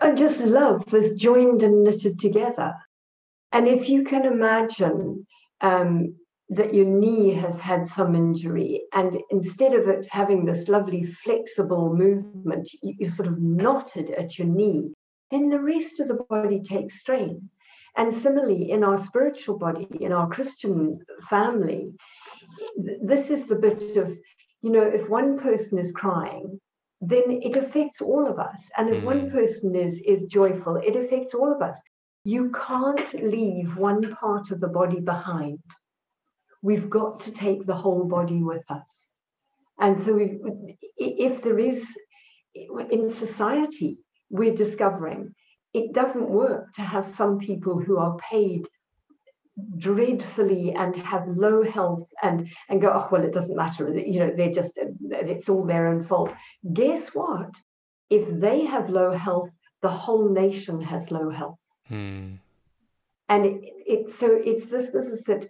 I 0.00 0.12
just 0.12 0.40
love 0.40 0.86
this 0.86 1.14
joined 1.14 1.62
and 1.62 1.82
knitted 1.84 2.18
together. 2.18 2.74
And 3.52 3.66
if 3.66 3.88
you 3.88 4.04
can 4.04 4.26
imagine 4.26 5.26
um, 5.60 6.14
that 6.50 6.74
your 6.74 6.84
knee 6.84 7.34
has 7.34 7.58
had 7.58 7.86
some 7.86 8.14
injury, 8.14 8.82
and 8.92 9.18
instead 9.30 9.74
of 9.74 9.88
it 9.88 10.06
having 10.10 10.44
this 10.44 10.68
lovely 10.68 11.04
flexible 11.04 11.94
movement, 11.94 12.70
you, 12.82 13.06
are 13.06 13.10
sort 13.10 13.28
of 13.28 13.40
knotted 13.40 14.10
at 14.10 14.38
your 14.38 14.46
knee, 14.46 14.92
then 15.30 15.50
the 15.50 15.60
rest 15.60 16.00
of 16.00 16.08
the 16.08 16.22
body 16.28 16.60
takes 16.62 17.00
strain. 17.00 17.50
And 17.98 18.14
similarly, 18.14 18.70
in 18.70 18.84
our 18.84 18.96
spiritual 18.96 19.58
body, 19.58 19.88
in 20.00 20.12
our 20.12 20.28
Christian 20.28 21.00
family, 21.28 21.92
this 23.02 23.28
is 23.28 23.46
the 23.46 23.56
bit 23.56 23.96
of, 23.96 24.16
you 24.62 24.70
know, 24.70 24.84
if 24.84 25.08
one 25.08 25.36
person 25.36 25.80
is 25.80 25.90
crying, 25.90 26.60
then 27.00 27.40
it 27.42 27.56
affects 27.56 28.00
all 28.00 28.28
of 28.28 28.38
us. 28.38 28.70
And 28.76 28.88
if 28.88 29.02
mm. 29.02 29.06
one 29.06 29.30
person 29.30 29.74
is 29.74 30.00
is 30.06 30.24
joyful, 30.26 30.76
it 30.76 30.94
affects 30.94 31.34
all 31.34 31.52
of 31.52 31.60
us. 31.60 31.76
You 32.22 32.52
can't 32.68 33.12
leave 33.14 33.76
one 33.76 34.14
part 34.14 34.52
of 34.52 34.60
the 34.60 34.68
body 34.68 35.00
behind. 35.00 35.58
We've 36.62 36.88
got 36.88 37.20
to 37.20 37.32
take 37.32 37.66
the 37.66 37.80
whole 37.82 38.04
body 38.04 38.42
with 38.42 38.68
us. 38.70 39.10
And 39.80 40.00
so, 40.00 40.18
if 40.96 41.42
there 41.42 41.58
is 41.58 41.86
in 42.90 43.10
society, 43.10 43.98
we're 44.30 44.54
discovering 44.54 45.34
it 45.74 45.92
doesn't 45.92 46.28
work 46.28 46.72
to 46.74 46.82
have 46.82 47.06
some 47.06 47.38
people 47.38 47.78
who 47.78 47.98
are 47.98 48.16
paid 48.16 48.66
dreadfully 49.76 50.72
and 50.72 50.94
have 50.96 51.26
low 51.26 51.62
health 51.62 52.08
and 52.22 52.48
and 52.68 52.80
go 52.80 52.92
oh 52.92 53.08
well 53.10 53.24
it 53.24 53.32
doesn't 53.32 53.56
matter. 53.56 53.88
You 53.98 54.20
know 54.20 54.32
they're 54.34 54.52
just 54.52 54.72
it's 55.10 55.48
all 55.48 55.66
their 55.66 55.88
own 55.88 56.04
fault. 56.04 56.32
Guess 56.72 57.14
what? 57.14 57.50
If 58.08 58.40
they 58.40 58.64
have 58.64 58.88
low 58.88 59.12
health 59.12 59.50
the 59.82 59.88
whole 59.88 60.28
nation 60.28 60.80
has 60.80 61.10
low 61.10 61.30
health. 61.30 61.58
Hmm. 61.86 62.34
and 63.30 63.46
it, 63.46 63.60
it 63.86 64.12
so 64.12 64.38
it's 64.44 64.66
this 64.66 64.90
business 64.90 65.22
that 65.26 65.48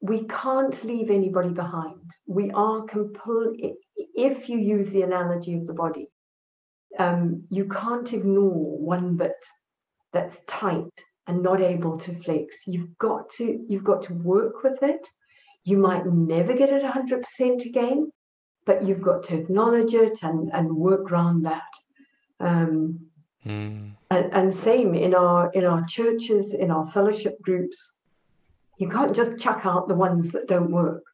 we 0.00 0.26
can't 0.28 0.84
leave 0.84 1.10
anybody 1.10 1.48
behind. 1.48 2.10
We 2.26 2.50
are 2.50 2.82
complete 2.82 3.74
if 3.96 4.48
you 4.48 4.58
use 4.58 4.90
the 4.90 5.02
analogy 5.02 5.54
of 5.54 5.66
the 5.66 5.72
body 5.72 6.08
um, 6.98 7.44
you 7.50 7.66
can't 7.66 8.12
ignore 8.12 8.78
one 8.78 9.16
bit 9.16 9.36
that's 10.12 10.40
tight 10.46 11.04
and 11.26 11.42
not 11.42 11.60
able 11.60 11.98
to 11.98 12.14
flex 12.22 12.56
you've 12.66 12.96
got 12.98 13.28
to 13.30 13.64
you've 13.68 13.84
got 13.84 14.02
to 14.02 14.14
work 14.14 14.62
with 14.62 14.82
it 14.82 15.08
you 15.64 15.76
might 15.76 16.06
never 16.06 16.54
get 16.54 16.70
it 16.70 16.82
100% 16.82 17.64
again 17.66 18.10
but 18.66 18.82
you've 18.84 19.00
got 19.00 19.22
to 19.22 19.36
acknowledge 19.36 19.94
it 19.94 20.22
and, 20.22 20.50
and 20.52 20.76
work 20.76 21.10
around 21.10 21.44
that. 21.44 21.72
Um, 22.40 23.06
mm. 23.46 23.92
and, 24.10 24.32
and 24.32 24.54
same 24.54 24.94
in 24.94 25.14
our 25.14 25.50
in 25.52 25.64
our 25.64 25.86
churches, 25.86 26.52
in 26.52 26.70
our 26.70 26.86
fellowship 26.90 27.40
groups. 27.40 27.92
You 28.76 28.90
can't 28.90 29.16
just 29.16 29.38
chuck 29.38 29.62
out 29.64 29.88
the 29.88 29.94
ones 29.94 30.32
that 30.32 30.48
don't 30.48 30.70
work. 30.70 31.04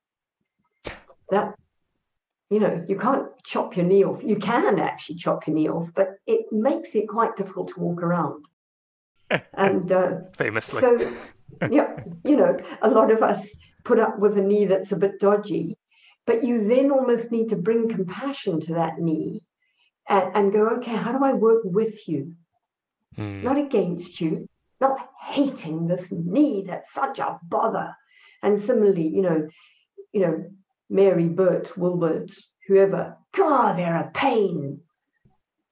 That 1.30 1.54
you 2.53 2.61
know, 2.61 2.84
you 2.86 2.98
can't 2.98 3.28
chop 3.44 3.76
your 3.78 3.86
knee 3.86 4.05
off. 4.05 4.22
You 4.22 4.36
can 4.36 4.78
actually 4.78 5.16
chop 5.16 5.46
your 5.46 5.57
knee 5.57 5.70
off, 5.70 5.88
but 5.94 6.09
it 6.26 6.44
makes 6.53 6.94
it 6.94 7.09
quite 7.09 7.34
difficult 7.34 7.68
to 7.68 7.80
walk 7.80 8.03
around. 8.03 8.44
and 9.55 9.90
uh, 9.90 10.11
famously, 10.36 10.82
so 10.82 11.14
yeah, 11.70 11.96
you 12.24 12.36
know, 12.36 12.59
a 12.82 12.90
lot 12.90 13.11
of 13.11 13.22
us 13.22 13.57
put 13.84 13.98
up 13.98 14.18
with 14.18 14.36
a 14.36 14.42
knee 14.42 14.66
that's 14.66 14.92
a 14.92 14.96
bit 14.96 15.18
dodgy, 15.18 15.78
but 16.26 16.44
you 16.44 16.68
then 16.68 16.90
almost 16.90 17.32
need 17.32 17.48
to 17.48 17.57
bring 17.57 17.88
compassion 17.88 18.61
to 18.61 18.74
that 18.74 18.98
knee 18.98 19.46
and, 20.07 20.36
and 20.36 20.53
go, 20.53 20.68
okay, 20.76 20.94
how 20.94 21.12
do 21.12 21.24
I 21.24 21.32
work 21.32 21.62
with 21.64 22.07
you, 22.07 22.34
mm. 23.16 23.42
not 23.42 23.57
against 23.57 24.20
you, 24.20 24.46
not 24.78 24.98
hating 25.22 25.86
this 25.86 26.12
knee 26.12 26.64
that's 26.66 26.92
such 26.92 27.18
a 27.18 27.38
bother. 27.44 27.96
And 28.42 28.61
similarly, 28.61 29.09
you 29.09 29.22
know, 29.22 29.48
you 30.12 30.20
know, 30.20 30.44
Mary, 30.93 31.26
Bert, 31.26 31.76
Wilbert, 31.78 32.30
whoever, 32.68 33.16
God, 33.34 33.78
they're 33.78 33.97
a 33.97 34.11
pain. 34.11 34.82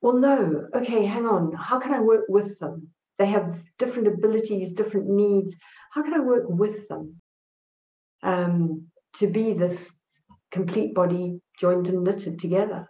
Well, 0.01 0.15
no, 0.15 0.67
okay, 0.75 1.05
hang 1.05 1.27
on. 1.27 1.53
How 1.53 1.79
can 1.79 1.93
I 1.93 2.01
work 2.01 2.25
with 2.29 2.59
them? 2.59 2.89
They 3.19 3.27
have 3.27 3.61
different 3.79 4.09
abilities, 4.09 4.73
different 4.73 5.11
needs. 5.11 5.55
How 5.93 6.03
can 6.03 6.15
I 6.15 6.21
work 6.21 6.45
with 6.49 6.89
them 6.89 7.21
um, 8.23 8.87
to 9.17 9.27
be 9.27 9.53
this 9.53 9.91
complete 10.51 10.95
body 10.95 11.39
joined 11.61 11.89
and 11.89 12.03
knitted 12.03 12.39
together? 12.39 12.89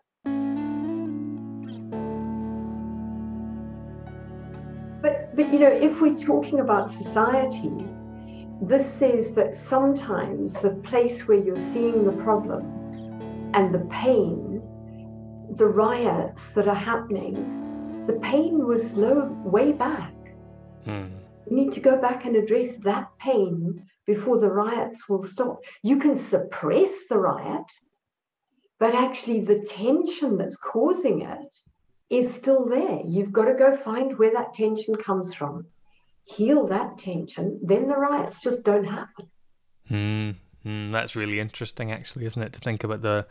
But, 5.03 5.35
but 5.35 5.53
you 5.53 5.59
know, 5.59 5.73
if 5.73 6.01
we're 6.01 6.17
talking 6.17 6.61
about 6.61 6.93
society, 6.93 7.73
this 8.63 8.87
says 8.87 9.33
that 9.35 9.57
sometimes 9.57 10.53
the 10.53 10.71
place 10.85 11.27
where 11.27 11.39
you're 11.39 11.57
seeing 11.57 12.05
the 12.05 12.23
problem 12.23 12.63
and 13.55 13.73
the 13.73 13.87
pain, 13.91 14.63
the 15.57 15.67
riots 15.67 16.49
that 16.49 16.69
are 16.69 16.75
happening, 16.75 18.05
the 18.07 18.19
pain 18.21 18.67
was 18.67 18.93
low 18.95 19.35
way 19.45 19.73
back. 19.73 20.13
Mm. 20.87 21.11
You 21.49 21.57
need 21.57 21.73
to 21.73 21.81
go 21.81 21.97
back 21.97 22.27
and 22.27 22.37
address 22.37 22.77
that 22.83 23.09
pain 23.19 23.83
before 24.07 24.39
the 24.39 24.51
riots 24.51 25.09
will 25.09 25.25
stop. 25.25 25.61
You 25.83 25.97
can 25.99 26.19
suppress 26.19 27.07
the 27.09 27.17
riot, 27.19 27.67
but 28.79 28.95
actually 28.95 29.41
the 29.41 29.61
tension 29.61 30.37
that's 30.37 30.57
causing 30.57 31.23
it 31.23 31.61
is 32.11 32.33
still 32.33 32.67
there. 32.67 33.01
You've 33.07 33.33
got 33.33 33.47
to 33.47 33.55
go 33.55 33.75
find 33.75 34.19
where 34.19 34.33
that 34.35 34.53
tension 34.53 34.97
comes 34.97 35.35
from 35.35 35.67
heal 36.25 36.67
that 36.69 36.99
tension, 36.99 37.61
then 37.63 37.89
the 37.89 37.97
riots 37.97 38.41
just 38.41 38.63
don't 38.63 38.85
happen. 38.85 39.31
Mm, 39.91 40.37
mm, 40.65 40.93
that's 40.93 41.17
really 41.17 41.41
interesting, 41.41 41.91
actually, 41.91 42.25
isn't 42.27 42.43
it? 42.43 42.53
To 42.53 42.61
think 42.61 42.85
about 42.85 43.03
the, 43.03 43.27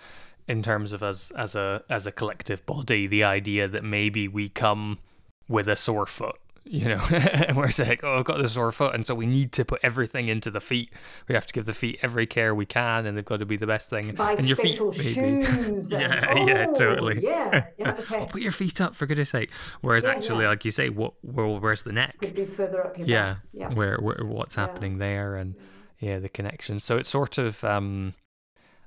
in 0.47 0.61
terms 0.63 0.93
of 0.93 1.03
us 1.03 1.31
as 1.31 1.55
a 1.55 1.83
as 1.89 2.05
a 2.05 2.11
collective 2.11 2.65
body, 2.65 3.07
the 3.07 3.23
idea 3.23 3.67
that 3.67 3.83
maybe 3.83 4.27
we 4.27 4.49
come 4.49 4.99
with 5.47 5.67
a 5.67 5.75
sore 5.75 6.05
foot 6.05 6.39
you 6.65 6.85
know, 6.89 7.03
and 7.11 7.57
we're 7.57 7.69
like, 7.79 8.03
oh, 8.03 8.19
I've 8.19 8.25
got 8.25 8.37
this 8.37 8.53
sore 8.53 8.71
foot, 8.71 8.93
and 8.95 9.05
so 9.05 9.15
we 9.15 9.25
need 9.25 9.51
to 9.53 9.65
put 9.65 9.79
everything 9.83 10.27
into 10.27 10.51
the 10.51 10.59
feet. 10.59 10.91
We 11.27 11.35
have 11.35 11.45
to 11.47 11.53
give 11.53 11.65
the 11.65 11.73
feet 11.73 11.99
every 12.01 12.25
care 12.25 12.53
we 12.53 12.65
can, 12.65 13.05
and 13.05 13.17
they've 13.17 13.25
got 13.25 13.37
to 13.39 13.45
be 13.45 13.57
the 13.57 13.67
best 13.67 13.89
thing. 13.89 14.13
Buy 14.15 14.33
and 14.33 14.47
your 14.47 14.55
feet, 14.57 14.75
shoes. 14.75 15.91
yeah, 15.91 16.31
and, 16.37 16.47
yeah, 16.47 16.65
oh, 16.69 16.73
totally. 16.73 17.23
Yeah, 17.23 17.65
yeah, 17.77 17.91
okay. 17.99 18.19
oh, 18.21 18.25
put 18.25 18.41
your 18.41 18.51
feet 18.51 18.79
up 18.81 18.95
for 18.95 19.05
goodness 19.05 19.29
sake. 19.29 19.51
Whereas 19.81 20.03
Yeah, 20.03 20.11
actually, 20.11 20.43
yeah. 20.43 20.49
like 20.49 20.65
you 20.65 20.71
say, 20.71 20.89
what, 20.89 21.13
well, 21.23 21.59
where's 21.59 21.83
the 21.83 21.91
neck? 21.93 22.17
Could 22.19 22.35
be 22.35 22.45
further 22.45 22.85
up 22.85 22.95
Yeah, 22.97 23.33
back. 23.33 23.37
Yeah. 23.53 23.73
where, 23.73 23.97
where 23.97 24.23
what's 24.25 24.55
happening 24.55 24.97
there, 24.99 25.35
and 25.35 25.55
yeah, 25.99 26.19
the 26.19 26.29
connection. 26.29 26.79
So 26.79 26.97
it's 26.97 27.09
sort 27.09 27.37
of, 27.37 27.63
um, 27.63 28.13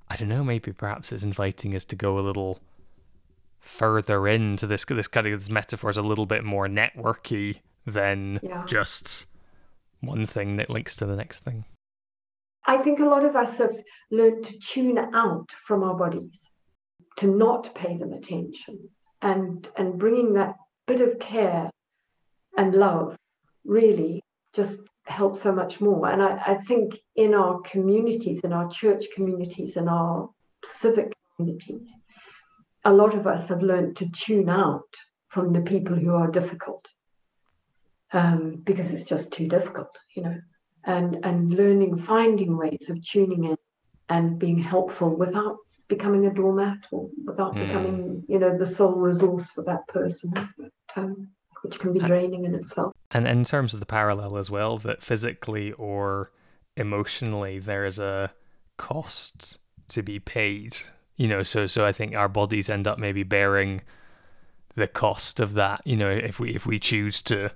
I 0.09 0.16
don't 0.16 0.29
know, 0.29 0.45
maybe 0.45 0.73
perhaps 0.73 1.12
it's 1.12 1.23
inviting 1.23 1.75
us 1.75 1.85
to 1.87 1.97
go 1.97 2.18
a 2.18 2.20
little 2.20 2.59
further 3.63 4.27
into 4.27 4.67
this 4.67 4.85
this 4.85 5.07
kind 5.09 5.27
of 5.29 5.39
this 5.39 5.49
metaphor 5.49 5.89
is 5.89 5.97
a 5.97 6.03
little 6.03 6.27
bit 6.27 6.43
more 6.45 6.67
networky 6.67 7.61
than 7.87 8.41
Yeah. 8.43 8.65
just 8.67 9.27
one 10.01 10.27
thing 10.27 10.57
that 10.57 10.69
links 10.69 10.97
to 10.97 11.07
the 11.07 11.15
next 11.17 11.39
thing. 11.41 11.65
I 12.67 12.79
think 12.79 12.99
a 12.99 13.05
lot 13.05 13.25
of 13.25 13.37
us 13.37 13.59
have 13.59 13.77
learned 14.11 14.45
to 14.45 14.59
tune 14.59 14.99
out 14.99 15.51
from 15.67 15.83
our 15.85 15.95
bodies, 15.97 16.43
to 17.19 17.27
not 17.29 17.73
pay 17.75 17.97
them 17.97 18.13
attention, 18.13 18.89
and 19.23 19.69
and 19.77 19.97
bringing 19.99 20.33
that 20.35 20.57
bit 20.89 21.01
of 21.01 21.19
care 21.21 21.71
and 22.57 22.75
love 22.75 23.17
really 23.65 24.21
just 24.53 24.81
helps 25.07 25.43
so 25.43 25.53
much 25.53 25.81
more. 25.81 26.09
And 26.11 26.21
I, 26.21 26.43
I 26.47 26.55
think 26.69 26.99
in 27.15 27.33
our 27.33 27.61
communities, 27.61 28.41
in 28.43 28.53
our 28.53 28.69
church 28.69 29.07
communities, 29.15 29.77
in 29.77 29.87
our 29.89 30.29
civic 30.65 31.13
communities, 31.37 31.89
a 32.85 32.93
lot 32.93 33.14
of 33.14 33.26
us 33.26 33.49
have 33.49 33.62
learned 33.62 33.97
to 33.97 34.09
tune 34.11 34.49
out 34.49 34.89
from 35.28 35.53
the 35.53 35.61
people 35.61 35.97
who 35.97 36.14
are 36.14 36.30
difficult 36.30 36.89
um, 38.12 38.61
because 38.64 38.93
it's 38.93 39.09
just 39.09 39.30
too 39.33 39.49
difficult, 39.49 39.97
you 40.16 40.22
know 40.22 40.37
and 40.85 41.24
and 41.24 41.53
learning 41.55 41.97
finding 41.97 42.57
ways 42.57 42.91
of 42.91 43.01
tuning 43.05 43.45
in 43.45 43.57
and 44.09 44.37
being 44.39 44.59
helpful 44.59 45.14
without 45.16 45.57
becoming 45.89 46.26
a 46.26 46.35
doormat 46.35 46.78
or 46.91 47.09
without 47.24 47.55
Mm. 47.55 47.66
becoming 47.68 48.24
you 48.28 48.39
know 48.41 48.57
the 48.59 48.66
sole 48.66 48.97
resource 48.97 49.51
for 49.53 49.62
that 49.62 49.87
person 49.87 50.33
um, 50.97 51.28
which 51.62 51.78
can 51.78 51.93
be 51.93 52.01
Uh, 52.01 52.07
draining 52.09 52.45
in 52.45 52.55
itself 52.57 52.93
And 53.12 53.28
in 53.28 53.45
terms 53.45 53.74
of 53.74 53.80
the 53.80 53.87
parallel 53.87 54.37
as 54.37 54.51
well, 54.51 54.76
that 54.78 55.03
physically 55.03 55.70
or 55.72 56.33
emotionally 56.76 57.61
there 57.61 57.85
is 57.85 57.99
a 58.01 58.33
cost 58.76 59.59
to 59.89 60.03
be 60.03 60.18
paid. 60.18 60.78
You 61.17 61.29
know, 61.29 61.43
so 61.43 61.67
so 61.67 61.85
I 61.85 61.93
think 61.93 62.15
our 62.15 62.29
bodies 62.29 62.71
end 62.71 62.87
up 62.87 62.99
maybe 62.99 63.23
bearing 63.23 63.83
the 64.75 64.89
cost 64.89 65.41
of 65.41 65.55
that. 65.55 65.83
You 65.85 65.97
know, 65.97 66.11
if 66.11 66.41
we 66.41 66.55
if 66.55 66.65
we 66.67 66.79
choose 66.79 67.21
to 67.23 67.51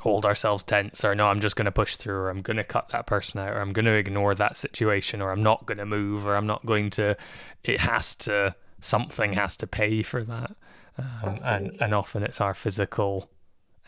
hold 0.00 0.26
ourselves 0.26 0.62
tense 0.62 1.04
or 1.04 1.14
no, 1.14 1.28
I'm 1.28 1.40
just 1.40 1.56
going 1.56 1.64
to 1.66 1.72
push 1.72 1.96
through 1.96 2.16
or 2.16 2.28
I'm 2.30 2.42
going 2.42 2.56
to 2.58 2.64
cut 2.64 2.88
that 2.90 3.06
person 3.06 3.40
out 3.40 3.54
or 3.54 3.60
I'm 3.60 3.72
going 3.72 3.84
to 3.86 3.92
ignore 3.92 4.34
that 4.34 4.56
situation 4.56 5.22
or 5.22 5.30
I'm 5.30 5.42
not 5.42 5.66
going 5.66 5.78
to 5.78 5.86
move 5.86 6.26
or 6.26 6.34
I'm 6.36 6.46
not 6.46 6.66
going 6.66 6.90
to. 6.90 7.16
It 7.62 7.80
has 7.80 8.14
to 8.16 8.54
something 8.80 9.32
has 9.32 9.56
to 9.56 9.66
pay 9.66 10.02
for 10.02 10.22
that, 10.24 10.54
um, 10.98 11.38
and 11.42 11.72
and 11.80 11.94
often 11.94 12.22
it's 12.22 12.40
our 12.40 12.54
physical 12.54 13.30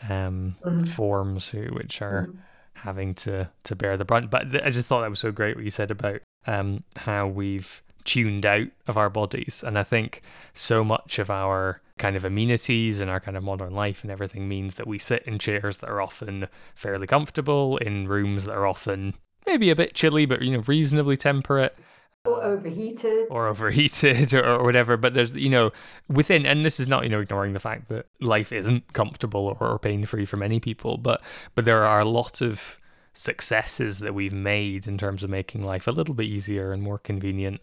um, 0.09 0.55
Mhm. 0.65 0.87
forms 0.87 1.49
who 1.49 1.65
which 1.73 2.01
are 2.01 2.27
Mhm. 2.27 2.37
having 2.73 3.13
to 3.15 3.51
to 3.65 3.75
bear 3.75 3.95
the 3.97 4.05
brunt. 4.05 4.31
But 4.31 4.51
th- 4.51 4.63
I 4.63 4.69
just 4.71 4.85
thought 4.87 5.01
that 5.01 5.09
was 5.09 5.19
so 5.19 5.31
great 5.31 5.55
what 5.55 5.65
you 5.65 5.71
said 5.71 5.91
about 5.91 6.21
um, 6.47 6.83
how 6.95 7.27
we've 7.27 7.83
tuned 8.07 8.45
out 8.45 8.69
of 8.87 8.97
our 8.97 9.09
bodies, 9.09 9.63
and 9.65 9.77
I 9.77 9.83
think 9.83 10.23
so 10.53 10.83
much 10.83 11.19
of 11.19 11.29
our 11.29 11.81
kind 11.97 12.15
of 12.15 12.23
amenities 12.23 12.99
and 12.99 13.11
our 13.11 13.19
kind 13.19 13.35
of 13.35 13.43
modern 13.43 13.73
life 13.73 14.03
and 14.03 14.11
everything 14.11 14.47
means 14.47 14.75
that 14.75 14.87
we 14.87 14.97
sit 14.97 15.23
in 15.23 15.37
chairs 15.37 15.77
that 15.77 15.89
are 15.89 16.01
often 16.01 16.47
fairly 16.75 17.07
comfortable 17.07 17.77
in 17.77 18.07
rooms 18.07 18.45
that 18.45 18.53
are 18.53 18.67
often 18.67 19.15
maybe 19.47 19.69
a 19.69 19.75
bit 19.75 19.95
chilly 19.95 20.25
but 20.25 20.41
you 20.41 20.51
know 20.51 20.63
reasonably 20.67 21.17
temperate. 21.17 21.77
Or 22.25 22.43
overheated. 22.43 23.27
Or 23.29 23.47
overheated 23.47 24.33
or, 24.35 24.45
or 24.45 24.63
whatever. 24.63 24.97
But 24.97 25.13
there's, 25.13 25.33
you 25.33 25.49
know, 25.49 25.71
within, 26.09 26.45
and 26.45 26.65
this 26.65 26.77
is 26.77 26.87
not, 26.87 27.03
you 27.03 27.09
know, 27.09 27.21
ignoring 27.21 27.53
the 27.53 27.59
fact 27.59 27.87
that 27.87 28.05
life 28.19 28.51
isn't 28.51 28.91
comfortable 28.91 29.47
or, 29.47 29.55
or 29.65 29.79
pain 29.79 30.05
free 30.05 30.25
for 30.25 30.35
many 30.35 30.59
people, 30.59 30.97
but 30.97 31.21
but 31.55 31.63
there 31.63 31.85
are 31.85 32.01
a 32.01 32.05
lot 32.05 32.41
of 32.41 32.79
successes 33.17 33.97
that 33.99 34.13
we've 34.13 34.33
made 34.33 34.85
in 34.85 34.97
terms 34.97 35.23
of 35.23 35.29
making 35.29 35.63
life 35.63 35.87
a 35.87 35.91
little 35.91 36.13
bit 36.13 36.27
easier 36.27 36.71
and 36.71 36.83
more 36.83 36.99
convenient, 36.99 37.59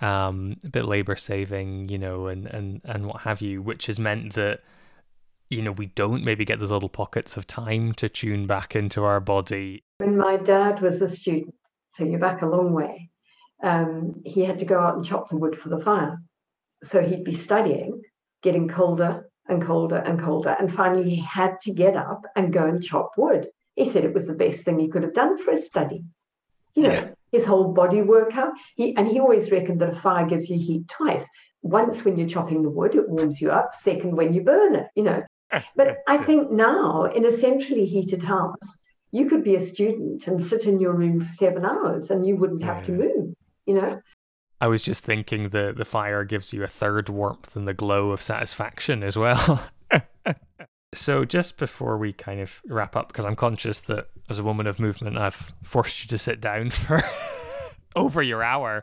um, 0.00 0.56
a 0.64 0.68
bit 0.68 0.84
labor 0.84 1.16
saving, 1.16 1.88
you 1.88 1.98
know, 1.98 2.26
and 2.26 2.46
and 2.46 2.80
and 2.84 3.06
what 3.06 3.22
have 3.22 3.40
you, 3.40 3.62
which 3.62 3.86
has 3.86 3.98
meant 3.98 4.34
that. 4.34 4.60
You 5.50 5.60
know, 5.62 5.72
we 5.72 5.86
don't 5.86 6.24
maybe 6.24 6.44
get 6.44 6.58
those 6.58 6.72
little 6.72 6.88
pockets 6.88 7.36
of 7.36 7.46
time 7.46 7.92
to 7.94 8.08
tune 8.08 8.46
back 8.46 8.74
into 8.74 9.04
our 9.04 9.20
body. 9.20 9.84
when 9.98 10.16
my 10.16 10.36
dad 10.38 10.80
was 10.80 11.00
a 11.02 11.08
student 11.08 11.54
so 11.94 12.02
you're 12.04 12.18
back 12.18 12.42
a 12.42 12.46
long 12.46 12.72
way 12.72 13.08
um, 13.62 14.20
he 14.24 14.44
had 14.44 14.58
to 14.58 14.64
go 14.64 14.78
out 14.80 14.96
and 14.96 15.04
chop 15.04 15.28
the 15.28 15.36
wood 15.36 15.56
for 15.56 15.68
the 15.68 15.78
fire 15.78 16.18
so 16.82 17.00
he'd 17.02 17.24
be 17.24 17.34
studying 17.34 18.02
getting 18.42 18.66
colder 18.68 19.28
and 19.48 19.62
colder 19.64 19.98
and 19.98 20.18
colder 20.18 20.56
and 20.58 20.74
finally 20.74 21.10
he 21.10 21.20
had 21.20 21.60
to 21.60 21.72
get 21.72 21.94
up 21.94 22.22
and 22.34 22.52
go 22.52 22.64
and 22.66 22.82
chop 22.82 23.12
wood 23.16 23.46
he 23.76 23.84
said 23.84 24.04
it 24.04 24.14
was 24.14 24.26
the 24.26 24.34
best 24.34 24.64
thing 24.64 24.78
he 24.78 24.88
could 24.88 25.02
have 25.02 25.14
done 25.14 25.36
for 25.38 25.52
his 25.52 25.66
study 25.66 26.02
you 26.74 26.82
know 26.84 26.90
Yeah. 26.90 27.10
His 27.34 27.44
whole 27.44 27.72
body 27.72 28.00
workout. 28.00 28.52
He 28.76 28.96
and 28.96 29.06
he 29.06 29.20
always 29.20 29.50
reckoned 29.50 29.80
that 29.80 29.90
a 29.90 29.94
fire 29.94 30.26
gives 30.26 30.48
you 30.48 30.58
heat 30.58 30.88
twice. 30.88 31.24
Once 31.62 32.04
when 32.04 32.16
you're 32.16 32.28
chopping 32.28 32.62
the 32.62 32.70
wood 32.70 32.94
it 32.94 33.08
warms 33.08 33.40
you 33.40 33.50
up. 33.50 33.74
Second 33.74 34.16
when 34.16 34.32
you 34.32 34.42
burn 34.42 34.74
it 34.76 34.86
you 34.94 35.02
know. 35.02 35.22
But 35.76 35.98
i 36.08 36.16
think 36.18 36.50
now 36.50 37.04
in 37.04 37.24
a 37.26 37.30
centrally 37.30 37.86
heated 37.86 38.22
house 38.22 38.78
you 39.12 39.28
could 39.28 39.44
be 39.44 39.54
a 39.54 39.60
student 39.60 40.26
and 40.26 40.44
sit 40.44 40.66
in 40.66 40.80
your 40.80 40.92
room 40.92 41.20
for 41.20 41.28
seven 41.28 41.64
hours 41.64 42.10
and 42.10 42.26
you 42.26 42.36
wouldn't 42.36 42.64
have 42.64 42.82
to 42.84 42.92
move 42.92 43.34
you 43.66 43.74
know? 43.74 44.00
I 44.60 44.66
was 44.68 44.82
just 44.82 45.04
thinking 45.04 45.50
the 45.50 45.74
the 45.76 45.84
fire 45.84 46.24
gives 46.24 46.52
you 46.52 46.62
a 46.62 46.68
third 46.68 47.08
warmth 47.08 47.56
and 47.56 47.66
the 47.68 47.74
glow 47.74 48.10
of 48.10 48.22
satisfaction 48.22 49.02
as 49.02 49.16
well. 49.16 49.68
so 50.94 51.24
just 51.24 51.58
before 51.58 51.98
we 51.98 52.12
kind 52.12 52.40
of 52.40 52.60
wrap 52.66 52.96
up, 52.96 53.08
because 53.08 53.24
I'm 53.24 53.36
conscious 53.36 53.80
that 53.80 54.08
as 54.28 54.38
a 54.38 54.44
woman 54.44 54.66
of 54.66 54.78
movement, 54.78 55.18
I've 55.18 55.52
forced 55.62 56.02
you 56.02 56.08
to 56.08 56.18
sit 56.18 56.40
down 56.40 56.70
for 56.70 57.02
over 57.96 58.22
your 58.22 58.42
hour. 58.42 58.82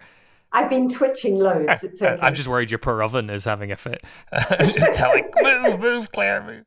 I've 0.53 0.69
been 0.69 0.89
twitching 0.89 1.39
loads. 1.39 1.83
It's 1.83 2.01
okay. 2.01 2.21
I'm 2.21 2.35
just 2.35 2.47
worried 2.47 2.71
your 2.71 2.79
poor 2.79 3.01
oven 3.01 3.29
is 3.29 3.45
having 3.45 3.71
a 3.71 3.75
fit. 3.75 4.03
just 4.59 4.93
telling, 4.93 5.29
move, 5.41 5.79
move, 5.79 6.11
Claire, 6.11 6.43
move 6.43 6.65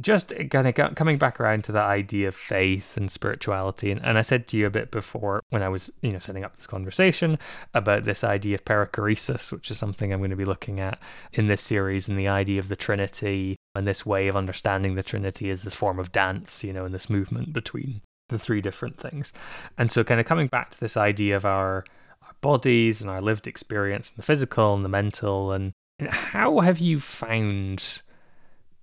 just 0.00 0.32
uh, 0.32 0.44
kind 0.44 0.66
of 0.66 0.94
coming 0.94 1.18
back 1.18 1.38
around 1.38 1.64
to 1.64 1.72
that 1.72 1.86
idea 1.86 2.28
of 2.28 2.34
faith 2.34 2.96
and 2.96 3.10
spirituality 3.10 3.90
and, 3.90 4.02
and 4.04 4.16
i 4.16 4.22
said 4.22 4.46
to 4.46 4.56
you 4.56 4.66
a 4.66 4.70
bit 4.70 4.90
before 4.90 5.42
when 5.50 5.62
i 5.62 5.68
was 5.68 5.90
you 6.00 6.12
know 6.12 6.18
setting 6.18 6.44
up 6.44 6.56
this 6.56 6.66
conversation 6.66 7.38
about 7.74 8.04
this 8.04 8.24
idea 8.24 8.54
of 8.54 8.64
perichoresis 8.64 9.52
which 9.52 9.70
is 9.70 9.78
something 9.78 10.12
i'm 10.12 10.20
going 10.20 10.30
to 10.30 10.36
be 10.36 10.44
looking 10.44 10.80
at 10.80 10.98
in 11.32 11.46
this 11.46 11.60
series 11.60 12.08
and 12.08 12.18
the 12.18 12.28
idea 12.28 12.58
of 12.58 12.68
the 12.68 12.76
trinity 12.76 13.56
and 13.74 13.86
this 13.86 14.04
way 14.04 14.28
of 14.28 14.36
understanding 14.36 14.94
the 14.94 15.02
trinity 15.02 15.48
is 15.50 15.62
this 15.62 15.74
form 15.74 15.98
of 15.98 16.12
dance 16.12 16.62
you 16.62 16.72
know 16.72 16.84
and 16.84 16.94
this 16.94 17.08
movement 17.10 17.52
between 17.52 18.02
the 18.32 18.38
three 18.38 18.60
different 18.60 18.98
things. 18.98 19.32
And 19.78 19.92
so 19.92 20.02
kind 20.02 20.18
of 20.18 20.26
coming 20.26 20.48
back 20.48 20.70
to 20.72 20.80
this 20.80 20.96
idea 20.96 21.36
of 21.36 21.44
our 21.44 21.84
our 22.22 22.34
bodies 22.40 23.00
and 23.00 23.10
our 23.10 23.20
lived 23.20 23.46
experience 23.46 24.10
and 24.10 24.18
the 24.18 24.22
physical 24.22 24.74
and 24.74 24.84
the 24.84 24.88
mental 24.88 25.52
and, 25.52 25.72
and 25.98 26.08
how 26.08 26.60
have 26.60 26.78
you 26.78 27.00
found 27.00 28.00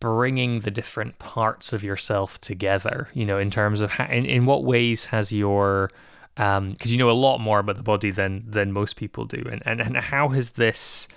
bringing 0.01 0.61
the 0.61 0.71
different 0.71 1.19
parts 1.19 1.71
of 1.71 1.81
yourself 1.81 2.39
together 2.41 3.07
you 3.13 3.25
know 3.25 3.37
in 3.37 3.49
terms 3.49 3.79
of 3.79 3.91
how, 3.91 4.05
in, 4.07 4.25
in 4.25 4.45
what 4.45 4.65
ways 4.65 5.05
has 5.05 5.31
your 5.31 5.89
um 6.35 6.71
because 6.71 6.91
um, 6.91 6.91
you 6.91 6.97
know 6.97 7.09
a 7.09 7.11
lot 7.11 7.37
more 7.37 7.59
about 7.59 7.77
the 7.77 7.83
body 7.83 8.11
than 8.11 8.43
than 8.45 8.73
most 8.73 8.97
people 8.97 9.23
do 9.23 9.41
and, 9.49 9.63
and 9.65 9.79
and 9.79 9.95
how 9.95 10.27
has 10.27 10.51
this 10.51 11.07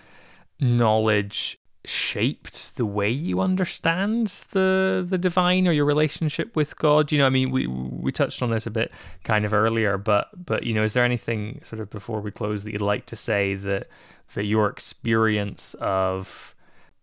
knowledge 0.60 1.58
shaped 1.84 2.76
the 2.76 2.86
way 2.86 3.10
you 3.10 3.40
understand 3.40 4.28
the 4.52 5.04
the 5.08 5.18
divine 5.18 5.66
or 5.66 5.72
your 5.72 5.84
relationship 5.84 6.54
with 6.54 6.76
God? 6.76 7.10
You 7.10 7.18
know 7.18 7.26
I 7.26 7.30
mean 7.30 7.50
we 7.50 7.66
we 7.66 8.12
touched 8.12 8.42
on 8.42 8.50
this 8.50 8.66
a 8.66 8.70
bit 8.70 8.92
kind 9.24 9.44
of 9.44 9.52
earlier 9.52 9.98
but 9.98 10.28
but 10.44 10.64
you 10.64 10.74
know 10.74 10.84
is 10.84 10.92
there 10.92 11.04
anything 11.04 11.60
sort 11.64 11.80
of 11.80 11.90
before 11.90 12.20
we 12.20 12.30
close 12.30 12.64
that 12.64 12.72
you'd 12.72 12.80
like 12.80 13.06
to 13.06 13.16
say 13.16 13.54
that 13.54 13.88
that 14.34 14.44
your 14.44 14.68
experience 14.68 15.74
of 15.80 16.54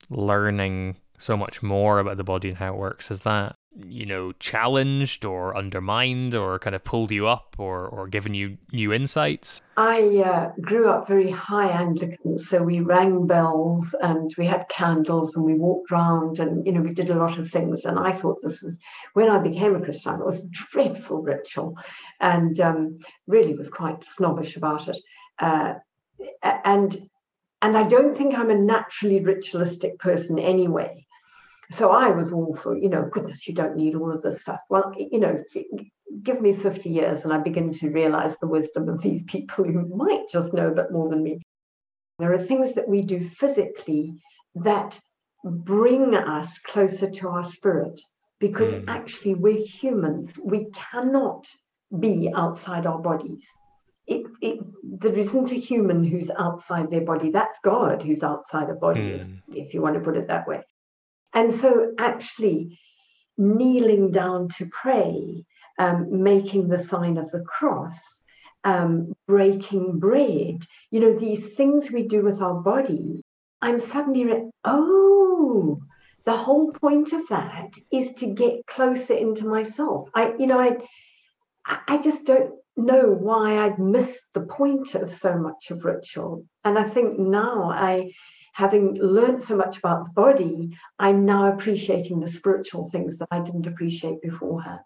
learning 0.10 0.96
so 1.20 1.38
much 1.38 1.62
more 1.62 2.00
about 2.00 2.18
the 2.18 2.24
body 2.24 2.50
and 2.50 2.58
how 2.58 2.74
it 2.74 2.78
works. 2.78 3.10
Has 3.10 3.22
that 3.22 3.56
you 3.88 4.06
know 4.06 4.32
challenged 4.40 5.24
or 5.24 5.56
undermined 5.56 6.34
or 6.34 6.58
kind 6.60 6.76
of 6.76 6.84
pulled 6.84 7.12
you 7.12 7.28
up 7.28 7.56
or 7.60 7.88
or 7.88 8.08
given 8.08 8.34
you 8.34 8.58
new 8.72 8.92
insights? 8.92 9.62
I 9.78 10.02
uh, 10.18 10.52
grew 10.62 10.90
up 10.90 11.08
very 11.08 11.30
high 11.30 11.70
anglican 11.70 12.40
so 12.40 12.64
we 12.64 12.80
rang 12.80 13.28
bells 13.28 13.94
and 14.02 14.34
we 14.38 14.46
had 14.46 14.68
candles 14.70 15.36
and 15.36 15.46
we 15.46 15.54
walked 15.54 15.92
around 15.92 16.40
and 16.40 16.66
you 16.66 16.72
know 16.72 16.82
we 16.82 16.94
did 16.94 17.10
a 17.10 17.16
lot 17.16 17.38
of 17.38 17.50
things. 17.50 17.86
And 17.86 18.00
i 18.00 18.12
thought 18.12 18.40
this 18.42 18.62
was 18.62 18.78
when 19.14 19.30
i 19.30 19.38
became 19.38 19.76
a 19.76 19.82
christian 19.82 20.16
it 20.16 20.26
was 20.26 20.40
a 20.40 20.48
dreadful 20.72 21.22
ritual 21.22 21.78
and 22.20 22.60
um, 22.60 23.00
really 23.28 23.54
was 23.54 23.70
quite 23.70 24.04
snobbish 24.04 24.56
about 24.58 24.88
it. 24.88 24.98
Uh, 25.38 25.76
and 26.66 26.98
and 27.62 27.78
i 27.78 27.84
don't 27.84 28.18
think 28.18 28.38
i'm 28.38 28.50
a 28.50 28.56
naturally 28.56 29.22
ritualistic 29.24 29.98
person 30.00 30.38
anyway 30.40 31.06
so 31.72 31.92
I 31.92 32.10
was 32.10 32.32
all 32.32 32.56
for, 32.56 32.78
you 32.78 32.90
know, 32.90 33.08
goodness, 33.12 33.48
you 33.48 33.54
don't 33.54 33.76
need 33.76 33.96
all 33.96 34.12
of 34.12 34.22
this 34.22 34.42
stuff. 34.42 34.60
Well, 34.70 34.92
you 34.98 35.20
know, 35.20 35.44
give 36.24 36.42
me 36.42 36.54
50 36.54 36.90
years 36.90 37.24
and 37.24 37.32
I 37.32 37.38
begin 37.38 37.72
to 37.74 37.90
realize 37.90 38.38
the 38.38 38.48
wisdom 38.48 38.90
of 38.90 39.02
these 39.02 39.24
people 39.24 39.66
who 39.66 39.88
might 39.96 40.30
just 40.32 40.54
know 40.54 40.70
a 40.70 40.76
bit 40.76 40.92
more 40.92 41.10
than 41.10 41.24
me. 41.24 41.40
There 42.18 42.34
are 42.34 42.40
things 42.40 42.74
that 42.74 42.88
we 42.88 43.02
do 43.02 43.30
physically 43.30 44.22
that 44.56 45.00
bring 45.44 46.16
us 46.16 46.60
closer 46.60 47.10
to 47.10 47.30
our 47.30 47.46
spirit 47.46 48.00
because 48.40 48.74
mm. 48.74 48.86
actually 48.88 49.36
we're 49.36 49.66
humans. 49.66 50.40
We 50.44 50.68
cannot 50.72 51.48
be 51.98 52.32
outside 52.36 52.86
our 52.86 53.00
bodies. 53.00 53.46
It, 54.08 54.26
it, 54.42 54.60
there 54.84 55.18
isn't 55.18 55.52
a 55.52 55.56
human 55.56 56.04
who's 56.04 56.32
outside 56.32 56.90
their 56.90 57.02
body. 57.02 57.30
That's 57.30 57.60
God 57.64 58.02
who's 58.02 58.24
outside 58.24 58.70
a 58.70 58.74
body, 58.74 59.20
mm. 59.20 59.42
if 59.50 59.74
you 59.74 59.82
want 59.82 59.96
to 59.96 60.02
put 60.02 60.18
it 60.18 60.28
that 60.28 60.48
way. 60.48 60.64
And 61.34 61.54
so, 61.54 61.94
actually, 61.98 62.80
kneeling 63.38 64.12
down 64.12 64.50
to 64.58 64.68
pray, 64.68 65.46
um, 65.78 66.24
making 66.24 66.68
the 66.68 66.80
sign 66.80 67.18
of 67.18 67.32
the 67.32 67.42
cross, 67.42 68.24
um, 68.64 69.14
breaking 69.28 70.00
bread, 70.00 70.66
you 70.92 71.00
know, 71.00 71.18
these 71.18 71.54
things 71.54 71.92
we 71.92 72.08
do 72.08 72.22
with 72.22 72.42
our 72.42 72.56
body, 72.56 73.22
I'm 73.62 73.80
suddenly, 73.80 74.26
re- 74.26 74.50
oh, 74.66 75.80
the 76.26 76.38
whole 76.38 76.72
point 76.74 77.14
of 77.14 77.28
that 77.30 77.70
is 77.92 78.12
to 78.18 78.28
get 78.28 78.66
closer 78.68 79.14
into 79.14 79.48
myself. 79.48 80.10
I, 80.14 80.34
you 80.38 80.48
know, 80.48 80.60
I, 80.60 80.78
I 81.88 81.98
just 81.98 82.26
don't 82.26 82.52
know 82.76 83.08
why 83.08 83.58
I'd 83.58 83.80
missed 83.80 84.22
the 84.34 84.42
point 84.42 84.96
of 84.96 85.14
so 85.14 85.38
much 85.38 85.72
of 85.72 85.86
ritual. 85.86 86.46
And 86.64 86.78
I 86.78 86.88
think 86.88 87.20
now 87.20 87.72
I, 87.72 88.12
having 88.54 88.96
learned 88.96 89.44
so 89.44 89.56
much 89.56 89.78
about 89.78 90.06
the 90.06 90.12
body, 90.12 90.78
I'm 90.98 91.26
now 91.26 91.52
appreciating 91.54 92.20
the 92.20 92.28
spiritual 92.28 92.90
things 92.90 93.18
that 93.18 93.28
I 93.32 93.40
didn't 93.40 93.68
appreciate 93.68 94.22
beforehand. 94.22 94.80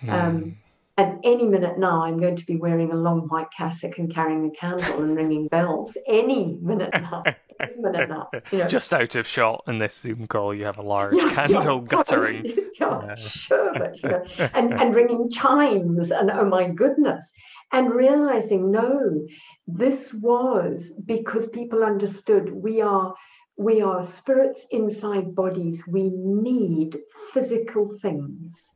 Hmm. 0.00 0.10
Um, 0.10 0.56
and 0.96 1.18
any 1.24 1.44
minute 1.44 1.76
now, 1.76 2.04
I'm 2.04 2.20
going 2.20 2.36
to 2.36 2.46
be 2.46 2.54
wearing 2.56 2.92
a 2.92 2.96
long 2.96 3.22
white 3.22 3.48
cassock 3.56 3.98
and 3.98 4.14
carrying 4.14 4.46
a 4.46 4.50
candle 4.50 5.02
and 5.02 5.16
ringing 5.16 5.48
bells. 5.48 5.96
Any 6.06 6.56
minute 6.62 6.90
now. 6.94 7.24
Any 7.58 7.72
minute 7.78 8.08
now. 8.08 8.30
You 8.52 8.58
know. 8.58 8.68
Just 8.68 8.92
out 8.92 9.16
of 9.16 9.26
shot 9.26 9.64
in 9.66 9.78
this 9.78 9.96
Zoom 9.96 10.28
call, 10.28 10.54
you 10.54 10.64
have 10.64 10.78
a 10.78 10.82
large 10.82 11.14
yeah, 11.16 11.34
candle 11.34 11.80
yeah, 11.80 11.86
guttering. 11.88 12.44
Yeah, 12.78 13.06
yeah, 13.06 13.14
sure, 13.16 13.72
but 13.76 14.00
you 14.00 14.08
know, 14.08 14.24
and, 14.54 14.72
and 14.72 14.94
ringing 14.94 15.30
chimes, 15.30 16.12
and 16.12 16.30
oh 16.30 16.44
my 16.44 16.68
goodness. 16.68 17.28
And 17.72 17.92
realizing, 17.92 18.70
no, 18.70 19.26
this 19.66 20.14
was 20.14 20.92
because 21.04 21.48
people 21.48 21.82
understood 21.82 22.52
we 22.52 22.80
are 22.80 23.14
we 23.56 23.82
are 23.82 24.04
spirits 24.04 24.64
inside 24.70 25.34
bodies. 25.34 25.82
We 25.88 26.10
need 26.14 26.98
physical 27.32 27.88
things 28.00 28.68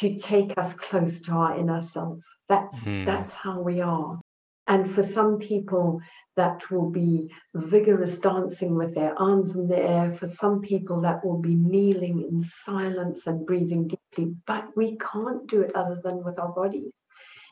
to 0.00 0.16
take 0.18 0.56
us 0.58 0.74
close 0.74 1.20
to 1.22 1.32
our 1.32 1.58
inner 1.58 1.82
self. 1.82 2.18
That's 2.48 2.78
mm. 2.80 3.04
that's 3.04 3.34
how 3.34 3.60
we 3.60 3.80
are. 3.80 4.20
And 4.68 4.92
for 4.92 5.02
some 5.02 5.38
people, 5.38 6.00
that 6.34 6.70
will 6.70 6.90
be 6.90 7.32
vigorous 7.54 8.18
dancing 8.18 8.74
with 8.74 8.94
their 8.94 9.16
arms 9.18 9.54
in 9.54 9.68
the 9.68 9.78
air. 9.78 10.16
For 10.18 10.26
some 10.26 10.60
people, 10.60 11.00
that 11.02 11.24
will 11.24 11.38
be 11.38 11.54
kneeling 11.54 12.26
in 12.28 12.44
silence 12.64 13.26
and 13.26 13.46
breathing 13.46 13.88
deeply. 13.88 14.34
But 14.44 14.76
we 14.76 14.98
can't 14.98 15.46
do 15.46 15.60
it 15.62 15.74
other 15.76 16.00
than 16.02 16.24
with 16.24 16.38
our 16.38 16.52
bodies. 16.52 16.92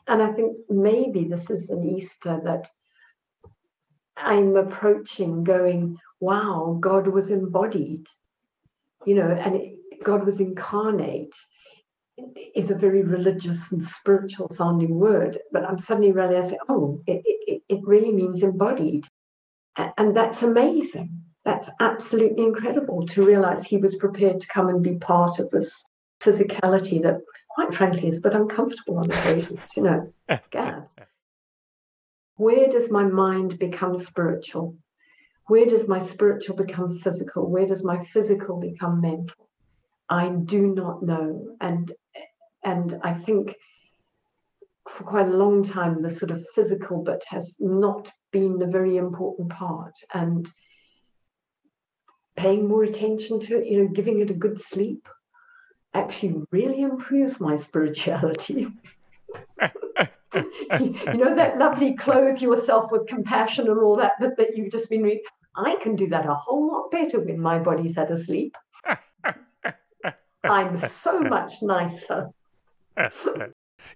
And 0.07 0.21
I 0.21 0.33
think 0.33 0.57
maybe 0.69 1.23
this 1.23 1.49
is 1.49 1.69
an 1.69 1.83
Easter 1.97 2.39
that 2.43 2.69
I'm 4.17 4.55
approaching 4.55 5.43
going, 5.43 5.97
wow, 6.19 6.77
God 6.79 7.07
was 7.07 7.31
embodied, 7.31 8.07
you 9.05 9.15
know, 9.15 9.29
and 9.29 9.77
God 10.03 10.25
was 10.25 10.39
incarnate 10.39 11.35
is 12.55 12.71
a 12.71 12.75
very 12.75 13.03
religious 13.03 13.71
and 13.71 13.83
spiritual 13.83 14.49
sounding 14.49 14.95
word, 14.95 15.39
but 15.51 15.65
I'm 15.65 15.79
suddenly 15.79 16.11
realizing, 16.11 16.57
oh, 16.69 17.01
it, 17.07 17.21
it, 17.25 17.61
it 17.67 17.79
really 17.83 18.11
means 18.11 18.43
embodied. 18.43 19.05
And 19.97 20.15
that's 20.15 20.41
amazing. 20.41 21.21
That's 21.43 21.69
absolutely 21.79 22.43
incredible 22.43 23.05
to 23.07 23.25
realize 23.25 23.65
he 23.65 23.77
was 23.77 23.95
prepared 23.95 24.39
to 24.39 24.47
come 24.47 24.69
and 24.69 24.81
be 24.81 24.95
part 24.95 25.39
of 25.39 25.49
this 25.51 25.85
physicality 26.21 27.01
that, 27.03 27.17
quite 27.49 27.75
frankly, 27.75 28.07
is 28.07 28.17
a 28.17 28.21
bit 28.21 28.33
uncomfortable 28.33 28.99
on 28.99 29.11
occasions, 29.11 29.69
you 29.75 29.83
know. 29.83 30.13
Gads. 30.51 30.95
Where 32.37 32.67
does 32.67 32.89
my 32.89 33.03
mind 33.03 33.59
become 33.59 33.97
spiritual? 33.97 34.77
Where 35.47 35.65
does 35.65 35.87
my 35.87 35.99
spiritual 35.99 36.55
become 36.55 36.99
physical? 36.99 37.49
Where 37.49 37.67
does 37.67 37.83
my 37.83 38.03
physical 38.05 38.59
become 38.59 39.01
mental? 39.01 39.47
I 40.09 40.29
do 40.29 40.73
not 40.73 41.03
know. 41.03 41.55
And 41.61 41.91
and 42.63 42.99
I 43.03 43.13
think 43.13 43.55
for 44.89 45.03
quite 45.03 45.27
a 45.27 45.37
long 45.37 45.63
time 45.63 46.01
the 46.01 46.09
sort 46.09 46.31
of 46.31 46.45
physical 46.53 47.03
bit 47.03 47.23
has 47.27 47.55
not 47.59 48.11
been 48.31 48.61
a 48.61 48.67
very 48.67 48.97
important 48.97 49.49
part. 49.49 49.95
And 50.13 50.49
paying 52.35 52.67
more 52.67 52.83
attention 52.83 53.39
to 53.39 53.57
it, 53.59 53.67
you 53.67 53.81
know, 53.81 53.87
giving 53.87 54.19
it 54.19 54.29
a 54.29 54.33
good 54.33 54.61
sleep 54.61 55.07
actually 55.93 56.43
really 56.51 56.81
improves 56.81 57.39
my 57.39 57.57
spirituality. 57.57 58.67
you 60.79 61.13
know 61.13 61.35
that 61.35 61.57
lovely 61.57 61.95
clothe 61.95 62.41
yourself 62.41 62.91
with 62.91 63.07
compassion 63.07 63.69
and 63.69 63.79
all 63.79 63.95
that 63.95 64.13
that, 64.19 64.35
that 64.37 64.55
you've 64.55 64.71
just 64.71 64.89
been 64.89 65.03
reading 65.03 65.21
i 65.55 65.75
can 65.81 65.95
do 65.95 66.07
that 66.07 66.25
a 66.25 66.33
whole 66.33 66.67
lot 66.67 66.91
better 66.91 67.19
when 67.19 67.39
my 67.39 67.57
body's 67.57 67.97
at 67.97 68.11
asleep 68.11 68.55
i'm 70.49 70.75
so 71.03 71.19
much 71.21 71.53
nicer 71.61 72.29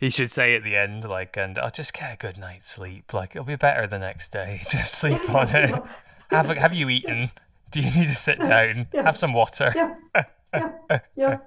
You 0.01 0.11
should 0.11 0.31
say 0.31 0.55
at 0.55 0.63
the 0.63 0.75
end, 0.75 1.03
like, 1.03 1.35
and 1.35 1.57
I'll 1.57 1.71
just 1.71 1.93
get 1.93 2.13
a 2.13 2.17
good 2.17 2.37
night's 2.37 2.69
sleep. 2.69 3.11
Like, 3.11 3.31
it'll 3.35 3.43
be 3.45 3.55
better 3.55 3.87
the 3.87 3.97
next 3.97 4.31
day. 4.31 4.61
Just 4.69 4.93
sleep 4.99 5.19
Yeah, 5.27 5.37
on 5.37 5.49
it. 5.49 5.69
yeah, 5.71 6.43
Have 6.43 6.49
have 6.57 6.73
you 6.75 6.89
eaten? 6.89 7.31
Do 7.71 7.79
you 7.79 7.85
need 7.89 8.07
to 8.07 8.15
sit 8.15 8.37
down? 8.39 8.87
Yeah. 8.93 9.01
Have 9.03 9.17
some 9.17 9.33
water. 9.33 9.73
Yeah, 9.75 9.95
yeah, 10.53 10.69
yeah. 11.15 11.37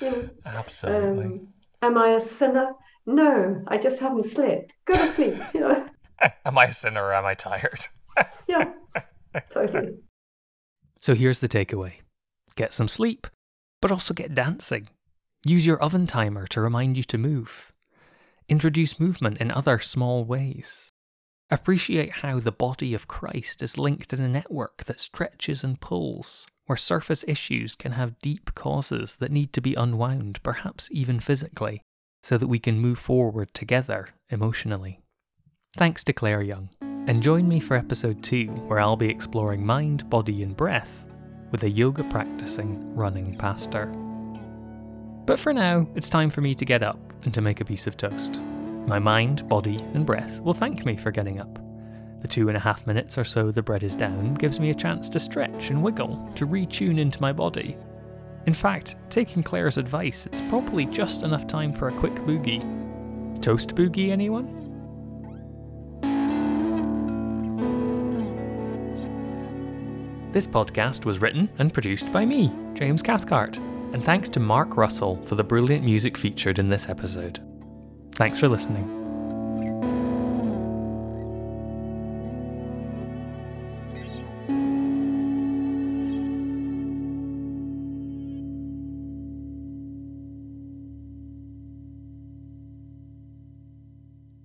Know, 0.00 0.30
Absolutely. 0.46 1.24
um, 1.26 1.48
am 1.82 1.98
I 1.98 2.10
a 2.14 2.20
sinner? 2.20 2.72
No, 3.04 3.62
I 3.68 3.76
just 3.76 4.00
haven't 4.00 4.24
slept. 4.26 4.72
Go 4.86 4.94
to 4.94 5.08
sleep. 5.08 5.34
You 5.52 5.60
know, 5.60 5.86
am 6.46 6.56
I 6.56 6.66
a 6.66 6.72
sinner 6.72 7.02
or 7.04 7.12
am 7.12 7.26
I 7.26 7.34
tired? 7.34 7.84
yeah, 8.48 8.72
totally. 9.50 9.96
So 10.98 11.14
here's 11.14 11.40
the 11.40 11.48
takeaway 11.48 11.94
get 12.56 12.72
some 12.72 12.88
sleep, 12.88 13.26
but 13.82 13.92
also 13.92 14.14
get 14.14 14.34
dancing. 14.34 14.88
Use 15.44 15.66
your 15.66 15.82
oven 15.82 16.06
timer 16.06 16.46
to 16.46 16.60
remind 16.60 16.96
you 16.96 17.02
to 17.02 17.18
move. 17.18 17.72
Introduce 18.48 19.00
movement 19.00 19.38
in 19.38 19.50
other 19.50 19.80
small 19.80 20.24
ways. 20.24 20.92
Appreciate 21.50 22.12
how 22.12 22.38
the 22.38 22.52
body 22.52 22.94
of 22.94 23.08
Christ 23.08 23.60
is 23.60 23.76
linked 23.76 24.12
in 24.14 24.20
a 24.22 24.28
network 24.28 24.84
that 24.84 25.00
stretches 25.00 25.62
and 25.62 25.80
pulls, 25.80 26.46
where 26.66 26.76
surface 26.76 27.24
issues 27.28 27.74
can 27.74 27.92
have 27.92 28.18
deep 28.20 28.54
causes 28.54 29.16
that 29.16 29.32
need 29.32 29.52
to 29.52 29.60
be 29.60 29.74
unwound, 29.74 30.42
perhaps 30.42 30.88
even 30.92 31.20
physically, 31.20 31.82
so 32.22 32.38
that 32.38 32.46
we 32.46 32.60
can 32.60 32.78
move 32.78 32.98
forward 32.98 33.52
together 33.52 34.10
emotionally. 34.30 35.00
Thanks 35.76 36.04
to 36.04 36.12
Claire 36.12 36.42
Young, 36.42 36.70
and 36.80 37.20
join 37.20 37.48
me 37.48 37.58
for 37.58 37.76
episode 37.76 38.22
2, 38.22 38.46
where 38.46 38.78
I'll 38.78 38.96
be 38.96 39.10
exploring 39.10 39.66
mind, 39.66 40.08
body, 40.08 40.42
and 40.42 40.56
breath 40.56 41.04
with 41.52 41.62
a 41.62 41.70
yoga 41.70 42.02
practicing 42.04 42.94
running 42.96 43.36
pastor. 43.36 43.86
But 45.24 45.38
for 45.38 45.52
now, 45.52 45.86
it's 45.94 46.10
time 46.10 46.30
for 46.30 46.40
me 46.40 46.54
to 46.56 46.64
get 46.64 46.82
up 46.82 46.98
and 47.22 47.32
to 47.34 47.40
make 47.40 47.60
a 47.60 47.64
piece 47.64 47.86
of 47.86 47.96
toast. 47.96 48.40
My 48.86 48.98
mind, 48.98 49.48
body, 49.48 49.76
and 49.94 50.04
breath 50.04 50.40
will 50.40 50.54
thank 50.54 50.84
me 50.84 50.96
for 50.96 51.12
getting 51.12 51.38
up. 51.38 51.60
The 52.22 52.28
two 52.28 52.48
and 52.48 52.56
a 52.56 52.60
half 52.60 52.86
minutes 52.86 53.18
or 53.18 53.24
so 53.24 53.52
the 53.52 53.62
bread 53.62 53.82
is 53.82 53.94
down 53.94 54.34
gives 54.34 54.58
me 54.58 54.70
a 54.70 54.74
chance 54.74 55.08
to 55.10 55.20
stretch 55.20 55.70
and 55.70 55.82
wiggle, 55.82 56.30
to 56.34 56.46
retune 56.46 56.98
into 56.98 57.20
my 57.20 57.32
body. 57.32 57.76
In 58.46 58.54
fact, 58.54 58.96
taking 59.10 59.42
Claire's 59.42 59.78
advice, 59.78 60.26
it's 60.26 60.40
probably 60.42 60.86
just 60.86 61.22
enough 61.22 61.46
time 61.46 61.72
for 61.72 61.88
a 61.88 61.92
quick 61.92 62.14
boogie. 62.14 62.62
Toast 63.40 63.74
boogie, 63.76 64.10
anyone? 64.10 64.61
This 70.32 70.46
podcast 70.46 71.04
was 71.04 71.20
written 71.20 71.50
and 71.58 71.74
produced 71.74 72.10
by 72.10 72.24
me, 72.24 72.50
James 72.72 73.02
Cathcart, 73.02 73.58
and 73.92 74.02
thanks 74.02 74.30
to 74.30 74.40
Mark 74.40 74.78
Russell 74.78 75.22
for 75.26 75.34
the 75.34 75.44
brilliant 75.44 75.84
music 75.84 76.16
featured 76.16 76.58
in 76.58 76.70
this 76.70 76.88
episode. 76.88 77.40
Thanks 78.14 78.38
for 78.38 78.48
listening. 78.48 79.01